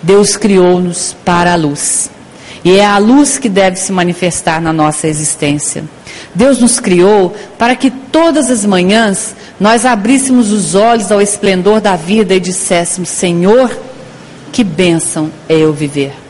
Deus 0.01 0.35
criou-nos 0.35 1.15
para 1.23 1.53
a 1.53 1.55
luz. 1.55 2.09
E 2.65 2.77
é 2.77 2.85
a 2.85 2.97
luz 2.97 3.37
que 3.37 3.47
deve 3.47 3.77
se 3.77 3.91
manifestar 3.91 4.59
na 4.59 4.73
nossa 4.73 5.07
existência. 5.07 5.83
Deus 6.33 6.59
nos 6.59 6.79
criou 6.79 7.35
para 7.59 7.75
que 7.75 7.91
todas 7.91 8.49
as 8.49 8.65
manhãs 8.65 9.35
nós 9.59 9.85
abríssemos 9.85 10.51
os 10.51 10.73
olhos 10.73 11.11
ao 11.11 11.21
esplendor 11.21 11.79
da 11.79 11.95
vida 11.95 12.33
e 12.33 12.39
disséssemos: 12.39 13.09
Senhor, 13.09 13.69
que 14.51 14.63
bênção 14.63 15.31
é 15.47 15.55
eu 15.55 15.71
viver. 15.71 16.26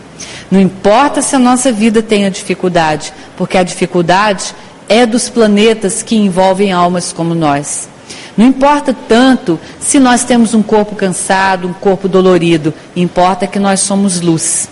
Não 0.49 0.59
importa 0.59 1.21
se 1.21 1.35
a 1.35 1.39
nossa 1.39 1.71
vida 1.71 2.01
tenha 2.01 2.31
dificuldade, 2.31 3.13
porque 3.35 3.57
a 3.57 3.63
dificuldade 3.63 4.55
é 4.87 5.05
dos 5.05 5.29
planetas 5.29 6.01
que 6.01 6.15
envolvem 6.15 6.71
almas 6.71 7.11
como 7.11 7.35
nós. 7.35 7.89
Não 8.37 8.45
importa 8.45 8.95
tanto 9.07 9.59
se 9.79 9.99
nós 9.99 10.23
temos 10.23 10.53
um 10.53 10.61
corpo 10.61 10.95
cansado, 10.95 11.67
um 11.67 11.73
corpo 11.73 12.07
dolorido, 12.07 12.73
importa 12.95 13.47
que 13.47 13.59
nós 13.59 13.81
somos 13.81 14.21
luz. 14.21 14.69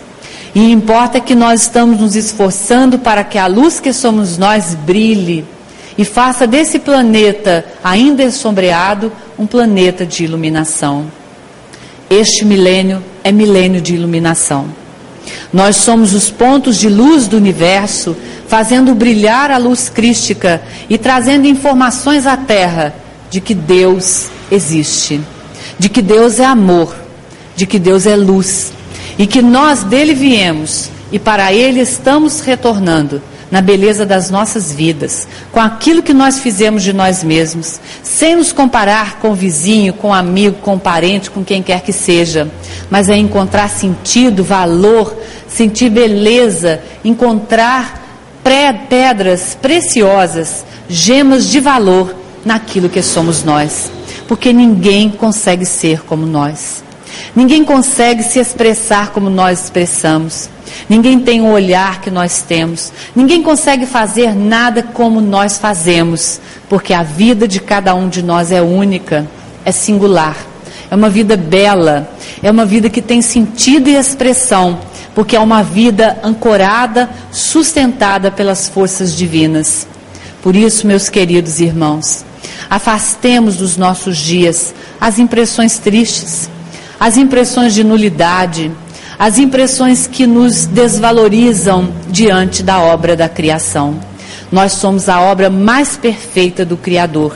E 0.53 0.71
importa 0.71 1.19
que 1.19 1.35
nós 1.35 1.63
estamos 1.63 1.99
nos 1.99 2.15
esforçando 2.15 2.99
para 2.99 3.23
que 3.23 3.37
a 3.37 3.47
luz 3.47 3.79
que 3.79 3.91
somos 3.91 4.37
nós 4.37 4.73
brilhe 4.73 5.43
e 5.97 6.05
faça 6.05 6.47
desse 6.47 6.79
planeta 6.79 7.65
ainda 7.83 8.23
ensombreado 8.23 9.11
um 9.37 9.45
planeta 9.45 10.05
de 10.05 10.23
iluminação. 10.23 11.07
Este 12.09 12.45
milênio 12.45 13.03
é 13.23 13.31
milênio 13.31 13.81
de 13.81 13.95
iluminação. 13.95 14.84
Nós 15.51 15.77
somos 15.77 16.13
os 16.13 16.29
pontos 16.29 16.77
de 16.77 16.89
luz 16.89 17.27
do 17.27 17.37
universo, 17.37 18.15
fazendo 18.47 18.95
brilhar 18.95 19.51
a 19.51 19.57
luz 19.57 19.89
crística 19.89 20.61
e 20.89 20.97
trazendo 20.97 21.47
informações 21.47 22.27
à 22.27 22.37
Terra 22.37 22.93
de 23.29 23.41
que 23.41 23.53
Deus 23.53 24.27
existe, 24.51 25.21
de 25.79 25.89
que 25.89 26.01
Deus 26.01 26.39
é 26.39 26.45
amor, 26.45 26.95
de 27.55 27.65
que 27.65 27.79
Deus 27.79 28.05
é 28.05 28.15
luz 28.15 28.73
e 29.17 29.25
que 29.25 29.41
nós 29.41 29.83
dele 29.83 30.13
viemos 30.13 30.89
e 31.11 31.17
para 31.17 31.53
ele 31.53 31.79
estamos 31.79 32.41
retornando 32.41 33.21
na 33.55 33.61
beleza 33.61 34.05
das 34.05 34.29
nossas 34.29 34.73
vidas, 34.73 35.25
com 35.49 35.61
aquilo 35.61 36.03
que 36.03 36.13
nós 36.13 36.39
fizemos 36.39 36.83
de 36.83 36.91
nós 36.91 37.23
mesmos, 37.23 37.79
sem 38.03 38.35
nos 38.35 38.51
comparar 38.51 39.17
com 39.19 39.29
o 39.29 39.33
vizinho, 39.33 39.93
com 39.93 40.09
o 40.09 40.13
amigo, 40.13 40.57
com 40.57 40.75
o 40.75 40.79
parente, 40.79 41.31
com 41.31 41.41
quem 41.41 41.63
quer 41.63 41.79
que 41.79 41.93
seja, 41.93 42.51
mas 42.89 43.07
é 43.07 43.15
encontrar 43.15 43.69
sentido, 43.69 44.43
valor, 44.43 45.17
sentir 45.47 45.89
beleza, 45.89 46.81
encontrar 47.01 48.03
pedras 48.89 49.57
preciosas, 49.61 50.65
gemas 50.89 51.47
de 51.47 51.61
valor 51.61 52.13
naquilo 52.43 52.89
que 52.89 53.01
somos 53.01 53.45
nós, 53.45 53.89
porque 54.27 54.51
ninguém 54.51 55.09
consegue 55.09 55.65
ser 55.65 56.01
como 56.01 56.25
nós. 56.25 56.84
Ninguém 57.35 57.63
consegue 57.63 58.23
se 58.23 58.39
expressar 58.39 59.11
como 59.11 59.29
nós 59.29 59.63
expressamos. 59.63 60.49
Ninguém 60.89 61.19
tem 61.19 61.41
o 61.41 61.51
olhar 61.51 62.01
que 62.01 62.11
nós 62.11 62.41
temos. 62.41 62.91
Ninguém 63.15 63.41
consegue 63.41 63.85
fazer 63.85 64.35
nada 64.35 64.83
como 64.83 65.21
nós 65.21 65.57
fazemos, 65.57 66.39
porque 66.69 66.93
a 66.93 67.03
vida 67.03 67.47
de 67.47 67.59
cada 67.59 67.95
um 67.95 68.09
de 68.09 68.21
nós 68.21 68.51
é 68.51 68.61
única, 68.61 69.27
é 69.63 69.71
singular. 69.71 70.35
É 70.89 70.95
uma 70.95 71.09
vida 71.09 71.35
bela, 71.35 72.09
é 72.43 72.51
uma 72.51 72.65
vida 72.65 72.89
que 72.89 73.01
tem 73.01 73.21
sentido 73.21 73.89
e 73.89 73.95
expressão, 73.95 74.79
porque 75.15 75.35
é 75.35 75.39
uma 75.39 75.63
vida 75.63 76.17
ancorada, 76.23 77.09
sustentada 77.31 78.29
pelas 78.29 78.69
forças 78.69 79.15
divinas. 79.15 79.87
Por 80.43 80.55
isso, 80.55 80.85
meus 80.85 81.09
queridos 81.09 81.59
irmãos, 81.59 82.23
afastemos 82.69 83.57
dos 83.57 83.77
nossos 83.77 84.17
dias 84.17 84.75
as 85.01 85.17
impressões 85.17 85.79
tristes, 85.79 86.49
as 86.99 87.17
impressões 87.17 87.73
de 87.73 87.83
nulidade, 87.83 88.71
as 89.17 89.37
impressões 89.37 90.07
que 90.07 90.27
nos 90.27 90.65
desvalorizam 90.65 91.89
diante 92.09 92.61
da 92.61 92.79
obra 92.79 93.15
da 93.15 93.29
criação. 93.29 93.99
Nós 94.51 94.73
somos 94.73 95.09
a 95.09 95.21
obra 95.21 95.49
mais 95.49 95.97
perfeita 95.97 96.65
do 96.65 96.77
Criador. 96.77 97.35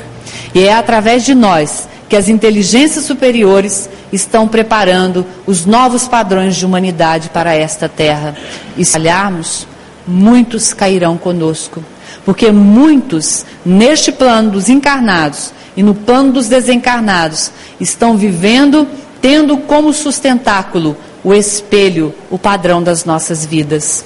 E 0.53 0.63
é 0.63 0.73
através 0.73 1.23
de 1.23 1.33
nós 1.33 1.87
que 2.07 2.15
as 2.15 2.27
inteligências 2.27 3.05
superiores 3.05 3.89
estão 4.11 4.47
preparando 4.47 5.25
os 5.45 5.65
novos 5.65 6.07
padrões 6.07 6.55
de 6.55 6.65
humanidade 6.65 7.29
para 7.29 7.53
esta 7.53 7.87
terra. 7.87 8.35
E 8.77 8.83
se 8.83 8.93
falharmos, 8.93 9.67
muitos 10.07 10.73
cairão 10.73 11.17
conosco. 11.17 11.83
Porque 12.25 12.51
muitos, 12.51 13.45
neste 13.65 14.11
plano 14.11 14.51
dos 14.51 14.69
encarnados 14.69 15.53
e 15.77 15.83
no 15.83 15.93
plano 15.93 16.33
dos 16.33 16.47
desencarnados, 16.47 17.51
estão 17.79 18.17
vivendo, 18.17 18.87
tendo 19.21 19.57
como 19.57 19.93
sustentáculo 19.93 20.95
o 21.23 21.33
espelho, 21.33 22.13
o 22.29 22.37
padrão 22.37 22.81
das 22.81 23.05
nossas 23.05 23.45
vidas. 23.45 24.05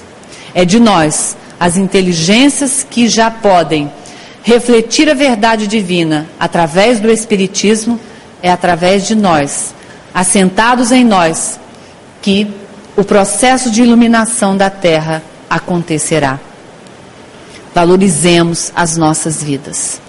É 0.54 0.64
de 0.64 0.80
nós, 0.80 1.36
as 1.58 1.76
inteligências 1.76 2.86
que 2.88 3.08
já 3.08 3.30
podem 3.30 3.90
refletir 4.42 5.08
a 5.08 5.14
verdade 5.14 5.66
divina 5.66 6.26
através 6.38 7.00
do 7.00 7.10
Espiritismo, 7.10 7.98
é 8.42 8.50
através 8.50 9.06
de 9.06 9.14
nós, 9.14 9.74
assentados 10.12 10.92
em 10.92 11.04
nós, 11.04 11.58
que 12.20 12.46
o 12.96 13.02
processo 13.02 13.70
de 13.70 13.82
iluminação 13.82 14.56
da 14.56 14.68
Terra 14.68 15.22
acontecerá. 15.48 16.38
Valorizemos 17.74 18.70
as 18.76 18.96
nossas 18.96 19.42
vidas 19.42 20.00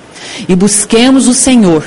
e 0.47 0.55
busquemos 0.55 1.27
o 1.27 1.33
Senhor, 1.33 1.83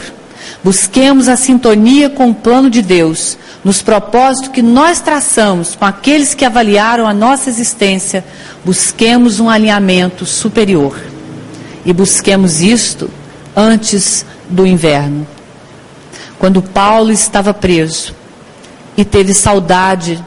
busquemos 0.62 1.28
a 1.28 1.36
sintonia 1.36 2.11
com 2.11 2.30
o 2.30 2.34
plano 2.34 2.68
de 2.68 2.82
Deus 2.82 3.38
nos 3.64 3.82
propósitos 3.82 4.50
que 4.50 4.62
nós 4.62 5.00
traçamos 5.00 5.74
com 5.74 5.84
aqueles 5.84 6.34
que 6.34 6.44
avaliaram 6.44 7.06
a 7.06 7.14
nossa 7.14 7.48
existência, 7.48 8.24
busquemos 8.64 9.40
um 9.40 9.48
alinhamento 9.48 10.24
superior. 10.24 10.98
E 11.84 11.92
busquemos 11.92 12.61
isto 12.61 13.11
antes 13.56 14.24
do 14.48 14.66
inverno. 14.66 15.26
Quando 16.38 16.62
Paulo 16.62 17.11
estava 17.11 17.52
preso 17.54 18.14
e 18.96 19.04
teve 19.04 19.34
saudade 19.34 20.22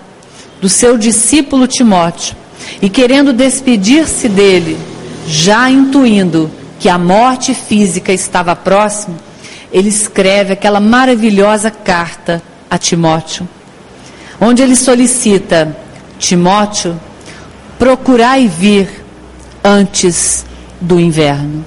do 0.60 0.70
seu 0.70 0.98
discípulo 0.98 1.68
Timóteo, 1.68 2.36
e 2.82 2.90
querendo 2.90 3.34
despedir-se 3.34 4.30
dele, 4.30 4.78
já 5.28 5.70
intuindo 5.70 6.50
que 6.80 6.90
a 6.90 6.98
morte 6.98 7.54
física 7.54 8.12
estava 8.12 8.56
próxima, 8.56 9.16
ele 9.72 9.90
escreve 9.90 10.54
aquela 10.54 10.80
maravilhosa 10.80 11.72
carta 11.72 12.42
a 12.70 12.78
Timóteo, 12.78 13.48
onde 14.40 14.62
ele 14.62 14.76
solicita: 14.76 15.76
Timóteo, 16.20 17.00
procurai 17.80 18.48
vir 18.48 19.04
antes 19.64 20.46
do 20.80 21.00
inverno. 21.00 21.66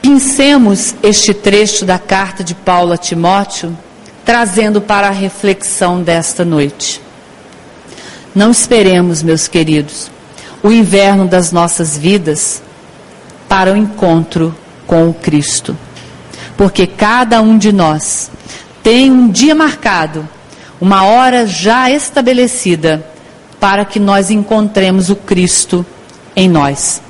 Pincemos 0.00 0.94
este 1.02 1.34
trecho 1.34 1.84
da 1.84 1.98
carta 1.98 2.44
de 2.44 2.54
Paulo 2.54 2.92
a 2.92 2.96
Timóteo, 2.96 3.76
trazendo 4.24 4.80
para 4.80 5.08
a 5.08 5.12
reflexão 5.12 6.00
desta 6.00 6.44
noite. 6.44 7.02
Não 8.34 8.50
esperemos, 8.50 9.22
meus 9.22 9.48
queridos, 9.48 10.10
o 10.62 10.70
inverno 10.70 11.26
das 11.26 11.50
nossas 11.50 11.96
vidas 11.96 12.62
para 13.48 13.72
o 13.72 13.76
encontro 13.76 14.54
com 14.86 15.08
o 15.08 15.14
Cristo. 15.14 15.76
Porque 16.56 16.86
cada 16.86 17.40
um 17.40 17.58
de 17.58 17.72
nós 17.72 18.30
tem 18.82 19.10
um 19.10 19.28
dia 19.28 19.54
marcado, 19.54 20.28
uma 20.80 21.04
hora 21.04 21.46
já 21.46 21.90
estabelecida, 21.90 23.04
para 23.58 23.84
que 23.84 23.98
nós 23.98 24.30
encontremos 24.30 25.10
o 25.10 25.16
Cristo 25.16 25.84
em 26.34 26.48
nós. 26.48 27.02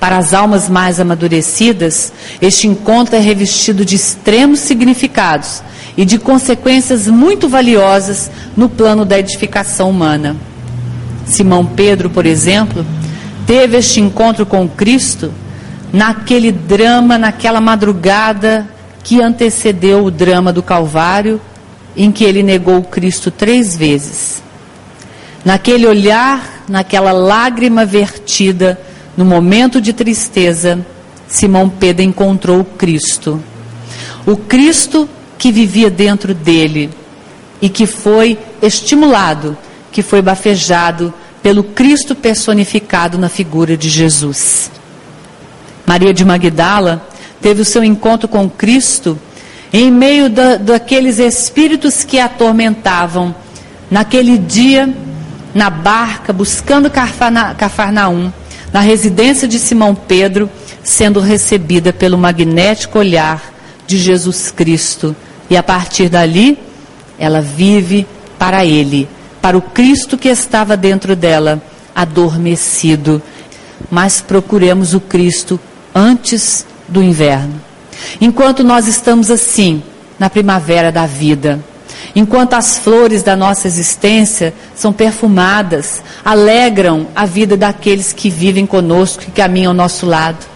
Para 0.00 0.16
as 0.16 0.32
almas 0.32 0.68
mais 0.68 0.98
amadurecidas, 0.98 2.12
este 2.40 2.66
encontro 2.66 3.14
é 3.14 3.20
revestido 3.20 3.84
de 3.84 3.94
extremos 3.94 4.60
significados 4.60 5.62
e 5.96 6.04
de 6.06 6.18
consequências 6.18 7.06
muito 7.06 7.48
valiosas 7.48 8.30
no 8.56 8.68
plano 8.68 9.04
da 9.04 9.18
edificação 9.18 9.90
humana. 9.90 10.36
Simão 11.26 11.66
Pedro, 11.66 12.08
por 12.08 12.24
exemplo, 12.24 12.84
teve 13.46 13.76
este 13.76 14.00
encontro 14.00 14.46
com 14.46 14.66
Cristo 14.66 15.32
naquele 15.92 16.52
drama, 16.52 17.18
naquela 17.18 17.60
madrugada 17.60 18.68
que 19.02 19.20
antecedeu 19.20 20.04
o 20.04 20.10
drama 20.10 20.52
do 20.52 20.62
Calvário, 20.62 21.40
em 21.96 22.12
que 22.12 22.24
ele 22.24 22.42
negou 22.42 22.82
Cristo 22.82 23.30
três 23.30 23.76
vezes. 23.76 24.42
Naquele 25.44 25.86
olhar, 25.86 26.64
naquela 26.68 27.12
lágrima 27.12 27.84
vertida, 27.84 28.80
no 29.16 29.24
momento 29.24 29.80
de 29.80 29.92
tristeza, 29.92 30.84
Simão 31.26 31.68
Pedro 31.68 32.02
encontrou 32.02 32.60
o 32.60 32.64
Cristo. 32.64 33.42
O 34.26 34.36
Cristo 34.36 35.08
que 35.38 35.50
vivia 35.50 35.90
dentro 35.90 36.34
dele 36.34 36.90
e 37.62 37.68
que 37.68 37.86
foi 37.86 38.38
estimulado, 38.60 39.56
que 39.90 40.02
foi 40.02 40.20
bafejado 40.20 41.12
pelo 41.42 41.64
Cristo 41.64 42.14
personificado 42.14 43.16
na 43.16 43.28
figura 43.28 43.76
de 43.76 43.88
Jesus. 43.88 44.70
Maria 45.90 46.14
de 46.14 46.24
Magdala 46.24 47.04
teve 47.42 47.62
o 47.62 47.64
seu 47.64 47.82
encontro 47.82 48.28
com 48.28 48.48
Cristo 48.48 49.18
em 49.72 49.90
meio 49.90 50.30
da, 50.30 50.54
daqueles 50.54 51.18
espíritos 51.18 52.04
que 52.04 52.20
a 52.20 52.26
atormentavam 52.26 53.34
naquele 53.90 54.38
dia 54.38 54.88
na 55.52 55.68
barca 55.68 56.32
buscando 56.32 56.88
Cafarnaum, 56.88 58.32
na 58.72 58.78
residência 58.78 59.48
de 59.48 59.58
Simão 59.58 59.92
Pedro, 59.92 60.48
sendo 60.84 61.18
recebida 61.18 61.92
pelo 61.92 62.16
magnético 62.16 63.00
olhar 63.00 63.52
de 63.84 63.98
Jesus 63.98 64.52
Cristo. 64.52 65.16
E 65.50 65.56
a 65.56 65.62
partir 65.62 66.08
dali, 66.08 66.56
ela 67.18 67.40
vive 67.40 68.06
para 68.38 68.64
Ele, 68.64 69.08
para 69.42 69.58
o 69.58 69.62
Cristo 69.62 70.16
que 70.16 70.28
estava 70.28 70.76
dentro 70.76 71.16
dela, 71.16 71.60
adormecido. 71.92 73.20
Mas 73.90 74.20
procuremos 74.20 74.94
o 74.94 75.00
Cristo 75.00 75.58
antes 75.94 76.66
do 76.88 77.02
inverno. 77.02 77.60
Enquanto 78.20 78.64
nós 78.64 78.86
estamos 78.86 79.30
assim, 79.30 79.82
na 80.18 80.28
primavera 80.28 80.90
da 80.90 81.06
vida, 81.06 81.60
enquanto 82.14 82.54
as 82.54 82.78
flores 82.78 83.22
da 83.22 83.36
nossa 83.36 83.66
existência 83.66 84.52
são 84.74 84.92
perfumadas, 84.92 86.02
alegram 86.24 87.06
a 87.14 87.26
vida 87.26 87.56
daqueles 87.56 88.12
que 88.12 88.30
vivem 88.30 88.66
conosco, 88.66 89.24
que 89.24 89.30
caminham 89.30 89.70
ao 89.70 89.76
nosso 89.76 90.06
lado. 90.06 90.46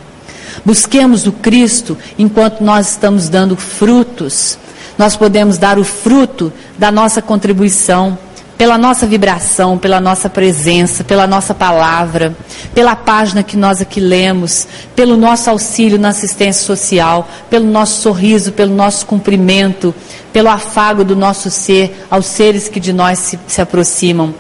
Busquemos 0.65 1.27
o 1.27 1.33
Cristo 1.33 1.97
enquanto 2.19 2.63
nós 2.63 2.91
estamos 2.91 3.29
dando 3.29 3.57
frutos. 3.57 4.59
Nós 4.97 5.17
podemos 5.17 5.59
dar 5.59 5.79
o 5.79 5.85
fruto 5.85 6.53
da 6.79 6.93
nossa 6.93 7.21
contribuição 7.21 8.17
pela 8.65 8.79
nossa 8.79 9.07
vibração, 9.07 9.77
pela 9.77 10.01
nossa 10.01 10.31
presença, 10.31 11.05
pela 11.05 11.27
nossa 11.27 11.53
palavra, 11.53 12.35
pela 12.75 12.97
página 12.97 13.43
que 13.43 13.59
nós 13.59 13.83
aqui 13.83 14.01
lemos, 14.01 14.67
pelo 14.97 15.19
nosso 15.19 15.51
auxílio 15.51 15.99
na 15.99 16.09
assistência 16.09 16.65
social, 16.65 17.29
pelo 17.51 17.67
nosso 17.67 18.01
sorriso, 18.01 18.53
pelo 18.53 18.75
nosso 18.75 19.05
cumprimento, 19.05 19.95
pelo 20.33 20.49
afago 20.49 21.05
do 21.05 21.15
nosso 21.15 21.51
ser 21.51 22.07
aos 22.11 22.25
seres 22.25 22.67
que 22.67 22.81
de 22.81 22.91
nós 22.91 23.19
se, 23.19 23.39
se 23.47 23.61
aproximam. 23.61 24.35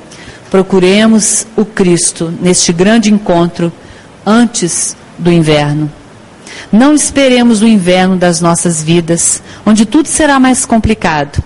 Procuremos 0.50 1.46
o 1.54 1.66
Cristo 1.66 2.32
neste 2.40 2.72
grande 2.72 3.12
encontro 3.12 3.70
antes 4.24 4.96
do 5.18 5.30
inverno. 5.30 5.92
Não 6.72 6.94
esperemos 6.94 7.60
o 7.60 7.66
inverno 7.66 8.16
das 8.16 8.40
nossas 8.40 8.82
vidas, 8.82 9.42
onde 9.66 9.84
tudo 9.84 10.08
será 10.08 10.40
mais 10.40 10.64
complicado 10.64 11.44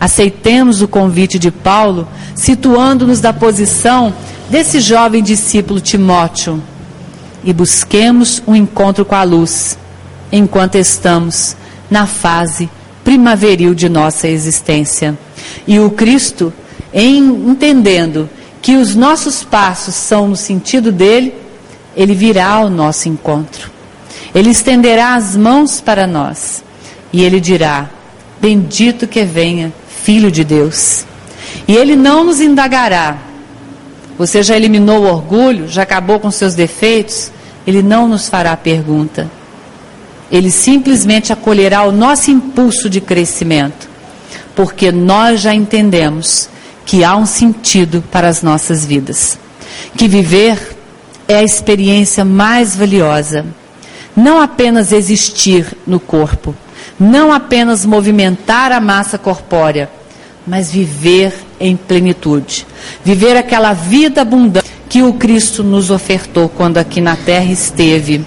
Aceitemos 0.00 0.80
o 0.80 0.88
convite 0.88 1.38
de 1.38 1.50
Paulo, 1.50 2.06
situando-nos 2.34 3.20
da 3.20 3.32
posição 3.32 4.14
desse 4.48 4.80
jovem 4.80 5.22
discípulo 5.22 5.80
Timóteo 5.80 6.62
e 7.42 7.52
busquemos 7.52 8.42
um 8.46 8.54
encontro 8.54 9.04
com 9.04 9.14
a 9.14 9.22
luz, 9.22 9.78
enquanto 10.30 10.76
estamos 10.76 11.56
na 11.90 12.06
fase 12.06 12.68
primaveril 13.04 13.74
de 13.74 13.88
nossa 13.88 14.28
existência. 14.28 15.16
E 15.66 15.78
o 15.80 15.90
Cristo, 15.90 16.52
em 16.92 17.18
entendendo 17.50 18.28
que 18.60 18.76
os 18.76 18.94
nossos 18.94 19.42
passos 19.42 19.94
são 19.94 20.28
no 20.28 20.36
sentido 20.36 20.92
dele, 20.92 21.34
ele 21.96 22.14
virá 22.14 22.48
ao 22.48 22.68
nosso 22.70 23.08
encontro. 23.08 23.70
Ele 24.34 24.50
estenderá 24.50 25.14
as 25.14 25.34
mãos 25.36 25.80
para 25.80 26.06
nós 26.06 26.62
e 27.12 27.22
ele 27.22 27.40
dirá: 27.40 27.88
Bendito 28.40 29.06
que 29.06 29.24
venha, 29.24 29.72
filho 30.08 30.30
de 30.32 30.42
Deus. 30.42 31.04
E 31.68 31.76
ele 31.76 31.94
não 31.94 32.24
nos 32.24 32.40
indagará. 32.40 33.18
Você 34.16 34.42
já 34.42 34.56
eliminou 34.56 35.02
o 35.02 35.06
orgulho, 35.06 35.68
já 35.68 35.82
acabou 35.82 36.18
com 36.18 36.30
seus 36.30 36.54
defeitos? 36.54 37.30
Ele 37.66 37.82
não 37.82 38.08
nos 38.08 38.26
fará 38.26 38.56
pergunta. 38.56 39.30
Ele 40.32 40.50
simplesmente 40.50 41.30
acolherá 41.30 41.82
o 41.82 41.92
nosso 41.92 42.30
impulso 42.30 42.88
de 42.88 43.02
crescimento, 43.02 43.86
porque 44.56 44.90
nós 44.90 45.42
já 45.42 45.54
entendemos 45.54 46.48
que 46.86 47.04
há 47.04 47.14
um 47.14 47.26
sentido 47.26 48.02
para 48.10 48.28
as 48.28 48.42
nossas 48.42 48.86
vidas. 48.86 49.38
Que 49.94 50.08
viver 50.08 50.74
é 51.28 51.36
a 51.36 51.44
experiência 51.44 52.24
mais 52.24 52.74
valiosa. 52.74 53.44
Não 54.16 54.40
apenas 54.40 54.90
existir 54.90 55.66
no 55.86 56.00
corpo, 56.00 56.54
não 56.98 57.30
apenas 57.30 57.84
movimentar 57.84 58.72
a 58.72 58.80
massa 58.80 59.18
corpórea, 59.18 59.97
mas 60.48 60.70
viver 60.70 61.34
em 61.60 61.76
plenitude. 61.76 62.66
Viver 63.04 63.36
aquela 63.36 63.72
vida 63.74 64.22
abundante 64.22 64.68
que 64.88 65.02
o 65.02 65.12
Cristo 65.12 65.62
nos 65.62 65.90
ofertou 65.90 66.48
quando 66.48 66.78
aqui 66.78 67.00
na 67.00 67.14
terra 67.14 67.52
esteve. 67.52 68.24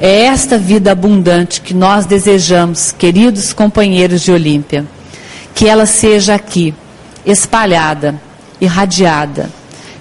É 0.00 0.24
esta 0.24 0.58
vida 0.58 0.92
abundante 0.92 1.60
que 1.60 1.72
nós 1.72 2.04
desejamos, 2.04 2.92
queridos 2.92 3.52
companheiros 3.52 4.20
de 4.20 4.32
Olímpia, 4.32 4.84
que 5.54 5.68
ela 5.68 5.86
seja 5.86 6.34
aqui 6.34 6.74
espalhada, 7.24 8.20
irradiada, 8.60 9.48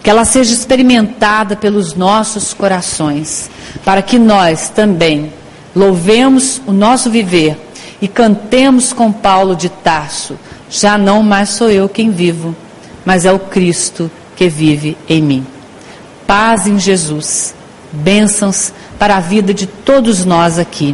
que 0.04 0.10
ela 0.10 0.26
seja 0.26 0.54
experimentada 0.54 1.56
pelos 1.56 1.94
nossos 1.94 2.54
corações, 2.54 3.50
para 3.86 4.02
que 4.02 4.18
nós 4.18 4.70
também 4.70 5.32
louvemos 5.76 6.60
o 6.66 6.74
nosso 6.74 7.10
viver 7.10 7.58
e 8.02 8.08
cantemos 8.08 8.92
com 8.92 9.12
Paulo 9.12 9.56
de 9.56 9.70
Tarso: 9.70 10.36
já 10.72 10.98
não 10.98 11.22
mais 11.22 11.50
sou 11.50 11.70
eu 11.70 11.90
quem 11.90 12.10
vivo, 12.10 12.56
mas 13.04 13.26
é 13.26 13.32
o 13.32 13.38
Cristo 13.38 14.10
que 14.38 14.48
vive 14.48 14.98
em 15.08 15.22
mim. 15.22 15.46
Paz 16.26 16.66
em 16.66 16.80
Jesus, 16.80 17.54
bênçãos 17.92 18.72
para 18.98 19.18
a 19.18 19.20
vida 19.20 19.54
de 19.54 19.68
todos 19.68 20.24
nós 20.24 20.58
aqui. 20.58 20.90